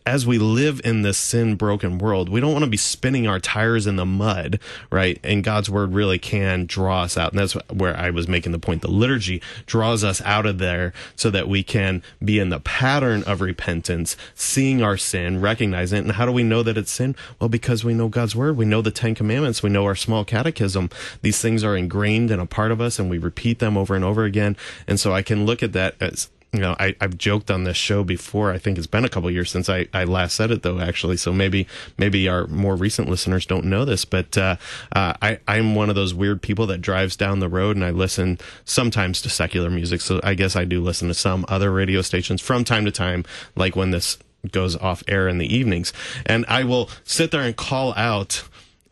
as 0.06 0.26
we 0.26 0.38
live 0.38 0.80
in 0.86 1.02
this 1.02 1.18
sin 1.18 1.56
broken 1.56 1.98
world, 1.98 2.30
we 2.30 2.40
don't 2.40 2.54
want 2.54 2.64
to 2.64 2.70
be 2.70 2.78
spinning 2.78 3.28
our 3.28 3.40
tires 3.40 3.88
in 3.88 3.96
the 3.96 4.06
mud, 4.06 4.60
right? 4.92 5.20
And 5.24 5.44
God's 5.44 5.70
word 5.70 5.94
really 5.94 6.20
can 6.20 6.66
draw 6.66 7.04
us 7.04 7.18
out. 7.18 7.32
And 7.32 7.40
that's 7.40 7.54
where 7.72 7.98
I 7.98 8.12
was 8.12 8.28
making 8.28 8.52
the 8.52 8.60
point. 8.60 8.82
The 8.82 8.92
liturgy 8.92 9.42
draws 9.66 10.04
us 10.04 10.22
out 10.22 10.46
of 10.46 10.60
there 10.60 10.94
so 11.16 11.30
that 11.32 11.48
we 11.48 11.64
can 11.64 12.04
be 12.24 12.40
in 12.40 12.50
the 12.50 12.60
pattern 12.60 13.24
of 13.24 13.42
repentance, 13.42 14.16
seeing 14.36 14.84
our 14.84 14.98
sin, 14.98 15.42
recognizing 15.42 15.98
it. 15.98 16.02
And 16.02 16.12
how 16.14 16.26
do 16.26 16.32
we 16.32 16.44
know 16.44 16.62
that 16.64 16.78
it's 16.78 16.92
sin? 16.92 17.16
Well, 17.40 17.50
because 17.50 17.84
we 17.84 17.94
know 17.94 18.08
God's 18.08 18.36
word. 18.36 18.58
We 18.58 18.66
know 18.66 18.82
the 18.82 18.92
Ten 18.92 19.16
Commandments. 19.16 19.64
We 19.64 19.70
know 19.70 19.86
our 19.86 19.96
small 19.96 20.24
catechism. 20.24 20.90
These 21.22 21.42
things 21.42 21.64
are 21.64 21.76
ingrained 21.80 22.30
and 22.30 22.41
a 22.41 22.45
part 22.45 22.71
of 22.71 22.80
us 22.80 22.99
and 22.99 23.09
we 23.09 23.17
repeat 23.17 23.59
them 23.59 23.77
over 23.77 23.95
and 23.95 24.05
over 24.05 24.25
again. 24.25 24.55
And 24.88 24.99
so 24.99 25.13
I 25.13 25.21
can 25.21 25.45
look 25.45 25.63
at 25.63 25.73
that 25.73 25.95
as 25.99 26.30
you 26.51 26.59
know, 26.59 26.75
I, 26.80 26.95
I've 26.99 27.17
joked 27.17 27.51
on 27.51 27.63
this 27.63 27.77
show 27.77 28.03
before. 28.03 28.51
I 28.51 28.57
think 28.57 28.77
it's 28.77 28.88
been 28.88 29.05
a 29.05 29.09
couple 29.09 29.30
years 29.30 29.51
since 29.51 29.69
I, 29.69 29.88
I 29.93 30.03
last 30.05 30.36
said 30.36 30.49
it, 30.49 30.63
though. 30.63 30.80
Actually, 30.80 31.17
so 31.17 31.32
maybe 31.32 31.67
maybe 31.97 32.27
our 32.27 32.47
more 32.47 32.75
recent 32.75 33.07
listeners 33.07 33.45
don't 33.45 33.65
know 33.65 33.86
this, 33.86 34.03
but 34.03 34.36
uh, 34.38 34.55
uh, 34.91 35.13
I 35.21 35.39
I'm 35.47 35.75
one 35.75 35.89
of 35.89 35.95
those 35.95 36.13
weird 36.13 36.41
people 36.41 36.65
that 36.67 36.82
drives 36.82 37.15
down 37.15 37.39
the 37.39 37.49
road 37.49 37.75
and 37.75 37.86
I 37.86 37.91
listen 37.91 38.39
sometimes 38.65 39.21
to 39.21 39.30
secular 39.30 39.69
music. 39.69 40.01
So 40.01 40.19
I 40.23 40.34
guess 40.34 40.55
I 40.55 40.65
do 40.65 40.82
listen 40.82 41.07
to 41.09 41.13
some 41.13 41.45
other 41.47 41.71
radio 41.71 42.01
stations 42.01 42.41
from 42.41 42.63
time 42.63 42.86
to 42.86 42.91
time, 42.91 43.25
like 43.55 43.75
when 43.75 43.91
this 43.91 44.17
goes 44.51 44.75
off 44.75 45.03
air 45.07 45.27
in 45.27 45.38
the 45.38 45.53
evenings, 45.53 45.93
and 46.25 46.45
I 46.47 46.63
will 46.63 46.89
sit 47.03 47.30
there 47.30 47.41
and 47.41 47.55
call 47.55 47.93
out 47.95 48.43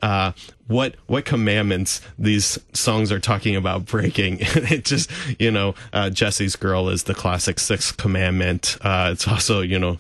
uh, 0.02 0.32
what 0.68 0.96
what 1.08 1.26
commandments 1.26 2.02
these 2.20 2.60
songs 2.74 3.12
are 3.12 3.20
talking 3.20 3.56
about 3.56 3.86
breaking. 3.86 4.38
it 4.42 4.86
just 4.86 5.10
you 5.40 5.52
know 5.52 5.76
uh, 5.94 6.10
Jessie's 6.10 6.56
girl 6.56 6.90
is 6.90 7.04
the 7.04 7.16
classic 7.16 7.60
sixth 7.60 7.98
commandment. 7.98 8.78
Uh, 8.82 9.10
it's 9.14 9.28
also 9.28 9.62
you 9.62 9.80
know. 9.80 9.98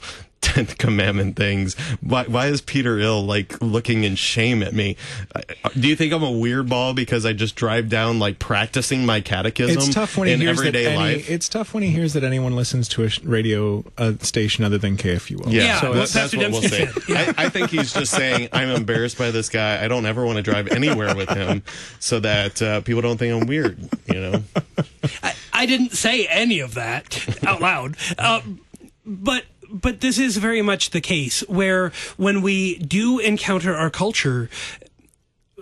Tenth 0.47 0.77
commandment 0.77 1.35
things. 1.35 1.75
Why, 1.99 2.23
why 2.23 2.47
is 2.47 2.61
Peter 2.61 2.97
ill 2.99 3.23
like 3.25 3.61
looking 3.61 4.03
in 4.05 4.15
shame 4.15 4.63
at 4.63 4.73
me? 4.73 4.95
Uh, 5.35 5.41
Do 5.77 5.87
you 5.87 5.95
think 5.95 6.13
I'm 6.13 6.23
a 6.23 6.31
weird 6.31 6.69
ball 6.69 6.93
because 6.93 7.25
I 7.25 7.33
just 7.33 7.55
drive 7.55 7.89
down 7.89 8.17
like 8.17 8.39
practicing 8.39 9.05
my 9.05 9.19
catechism 9.19 9.77
It's 9.77 9.93
tough 9.93 10.17
when 10.17 10.27
he 10.27 10.33
in 10.33 10.39
hears 10.39 10.57
that 10.57 10.67
everyday 10.67 10.87
any, 10.87 10.95
life? 10.95 11.29
It's 11.29 11.49
tough 11.49 11.73
when 11.73 11.83
he 11.83 11.89
hears 11.89 12.13
that 12.13 12.23
anyone 12.23 12.55
listens 12.55 12.87
to 12.89 13.03
a 13.03 13.09
sh- 13.09 13.21
radio 13.23 13.83
uh, 13.97 14.13
station 14.21 14.63
other 14.63 14.77
than 14.77 14.95
KFUO. 14.95 15.51
Yeah, 15.51 15.81
so 15.81 15.91
well, 15.91 16.03
it's, 16.03 16.13
that's 16.13 16.35
what 16.35 16.49
we'll 16.49 16.61
say. 16.61 16.87
I, 17.09 17.33
I 17.37 17.49
think 17.49 17.69
he's 17.69 17.91
just 17.93 18.13
saying, 18.13 18.47
I'm 18.53 18.69
embarrassed 18.69 19.17
by 19.17 19.31
this 19.31 19.49
guy. 19.49 19.83
I 19.83 19.89
don't 19.89 20.05
ever 20.05 20.25
want 20.25 20.37
to 20.37 20.43
drive 20.43 20.69
anywhere 20.69 21.13
with 21.13 21.29
him 21.29 21.61
so 21.99 22.21
that 22.21 22.61
uh, 22.61 22.81
people 22.81 23.01
don't 23.01 23.17
think 23.17 23.33
I'm 23.41 23.47
weird, 23.47 23.77
you 24.07 24.21
know? 24.21 24.43
I, 25.23 25.33
I 25.51 25.65
didn't 25.65 25.91
say 25.91 26.25
any 26.27 26.61
of 26.61 26.75
that 26.75 27.43
out 27.45 27.59
loud. 27.61 27.97
Uh, 28.17 28.41
but 29.05 29.43
but 29.81 30.01
this 30.01 30.17
is 30.17 30.37
very 30.37 30.61
much 30.61 30.91
the 30.91 31.01
case 31.01 31.41
where 31.47 31.91
when 32.17 32.41
we 32.41 32.77
do 32.79 33.19
encounter 33.19 33.75
our 33.75 33.89
culture, 33.89 34.49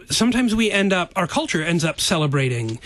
sometimes 0.10 0.54
we 0.54 0.72
end 0.72 0.94
up 0.94 1.12
our 1.16 1.28
culture 1.28 1.64
ends 1.64 1.84
up 1.84 2.00
celebrating 2.00 2.80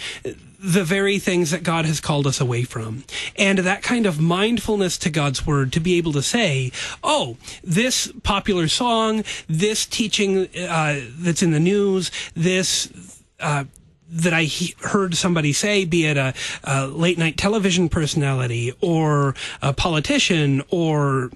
the 0.61 0.83
very 0.83 1.19
things 1.19 1.51
that 1.51 1.63
God 1.63 1.85
has 1.85 2.01
called 2.01 2.27
us 2.27 2.41
away 2.41 2.63
from. 2.63 3.05
And 3.37 3.59
that 3.59 3.81
kind 3.81 4.05
of 4.05 4.19
mindfulness 4.19 4.97
to 4.99 5.09
God's 5.09 5.47
word 5.47 5.71
to 5.73 5.79
be 5.79 5.97
able 5.97 6.11
to 6.13 6.21
say, 6.21 6.71
oh, 7.01 7.37
this 7.63 8.11
popular 8.23 8.67
song, 8.67 9.23
this 9.47 9.85
teaching 9.85 10.49
uh, 10.57 10.99
that's 11.17 11.41
in 11.41 11.51
the 11.51 11.61
news, 11.61 12.11
this 12.35 12.91
uh, 13.39 13.63
that 14.11 14.33
I 14.33 14.43
he- 14.43 14.75
heard 14.81 15.15
somebody 15.15 15.53
say, 15.53 15.85
be 15.85 16.05
it 16.05 16.17
a, 16.17 16.33
a 16.63 16.87
late 16.87 17.17
night 17.17 17.37
television 17.37 17.89
personality 17.89 18.73
or 18.81 19.35
a 19.61 19.73
politician 19.73 20.63
or 20.69 21.29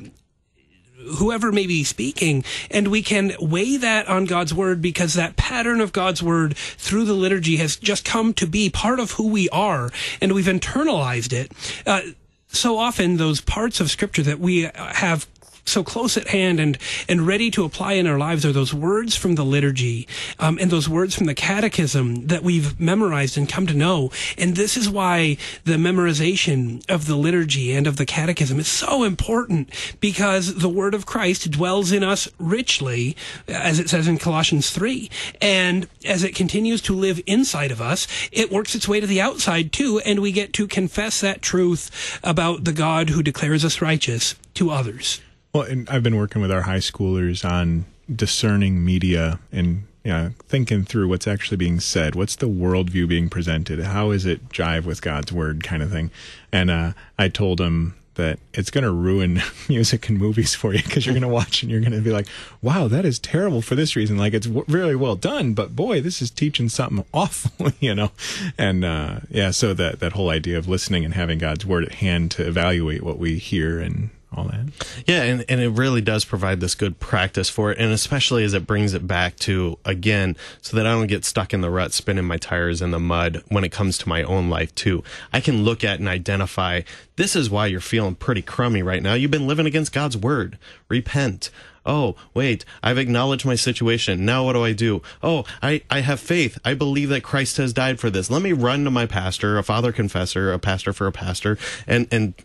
whoever 1.17 1.51
may 1.51 1.67
be 1.67 1.83
speaking, 1.83 2.43
and 2.71 2.87
we 2.87 3.01
can 3.01 3.33
weigh 3.39 3.77
that 3.77 4.07
on 4.07 4.25
God's 4.25 4.53
word 4.53 4.81
because 4.81 5.13
that 5.13 5.35
pattern 5.35 5.81
of 5.81 5.91
God's 5.91 6.23
word 6.23 6.55
through 6.57 7.05
the 7.05 7.13
liturgy 7.13 7.57
has 7.57 7.75
just 7.75 8.05
come 8.05 8.33
to 8.35 8.47
be 8.47 8.69
part 8.69 8.99
of 8.99 9.11
who 9.11 9.27
we 9.27 9.49
are, 9.49 9.89
and 10.21 10.33
we've 10.33 10.45
internalized 10.45 11.33
it. 11.33 11.51
Uh, 11.85 12.01
so 12.47 12.77
often, 12.77 13.17
those 13.17 13.41
parts 13.41 13.79
of 13.79 13.89
Scripture 13.89 14.23
that 14.23 14.39
we 14.39 14.69
have 14.75 15.27
so 15.65 15.83
close 15.83 16.17
at 16.17 16.27
hand 16.27 16.59
and 16.59 16.77
and 17.07 17.27
ready 17.27 17.49
to 17.51 17.63
apply 17.63 17.93
in 17.93 18.07
our 18.07 18.17
lives 18.17 18.45
are 18.45 18.51
those 18.51 18.73
words 18.73 19.15
from 19.15 19.35
the 19.35 19.45
liturgy 19.45 20.07
um, 20.39 20.57
and 20.59 20.71
those 20.71 20.89
words 20.89 21.15
from 21.15 21.25
the 21.25 21.33
catechism 21.33 22.27
that 22.27 22.43
we've 22.43 22.79
memorized 22.79 23.37
and 23.37 23.49
come 23.49 23.67
to 23.67 23.73
know. 23.73 24.11
And 24.37 24.55
this 24.55 24.77
is 24.77 24.89
why 24.89 25.37
the 25.65 25.73
memorization 25.73 26.87
of 26.89 27.07
the 27.07 27.15
liturgy 27.15 27.73
and 27.73 27.87
of 27.87 27.97
the 27.97 28.05
catechism 28.05 28.59
is 28.59 28.67
so 28.67 29.03
important 29.03 29.69
because 29.99 30.55
the 30.55 30.69
word 30.69 30.93
of 30.93 31.05
Christ 31.05 31.51
dwells 31.51 31.91
in 31.91 32.03
us 32.03 32.27
richly 32.37 33.15
as 33.47 33.79
it 33.79 33.89
says 33.89 34.07
in 34.07 34.17
Colossians 34.17 34.69
3 34.69 35.09
and 35.41 35.87
as 36.05 36.23
it 36.23 36.35
continues 36.35 36.81
to 36.81 36.93
live 36.93 37.21
inside 37.25 37.71
of 37.71 37.81
us 37.81 38.07
it 38.31 38.51
works 38.51 38.75
its 38.75 38.87
way 38.87 38.99
to 38.99 39.07
the 39.07 39.21
outside 39.21 39.71
too 39.71 39.99
and 40.05 40.19
we 40.19 40.31
get 40.31 40.53
to 40.53 40.67
confess 40.67 41.21
that 41.21 41.41
truth 41.41 42.19
about 42.23 42.63
the 42.63 42.73
God 42.73 43.09
who 43.09 43.23
declares 43.23 43.65
us 43.65 43.81
righteous 43.81 44.35
to 44.53 44.69
others 44.69 45.21
Well, 45.53 45.63
and 45.63 45.87
I've 45.87 46.01
been 46.01 46.17
working 46.17 46.41
with 46.41 46.51
our 46.51 46.63
high 46.63 46.79
schoolers 46.79 47.47
on 47.47 47.85
discerning 48.13 48.83
media 48.83 49.39
and 49.51 49.83
you 50.03 50.11
know, 50.11 50.31
thinking 50.47 50.83
through 50.83 51.07
what's 51.07 51.27
actually 51.27 51.57
being 51.57 51.79
said. 51.79 52.15
What's 52.15 52.35
the 52.35 52.47
worldview 52.47 53.07
being 53.07 53.29
presented? 53.29 53.79
How 53.79 54.11
is 54.11 54.25
it 54.25 54.49
jive 54.49 54.85
with 54.85 55.01
God's 55.01 55.31
word, 55.31 55.63
kind 55.63 55.81
of 55.81 55.91
thing. 55.91 56.11
And 56.51 56.69
uh, 56.69 56.93
I 57.17 57.29
told 57.29 57.61
him 57.61 57.95
that 58.15 58.39
it's 58.53 58.69
going 58.69 58.83
to 58.83 58.91
ruin 58.91 59.41
music 59.69 60.09
and 60.09 60.17
movies 60.17 60.53
for 60.53 60.73
you 60.73 60.83
because 60.83 61.05
you're 61.05 61.13
going 61.13 61.21
to 61.21 61.27
watch 61.27 61.63
and 61.63 61.71
you're 61.71 61.81
going 61.81 61.93
to 61.93 62.01
be 62.01 62.11
like, 62.11 62.27
wow, 62.61 62.87
that 62.87 63.05
is 63.05 63.17
terrible 63.17 63.61
for 63.61 63.75
this 63.75 63.95
reason. 63.95 64.17
Like 64.17 64.33
it's 64.33 64.47
w- 64.47 64.65
really 64.67 64.95
well 64.95 65.15
done, 65.15 65.53
but 65.53 65.75
boy, 65.75 66.01
this 66.01 66.21
is 66.21 66.29
teaching 66.29 66.67
something 66.67 67.05
awful, 67.13 67.71
you 67.79 67.95
know? 67.95 68.11
And, 68.57 68.83
uh, 68.83 69.19
yeah, 69.29 69.51
so 69.51 69.73
that, 69.75 69.99
that 69.99 70.13
whole 70.13 70.29
idea 70.29 70.57
of 70.57 70.67
listening 70.67 71.05
and 71.05 71.13
having 71.13 71.39
God's 71.39 71.65
word 71.65 71.85
at 71.85 71.93
hand 71.95 72.31
to 72.31 72.47
evaluate 72.47 73.03
what 73.03 73.19
we 73.19 73.37
hear 73.37 73.79
and 73.79 74.09
all 74.35 74.45
that. 74.45 74.65
Yeah, 75.05 75.23
and, 75.23 75.45
and 75.47 75.61
it 75.61 75.69
really 75.69 76.01
does 76.01 76.25
provide 76.25 76.59
this 76.59 76.75
good 76.75 76.99
practice 76.99 77.49
for 77.49 77.71
it, 77.71 77.77
and 77.77 77.91
especially 77.91 78.43
as 78.43 78.53
it 78.53 78.67
brings 78.67 78.93
it 78.93 79.07
back 79.07 79.35
to, 79.37 79.77
again, 79.85 80.35
so 80.61 80.77
that 80.77 80.85
I 80.85 80.91
don't 80.91 81.07
get 81.07 81.25
stuck 81.25 81.53
in 81.53 81.61
the 81.61 81.69
rut 81.69 81.93
spinning 81.93 82.25
my 82.25 82.37
tires 82.37 82.81
in 82.81 82.91
the 82.91 82.99
mud 82.99 83.43
when 83.49 83.63
it 83.63 83.71
comes 83.71 83.97
to 83.99 84.09
my 84.09 84.23
own 84.23 84.49
life, 84.49 84.73
too. 84.75 85.03
I 85.31 85.39
can 85.39 85.63
look 85.63 85.83
at 85.83 85.99
and 85.99 86.07
identify 86.07 86.81
this 87.15 87.35
is 87.35 87.49
why 87.49 87.67
you're 87.67 87.79
feeling 87.79 88.15
pretty 88.15 88.41
crummy 88.41 88.81
right 88.81 89.03
now. 89.03 89.13
You've 89.13 89.31
been 89.31 89.47
living 89.47 89.65
against 89.65 89.93
God's 89.93 90.17
word. 90.17 90.57
Repent. 90.89 91.49
Oh, 91.85 92.15
wait, 92.33 92.63
I've 92.81 92.97
acknowledged 92.97 93.45
my 93.45 93.55
situation. 93.55 94.23
Now 94.25 94.45
what 94.45 94.53
do 94.53 94.63
I 94.63 94.71
do? 94.71 95.01
Oh, 95.21 95.43
I, 95.61 95.81
I 95.89 95.99
have 95.99 96.19
faith. 96.19 96.57
I 96.63 96.75
believe 96.75 97.09
that 97.09 97.23
Christ 97.23 97.57
has 97.57 97.73
died 97.73 97.99
for 97.99 98.09
this. 98.09 98.31
Let 98.31 98.41
me 98.41 98.53
run 98.53 98.85
to 98.85 98.91
my 98.91 99.05
pastor, 99.05 99.57
a 99.57 99.63
father 99.63 99.91
confessor, 99.91 100.53
a 100.53 100.59
pastor 100.59 100.93
for 100.93 101.07
a 101.07 101.11
pastor, 101.11 101.57
and, 101.85 102.07
and 102.09 102.35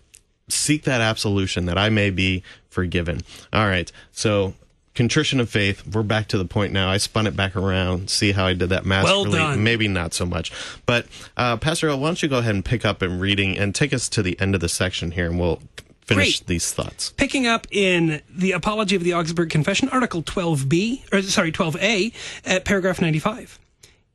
seek 0.49 0.85
that 0.85 1.01
absolution 1.01 1.67
that 1.67 1.79
I 1.79 1.89
may 1.89 2.11
be 2.11 2.43
forgiven. 2.69 3.21
All 3.53 3.67
right. 3.67 3.91
So 4.13 4.55
contrition 4.99 5.39
of 5.39 5.49
faith. 5.49 5.87
We're 5.87 6.03
back 6.03 6.27
to 6.29 6.39
the 6.39 6.45
point 6.45 6.73
now. 6.73 6.91
I 6.91 6.97
spun 6.97 7.29
it 7.29 7.37
back 7.37 7.55
around. 7.55 8.11
See 8.11 8.33
how 8.33 8.47
I 8.47 8.55
did 8.55 8.71
that 8.71 8.85
masterfully. 8.85 9.31
Well 9.31 9.51
done. 9.51 9.63
Maybe 9.63 9.87
not 9.87 10.13
so 10.13 10.27
much. 10.27 10.51
But 10.87 11.07
uh, 11.37 11.57
Pastor, 11.57 11.89
why 11.97 12.09
don't 12.09 12.21
you 12.21 12.29
go 12.29 12.39
ahead 12.39 12.57
and 12.57 12.65
pick 12.65 12.85
up 12.85 13.01
and 13.01 13.21
reading 13.21 13.57
and 13.57 13.75
take 13.75 13.93
us 13.93 14.09
to 14.09 14.25
the 14.25 14.39
end 14.41 14.57
of 14.57 14.61
the 14.61 14.69
section 14.69 15.13
here, 15.13 15.27
and 15.27 15.39
we'll 15.39 15.63
finish 16.05 16.41
Great. 16.41 16.47
these 16.49 16.73
thoughts. 16.73 17.11
Picking 17.17 17.47
up 17.47 17.69
in 17.71 18.23
the 18.29 18.51
Apology 18.51 18.97
of 18.97 19.05
the 19.05 19.15
Augsburg 19.15 19.51
Confession, 19.51 19.89
Article 19.91 20.21
12b, 20.23 21.13
or 21.13 21.23
sorry, 21.23 21.53
12a, 21.53 22.13
at 22.45 22.65
paragraph 22.65 23.01
95. 23.01 23.61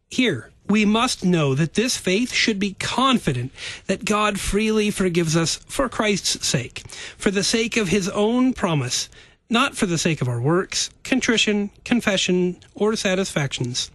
Here, 0.09 0.51
we 0.67 0.85
must 0.85 1.25
know 1.25 1.53
that 1.55 1.73
this 1.73 1.97
faith 1.97 2.31
should 2.31 2.59
be 2.59 2.73
confident 2.79 3.51
that 3.87 4.05
God 4.05 4.39
freely 4.39 4.91
forgives 4.91 5.35
us 5.35 5.57
for 5.67 5.89
Christ's 5.89 6.47
sake, 6.47 6.83
for 7.17 7.31
the 7.31 7.43
sake 7.43 7.77
of 7.77 7.89
his 7.89 8.09
own 8.09 8.53
promise, 8.53 9.09
not 9.49 9.75
for 9.75 9.85
the 9.85 9.97
sake 9.97 10.21
of 10.21 10.27
our 10.27 10.41
works, 10.41 10.89
contrition, 11.03 11.69
confession, 11.83 12.57
or 12.73 12.95
satisfactions. 12.95 13.91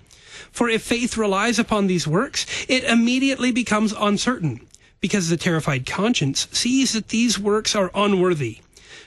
For 0.53 0.69
if 0.69 0.83
faith 0.83 1.17
relies 1.17 1.59
upon 1.59 1.87
these 1.87 2.07
works, 2.07 2.47
it 2.69 2.85
immediately 2.85 3.51
becomes 3.51 3.93
uncertain, 3.99 4.61
because 5.01 5.29
the 5.29 5.37
terrified 5.37 5.87
conscience 5.87 6.49
sees 6.53 6.93
that 6.93 7.09
these 7.09 7.39
works 7.39 7.75
are 7.75 7.91
unworthy. 7.95 8.59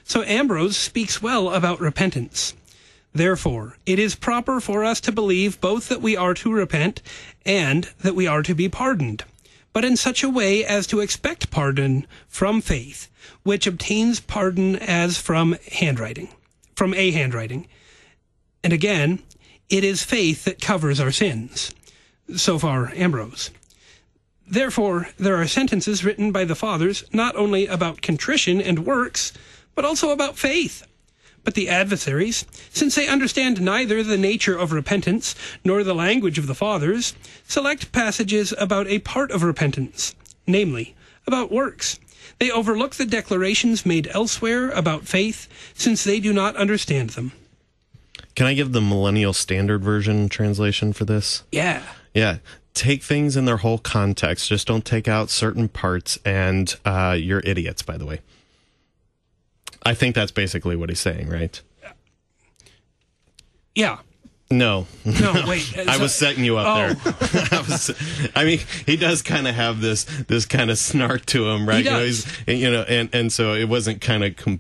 So 0.03 0.23
Ambrose 0.23 0.75
speaks 0.75 1.21
well 1.21 1.51
about 1.51 1.79
repentance. 1.79 2.53
Therefore, 3.13 3.77
it 3.85 3.99
is 3.99 4.15
proper 4.15 4.61
for 4.61 4.85
us 4.85 5.01
to 5.01 5.11
believe 5.11 5.59
both 5.59 5.89
that 5.89 6.01
we 6.01 6.15
are 6.15 6.33
to 6.35 6.51
repent 6.51 7.01
and 7.45 7.85
that 8.01 8.15
we 8.15 8.27
are 8.27 8.43
to 8.43 8.55
be 8.55 8.69
pardoned, 8.69 9.23
but 9.73 9.85
in 9.85 9.97
such 9.97 10.23
a 10.23 10.29
way 10.29 10.63
as 10.65 10.87
to 10.87 10.99
expect 10.99 11.51
pardon 11.51 12.05
from 12.27 12.61
faith, 12.61 13.07
which 13.43 13.67
obtains 13.67 14.19
pardon 14.19 14.75
as 14.75 15.17
from 15.17 15.57
handwriting, 15.71 16.29
from 16.75 16.93
a 16.93 17.11
handwriting. 17.11 17.67
And 18.63 18.73
again, 18.73 19.19
it 19.69 19.83
is 19.83 20.03
faith 20.03 20.43
that 20.45 20.61
covers 20.61 20.99
our 20.99 21.11
sins. 21.11 21.73
So 22.35 22.59
far, 22.59 22.91
Ambrose. 22.95 23.51
Therefore, 24.47 25.09
there 25.17 25.37
are 25.37 25.47
sentences 25.47 26.03
written 26.03 26.31
by 26.31 26.43
the 26.43 26.55
fathers 26.55 27.05
not 27.13 27.35
only 27.37 27.67
about 27.67 28.01
contrition 28.01 28.61
and 28.61 28.85
works, 28.85 29.31
but 29.75 29.85
also 29.85 30.11
about 30.11 30.37
faith. 30.37 30.85
But 31.43 31.55
the 31.55 31.69
adversaries, 31.69 32.45
since 32.71 32.95
they 32.95 33.07
understand 33.07 33.61
neither 33.61 34.03
the 34.03 34.17
nature 34.17 34.57
of 34.57 34.71
repentance 34.71 35.35
nor 35.63 35.83
the 35.83 35.95
language 35.95 36.37
of 36.37 36.47
the 36.47 36.55
fathers, 36.55 37.15
select 37.47 37.91
passages 37.91 38.53
about 38.59 38.87
a 38.87 38.99
part 38.99 39.31
of 39.31 39.41
repentance, 39.43 40.15
namely, 40.45 40.95
about 41.25 41.51
works. 41.51 41.99
They 42.39 42.51
overlook 42.51 42.95
the 42.95 43.05
declarations 43.05 43.85
made 43.85 44.07
elsewhere 44.13 44.69
about 44.71 45.07
faith, 45.07 45.47
since 45.73 46.03
they 46.03 46.19
do 46.19 46.33
not 46.33 46.55
understand 46.55 47.11
them. 47.11 47.31
Can 48.35 48.47
I 48.47 48.53
give 48.53 48.71
the 48.71 48.81
Millennial 48.81 49.33
Standard 49.33 49.83
Version 49.83 50.29
translation 50.29 50.93
for 50.93 51.05
this? 51.05 51.43
Yeah. 51.51 51.83
Yeah. 52.13 52.37
Take 52.73 53.03
things 53.03 53.35
in 53.35 53.45
their 53.45 53.57
whole 53.57 53.77
context. 53.77 54.47
Just 54.47 54.67
don't 54.67 54.85
take 54.85 55.07
out 55.07 55.29
certain 55.29 55.67
parts. 55.67 56.17
And 56.23 56.73
uh, 56.85 57.17
you're 57.19 57.41
idiots, 57.43 57.81
by 57.81 57.97
the 57.97 58.05
way. 58.05 58.21
I 59.85 59.93
think 59.93 60.15
that's 60.15 60.31
basically 60.31 60.75
what 60.75 60.89
he's 60.89 60.99
saying, 60.99 61.29
right? 61.29 61.59
Yeah. 63.75 63.99
No, 64.49 64.85
No, 65.05 65.43
wait, 65.47 65.77
I 65.87 65.95
was 65.97 66.13
setting 66.13 66.43
you 66.43 66.57
up 66.57 66.67
Oh. 66.67 66.93
there. 66.93 67.47
I, 67.51 67.61
was, 67.61 68.31
I 68.35 68.43
mean, 68.43 68.59
he 68.85 68.97
does 68.97 69.21
kind 69.21 69.47
of 69.47 69.55
have 69.55 69.79
this 69.79 70.03
this 70.27 70.45
kind 70.45 70.69
of 70.69 70.77
snark 70.77 71.25
to 71.27 71.47
him, 71.49 71.65
right? 71.67 71.85
He 71.85 71.89
You 71.89 71.91
know, 71.95 72.53
you 72.53 72.71
know, 72.71 72.81
and 72.83 73.09
and 73.15 73.31
so 73.31 73.53
it 73.53 73.69
wasn't 73.69 74.01
kind 74.01 74.25
of. 74.25 74.35
Com- 74.35 74.59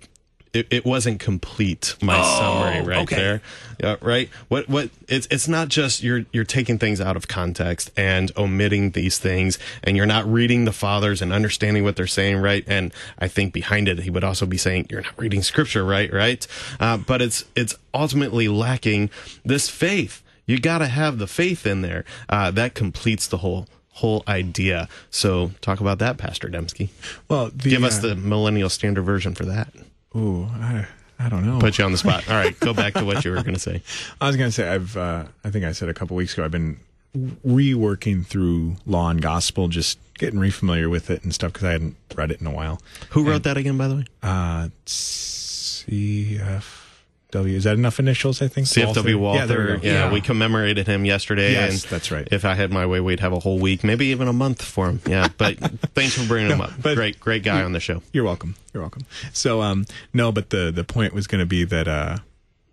it, 0.53 0.67
it 0.69 0.85
wasn't 0.85 1.19
complete 1.19 1.95
my 2.01 2.19
Oh, 2.19 2.39
summary 2.39 2.85
right 2.85 3.03
okay. 3.03 3.15
there. 3.15 3.41
Yeah, 3.81 3.95
right? 4.01 4.29
What 4.49 4.67
what 4.67 4.89
it's 5.07 5.27
it's 5.31 5.47
not 5.47 5.69
just 5.69 6.03
you're 6.03 6.25
you're 6.33 6.43
taking 6.43 6.77
things 6.77 6.99
out 6.99 7.15
of 7.15 7.27
context 7.27 7.89
and 7.95 8.31
omitting 8.37 8.91
these 8.91 9.17
things 9.17 9.57
and 9.83 9.95
you're 9.95 10.05
not 10.05 10.25
reading 10.31 10.65
the 10.65 10.73
fathers 10.73 11.21
and 11.21 11.31
understanding 11.31 11.83
what 11.83 11.95
they're 11.95 12.07
saying 12.07 12.37
right? 12.37 12.63
And 12.67 12.93
i 13.17 13.27
think 13.27 13.53
behind 13.53 13.87
it 13.87 13.99
he 13.99 14.09
would 14.09 14.23
also 14.23 14.45
be 14.45 14.57
saying 14.57 14.87
you're 14.89 15.01
not 15.01 15.17
reading 15.17 15.41
scripture 15.41 15.85
right? 15.85 16.11
Right? 16.13 16.45
Uh, 16.79 16.97
but 16.97 17.21
it's 17.21 17.45
it's 17.55 17.75
ultimately 17.93 18.47
lacking 18.47 19.09
this 19.45 19.69
faith. 19.69 20.21
You 20.45 20.59
got 20.59 20.79
to 20.79 20.87
have 20.87 21.17
the 21.17 21.27
faith 21.27 21.65
in 21.65 21.81
there. 21.81 22.03
Uh, 22.27 22.51
that 22.51 22.75
completes 22.75 23.25
the 23.27 23.37
whole 23.37 23.67
whole 23.93 24.23
idea. 24.27 24.89
So 25.09 25.51
talk 25.61 25.79
about 25.79 25.99
that 25.99 26.17
pastor 26.17 26.49
dembski 26.49 26.89
Well, 27.29 27.51
the, 27.53 27.69
give 27.69 27.83
us 27.83 27.99
uh, 27.99 28.07
the 28.07 28.15
millennial 28.15 28.69
standard 28.69 29.03
version 29.03 29.33
for 29.35 29.45
that 29.45 29.73
Ooh, 30.15 30.45
I, 30.45 30.85
I 31.19 31.29
don't 31.29 31.45
know. 31.45 31.59
put 31.59 31.77
you 31.77 31.85
on 31.85 31.91
the 31.91 31.97
spot 31.97 32.27
all 32.29 32.35
right 32.35 32.59
go 32.59 32.73
back 32.73 32.93
to 32.95 33.05
what 33.05 33.23
you 33.23 33.31
were 33.31 33.41
going 33.43 33.53
to 33.53 33.59
say 33.59 33.81
I 34.21 34.27
was 34.27 34.35
going 34.37 34.49
to 34.49 34.51
say 34.51 34.67
I've 34.67 34.95
uh, 34.97 35.25
I 35.45 35.49
think 35.51 35.65
I 35.65 35.71
said 35.71 35.87
a 35.89 35.93
couple 35.93 36.15
weeks 36.17 36.33
ago 36.33 36.43
I've 36.43 36.51
been 36.51 36.77
reworking 37.45 38.25
through 38.25 38.77
Law 38.85 39.09
and 39.09 39.21
Gospel, 39.21 39.67
just 39.67 39.99
getting 40.15 40.39
refamiliar 40.39 40.89
with 40.89 41.09
it 41.09 41.23
and 41.23 41.33
stuff 41.33 41.51
because 41.53 41.65
I 41.67 41.71
hadn't 41.73 41.95
read 42.15 42.31
it 42.31 42.39
in 42.39 42.47
a 42.47 42.51
while. 42.51 42.81
who 43.11 43.23
wrote 43.25 43.43
that 43.43 43.57
again 43.57 43.77
by 43.77 43.87
the 43.87 43.95
way 43.95 44.05
Uh, 44.23 44.69
CFW 47.31 47.55
is 47.55 47.63
that 47.63 47.73
enough 47.75 47.99
initials? 47.99 48.41
I 48.41 48.47
think 48.47 48.67
CFW 48.67 49.15
Walther. 49.19 49.75
Yeah, 49.75 49.79
we. 49.79 49.87
Yeah, 49.87 50.11
we 50.11 50.21
commemorated 50.21 50.87
him 50.87 51.05
yesterday. 51.05 51.53
Yes, 51.53 51.83
and 51.83 51.91
that's 51.91 52.11
right. 52.11 52.27
If 52.31 52.45
I 52.45 52.55
had 52.55 52.71
my 52.71 52.85
way, 52.85 52.99
we'd 52.99 53.19
have 53.19 53.33
a 53.33 53.39
whole 53.39 53.59
week, 53.59 53.83
maybe 53.83 54.07
even 54.07 54.27
a 54.27 54.33
month 54.33 54.61
for 54.61 54.89
him. 54.89 55.01
Yeah, 55.07 55.27
but 55.37 55.57
thanks 55.93 56.17
for 56.17 56.27
bringing 56.27 56.51
him 56.51 56.61
up. 56.61 56.81
great, 56.81 57.19
great 57.19 57.43
guy 57.43 57.63
on 57.63 57.71
the 57.73 57.79
show. 57.79 58.01
You're 58.11 58.23
welcome. 58.23 58.55
You're 58.73 58.83
welcome. 58.83 59.05
So, 59.33 59.61
um, 59.61 59.85
no, 60.13 60.31
but 60.31 60.49
the 60.49 60.71
the 60.71 60.83
point 60.83 61.13
was 61.13 61.27
going 61.27 61.39
to 61.39 61.45
be 61.45 61.63
that 61.63 61.87
uh, 61.87 62.17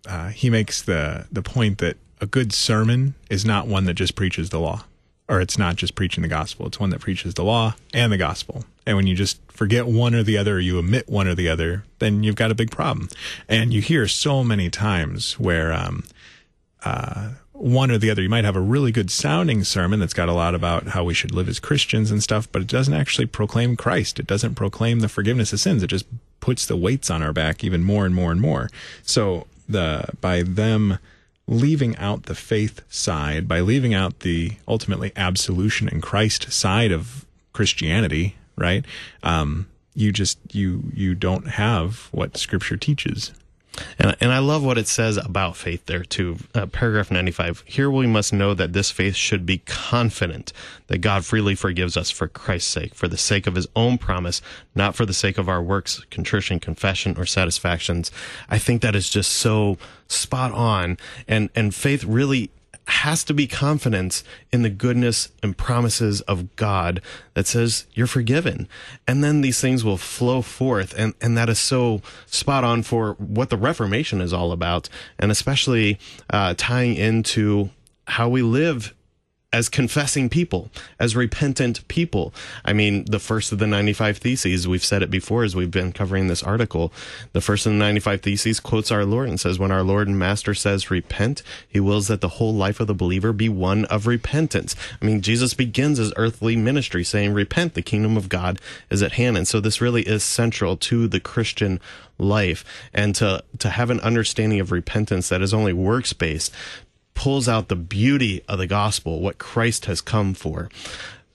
uh, 0.07 0.29
he 0.29 0.49
makes 0.49 0.81
the 0.81 1.27
the 1.31 1.41
point 1.41 1.79
that 1.79 1.97
a 2.21 2.25
good 2.25 2.53
sermon 2.53 3.15
is 3.29 3.45
not 3.45 3.67
one 3.67 3.85
that 3.85 3.93
just 3.93 4.15
preaches 4.15 4.49
the 4.49 4.59
law, 4.59 4.83
or 5.29 5.39
it's 5.39 5.57
not 5.57 5.75
just 5.75 5.95
preaching 5.95 6.23
the 6.23 6.27
gospel. 6.27 6.65
It's 6.67 6.79
one 6.79 6.89
that 6.89 6.99
preaches 6.99 7.35
the 7.35 7.43
law 7.43 7.75
and 7.93 8.11
the 8.11 8.17
gospel. 8.17 8.65
And 8.85 8.97
when 8.97 9.07
you 9.07 9.15
just 9.15 9.39
forget 9.51 9.85
one 9.85 10.15
or 10.15 10.23
the 10.23 10.37
other, 10.37 10.55
or 10.55 10.59
you 10.59 10.79
omit 10.79 11.07
one 11.07 11.27
or 11.27 11.35
the 11.35 11.47
other, 11.47 11.83
then 11.99 12.23
you've 12.23 12.35
got 12.35 12.51
a 12.51 12.55
big 12.55 12.71
problem. 12.71 13.09
And 13.47 13.71
you 13.71 13.81
hear 13.81 14.07
so 14.07 14.43
many 14.43 14.69
times 14.69 15.39
where 15.39 15.71
um, 15.71 16.03
uh, 16.83 17.33
one 17.59 17.91
or 17.91 17.97
the 17.97 18.09
other. 18.09 18.21
You 18.21 18.29
might 18.29 18.45
have 18.45 18.55
a 18.55 18.61
really 18.61 18.91
good 18.91 19.11
sounding 19.11 19.63
sermon 19.63 19.99
that's 19.99 20.13
got 20.13 20.29
a 20.29 20.33
lot 20.33 20.55
about 20.55 20.87
how 20.87 21.03
we 21.03 21.13
should 21.13 21.33
live 21.33 21.49
as 21.49 21.59
Christians 21.59 22.09
and 22.09 22.23
stuff, 22.23 22.49
but 22.51 22.61
it 22.61 22.67
doesn't 22.67 22.93
actually 22.93 23.25
proclaim 23.25 23.75
Christ. 23.75 24.19
It 24.19 24.27
doesn't 24.27 24.55
proclaim 24.55 25.01
the 25.01 25.09
forgiveness 25.09 25.53
of 25.53 25.59
sins. 25.59 25.83
It 25.83 25.87
just 25.87 26.05
puts 26.39 26.65
the 26.65 26.77
weights 26.77 27.11
on 27.11 27.21
our 27.21 27.33
back 27.33 27.63
even 27.63 27.83
more 27.83 28.05
and 28.05 28.15
more 28.15 28.31
and 28.31 28.39
more. 28.39 28.69
So 29.03 29.45
the 29.67 30.05
by 30.21 30.41
them 30.41 30.99
leaving 31.49 31.97
out 31.97 32.23
the 32.23 32.35
faith 32.35 32.81
side, 32.89 33.47
by 33.47 33.59
leaving 33.59 33.91
out 33.93 34.19
the 34.19 34.51
ultimately 34.67 35.11
absolution 35.15 35.89
in 35.89 35.99
Christ 35.99 36.51
side 36.53 36.91
of 36.91 37.25
Christianity, 37.53 38.35
right? 38.55 38.85
Um, 39.23 39.67
you 39.95 40.11
just 40.11 40.37
you 40.53 40.83
you 40.93 41.15
don't 41.15 41.47
have 41.47 42.07
what 42.11 42.37
Scripture 42.37 42.77
teaches. 42.77 43.33
And, 43.97 44.15
and 44.19 44.31
I 44.31 44.39
love 44.39 44.63
what 44.63 44.77
it 44.77 44.87
says 44.87 45.17
about 45.17 45.55
faith 45.55 45.85
there 45.85 46.03
too. 46.03 46.37
Uh, 46.53 46.65
paragraph 46.65 47.11
95. 47.11 47.63
Here 47.65 47.89
we 47.89 48.07
must 48.07 48.33
know 48.33 48.53
that 48.53 48.73
this 48.73 48.91
faith 48.91 49.15
should 49.15 49.45
be 49.45 49.59
confident 49.59 50.53
that 50.87 50.99
God 50.99 51.25
freely 51.25 51.55
forgives 51.55 51.95
us 51.95 52.09
for 52.09 52.27
Christ's 52.27 52.71
sake, 52.71 52.95
for 52.95 53.07
the 53.07 53.17
sake 53.17 53.47
of 53.47 53.55
his 53.55 53.67
own 53.75 53.97
promise, 53.97 54.41
not 54.75 54.95
for 54.95 55.05
the 55.05 55.13
sake 55.13 55.37
of 55.37 55.49
our 55.49 55.61
works, 55.61 55.99
contrition, 56.09 56.59
confession, 56.59 57.15
or 57.17 57.25
satisfactions. 57.25 58.11
I 58.49 58.57
think 58.57 58.81
that 58.81 58.95
is 58.95 59.09
just 59.09 59.31
so 59.31 59.77
spot 60.07 60.51
on. 60.51 60.97
And, 61.27 61.49
and 61.55 61.73
faith 61.73 62.03
really 62.03 62.51
has 62.89 63.23
to 63.25 63.33
be 63.33 63.47
confidence 63.47 64.23
in 64.51 64.61
the 64.61 64.69
goodness 64.69 65.29
and 65.41 65.57
promises 65.57 66.21
of 66.21 66.55
God 66.55 67.01
that 67.33 67.47
says 67.47 67.85
you're 67.93 68.07
forgiven. 68.07 68.67
And 69.07 69.23
then 69.23 69.41
these 69.41 69.61
things 69.61 69.83
will 69.83 69.97
flow 69.97 70.41
forth. 70.41 70.93
And, 70.97 71.13
and 71.21 71.37
that 71.37 71.49
is 71.49 71.59
so 71.59 72.01
spot 72.25 72.63
on 72.63 72.83
for 72.83 73.13
what 73.13 73.49
the 73.49 73.57
Reformation 73.57 74.21
is 74.21 74.33
all 74.33 74.51
about. 74.51 74.89
And 75.17 75.31
especially 75.31 75.99
uh, 76.29 76.55
tying 76.57 76.95
into 76.95 77.69
how 78.07 78.27
we 78.29 78.41
live 78.41 78.93
as 79.51 79.67
confessing 79.67 80.29
people, 80.29 80.69
as 80.99 81.15
repentant 81.15 81.87
people. 81.87 82.31
I 82.63 82.71
mean, 82.71 83.05
the 83.05 83.19
first 83.19 83.51
of 83.51 83.57
the 83.57 83.65
95 83.65 84.17
Theses, 84.17 84.67
we've 84.67 84.85
said 84.85 85.01
it 85.01 85.09
before 85.09 85.43
as 85.43 85.55
we've 85.55 85.71
been 85.71 85.91
covering 85.91 86.27
this 86.27 86.43
article. 86.43 86.93
The 87.33 87.41
first 87.41 87.65
of 87.65 87.71
the 87.71 87.79
95 87.79 88.21
Theses 88.21 88.59
quotes 88.59 88.91
our 88.91 89.05
Lord 89.05 89.27
and 89.27 89.39
says, 89.39 89.57
When 89.57 89.71
our 89.71 89.81
Lord 89.81 90.07
and 90.07 90.19
Master 90.19 90.53
says 90.53 90.91
repent, 90.91 91.41
he 91.67 91.79
wills 91.79 92.07
that 92.09 92.21
the 92.21 92.29
whole 92.29 92.53
life 92.53 92.79
of 92.79 92.85
the 92.85 92.93
believer 92.93 93.33
be 93.33 93.49
one 93.49 93.85
of 93.85 94.05
repentance. 94.05 94.75
I 95.01 95.05
mean, 95.05 95.21
Jesus 95.21 95.55
begins 95.55 95.97
his 95.97 96.13
earthly 96.15 96.55
ministry 96.55 97.03
saying, 97.03 97.33
Repent, 97.33 97.73
the 97.73 97.81
kingdom 97.81 98.17
of 98.17 98.29
God 98.29 98.59
is 98.91 99.01
at 99.01 99.13
hand. 99.13 99.35
And 99.35 99.47
so 99.47 99.59
this 99.59 99.81
really 99.81 100.03
is 100.03 100.23
central 100.23 100.77
to 100.77 101.07
the 101.07 101.19
Christian 101.19 101.79
life 102.19 102.63
and 102.93 103.15
to, 103.15 103.43
to 103.57 103.69
have 103.69 103.89
an 103.89 104.01
understanding 104.01 104.59
of 104.59 104.71
repentance 104.71 105.29
that 105.29 105.41
is 105.41 105.53
only 105.55 105.73
works 105.73 106.13
based 106.13 106.53
pulls 107.19 107.49
out 107.49 107.67
the 107.67 107.75
beauty 107.75 108.41
of 108.47 108.57
the 108.59 108.65
gospel, 108.65 109.19
what 109.19 109.37
Christ 109.37 109.87
has 109.87 109.99
come 109.99 110.33
for. 110.33 110.69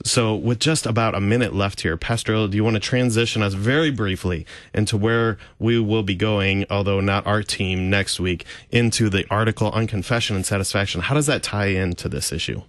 So, 0.02 0.34
with 0.34 0.58
just 0.58 0.86
about 0.86 1.14
a 1.14 1.20
minute 1.20 1.54
left 1.54 1.82
here, 1.82 1.98
Pastor, 1.98 2.48
do 2.48 2.56
you 2.56 2.64
want 2.64 2.72
to 2.72 2.80
transition 2.80 3.42
us 3.42 3.52
very 3.52 3.90
briefly 3.90 4.46
into 4.72 4.96
where 4.96 5.36
we 5.58 5.78
will 5.78 6.02
be 6.02 6.14
going, 6.14 6.64
although 6.70 7.00
not 7.00 7.26
our 7.26 7.42
team 7.42 7.90
next 7.90 8.18
week, 8.18 8.46
into 8.70 9.10
the 9.10 9.26
article 9.28 9.68
on 9.68 9.86
confession 9.86 10.36
and 10.36 10.46
satisfaction? 10.46 11.02
How 11.02 11.14
does 11.14 11.26
that 11.26 11.42
tie 11.42 11.66
into 11.66 12.08
this 12.08 12.32
issue? 12.32 12.62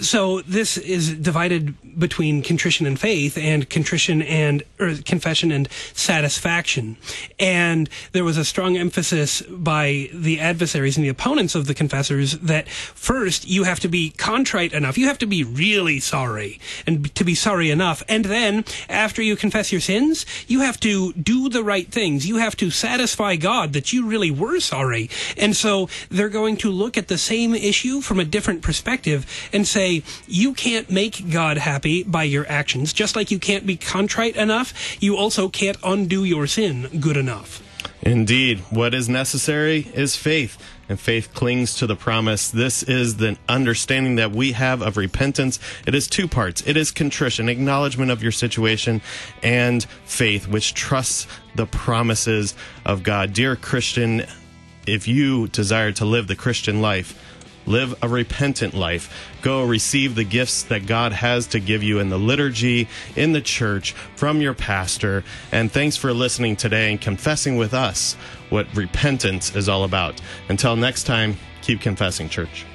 So 0.00 0.40
this 0.42 0.78
is 0.78 1.14
divided 1.14 1.74
between 1.98 2.42
contrition 2.42 2.86
and 2.86 2.98
faith 2.98 3.36
and 3.36 3.68
contrition 3.68 4.22
and 4.22 4.62
or 4.80 4.94
confession 5.04 5.52
and 5.52 5.68
satisfaction. 5.94 6.96
And 7.38 7.88
there 8.12 8.24
was 8.24 8.36
a 8.36 8.44
strong 8.44 8.76
emphasis 8.76 9.42
by 9.42 10.08
the 10.12 10.40
adversaries 10.40 10.96
and 10.96 11.04
the 11.04 11.10
opponents 11.10 11.54
of 11.54 11.66
the 11.66 11.74
confessors 11.74 12.38
that 12.38 12.68
first 12.68 13.46
you 13.46 13.64
have 13.64 13.80
to 13.80 13.88
be 13.88 14.10
contrite 14.10 14.72
enough. 14.72 14.96
You 14.96 15.06
have 15.06 15.18
to 15.18 15.26
be 15.26 15.44
really 15.44 16.00
sorry 16.00 16.58
and 16.86 17.14
to 17.14 17.24
be 17.24 17.34
sorry 17.34 17.70
enough. 17.70 18.02
And 18.08 18.24
then 18.24 18.64
after 18.88 19.22
you 19.22 19.36
confess 19.36 19.72
your 19.72 19.80
sins 19.80 20.24
you 20.48 20.60
have 20.60 20.80
to 20.80 21.12
do 21.14 21.48
the 21.48 21.62
right 21.62 21.90
things. 21.90 22.26
You 22.26 22.36
have 22.36 22.56
to 22.56 22.70
satisfy 22.70 23.36
god 23.36 23.72
that 23.74 23.92
you 23.92 24.06
really 24.06 24.30
were 24.30 24.60
sorry. 24.60 25.10
And 25.36 25.54
so 25.54 25.88
they're 26.10 26.28
going 26.28 26.56
to 26.58 26.70
look 26.70 26.96
at 26.96 27.08
the 27.08 27.18
same 27.18 27.54
issue 27.54 28.00
from 28.00 28.18
a 28.18 28.24
different 28.24 28.62
perspective 28.62 29.26
and 29.52 29.66
say 29.66 29.81
say 29.82 30.02
you 30.26 30.54
can't 30.54 30.90
make 30.90 31.30
God 31.30 31.58
happy 31.58 32.02
by 32.04 32.22
your 32.22 32.48
actions, 32.48 32.92
just 32.92 33.16
like 33.16 33.30
you 33.30 33.38
can't 33.38 33.66
be 33.66 33.76
contrite 33.76 34.36
enough, 34.36 34.96
you 35.02 35.16
also 35.16 35.48
can't 35.48 35.76
undo 35.82 36.24
your 36.24 36.46
sin 36.46 36.88
good 37.00 37.16
enough. 37.16 37.62
Indeed. 38.02 38.60
What 38.70 38.94
is 38.94 39.08
necessary 39.08 39.86
is 39.94 40.16
faith, 40.16 40.56
and 40.88 40.98
faith 40.98 41.34
clings 41.34 41.76
to 41.76 41.86
the 41.86 41.96
promise. 41.96 42.50
This 42.50 42.82
is 42.82 43.16
the 43.16 43.36
understanding 43.48 44.16
that 44.16 44.32
we 44.32 44.52
have 44.52 44.82
of 44.82 44.96
repentance. 44.96 45.58
It 45.86 45.94
is 45.94 46.06
two 46.08 46.28
parts 46.28 46.62
it 46.66 46.76
is 46.76 46.90
contrition, 46.90 47.48
acknowledgement 47.48 48.10
of 48.10 48.22
your 48.22 48.32
situation, 48.32 49.00
and 49.42 49.84
faith, 50.04 50.46
which 50.48 50.74
trusts 50.74 51.26
the 51.54 51.66
promises 51.66 52.54
of 52.84 53.02
God. 53.02 53.32
Dear 53.32 53.56
Christian, 53.56 54.26
if 54.86 55.06
you 55.06 55.48
desire 55.48 55.92
to 55.92 56.04
live 56.04 56.26
the 56.26 56.36
Christian 56.36 56.80
life, 56.82 57.18
Live 57.66 57.94
a 58.02 58.08
repentant 58.08 58.74
life. 58.74 59.30
Go 59.42 59.64
receive 59.64 60.14
the 60.14 60.24
gifts 60.24 60.62
that 60.64 60.86
God 60.86 61.12
has 61.12 61.46
to 61.48 61.60
give 61.60 61.82
you 61.82 61.98
in 61.98 62.08
the 62.08 62.18
liturgy, 62.18 62.88
in 63.16 63.32
the 63.32 63.40
church, 63.40 63.92
from 64.16 64.40
your 64.40 64.54
pastor. 64.54 65.24
And 65.50 65.70
thanks 65.70 65.96
for 65.96 66.12
listening 66.12 66.56
today 66.56 66.90
and 66.90 67.00
confessing 67.00 67.56
with 67.56 67.74
us 67.74 68.14
what 68.50 68.74
repentance 68.76 69.54
is 69.54 69.68
all 69.68 69.84
about. 69.84 70.20
Until 70.48 70.76
next 70.76 71.04
time, 71.04 71.36
keep 71.62 71.80
confessing, 71.80 72.28
church. 72.28 72.66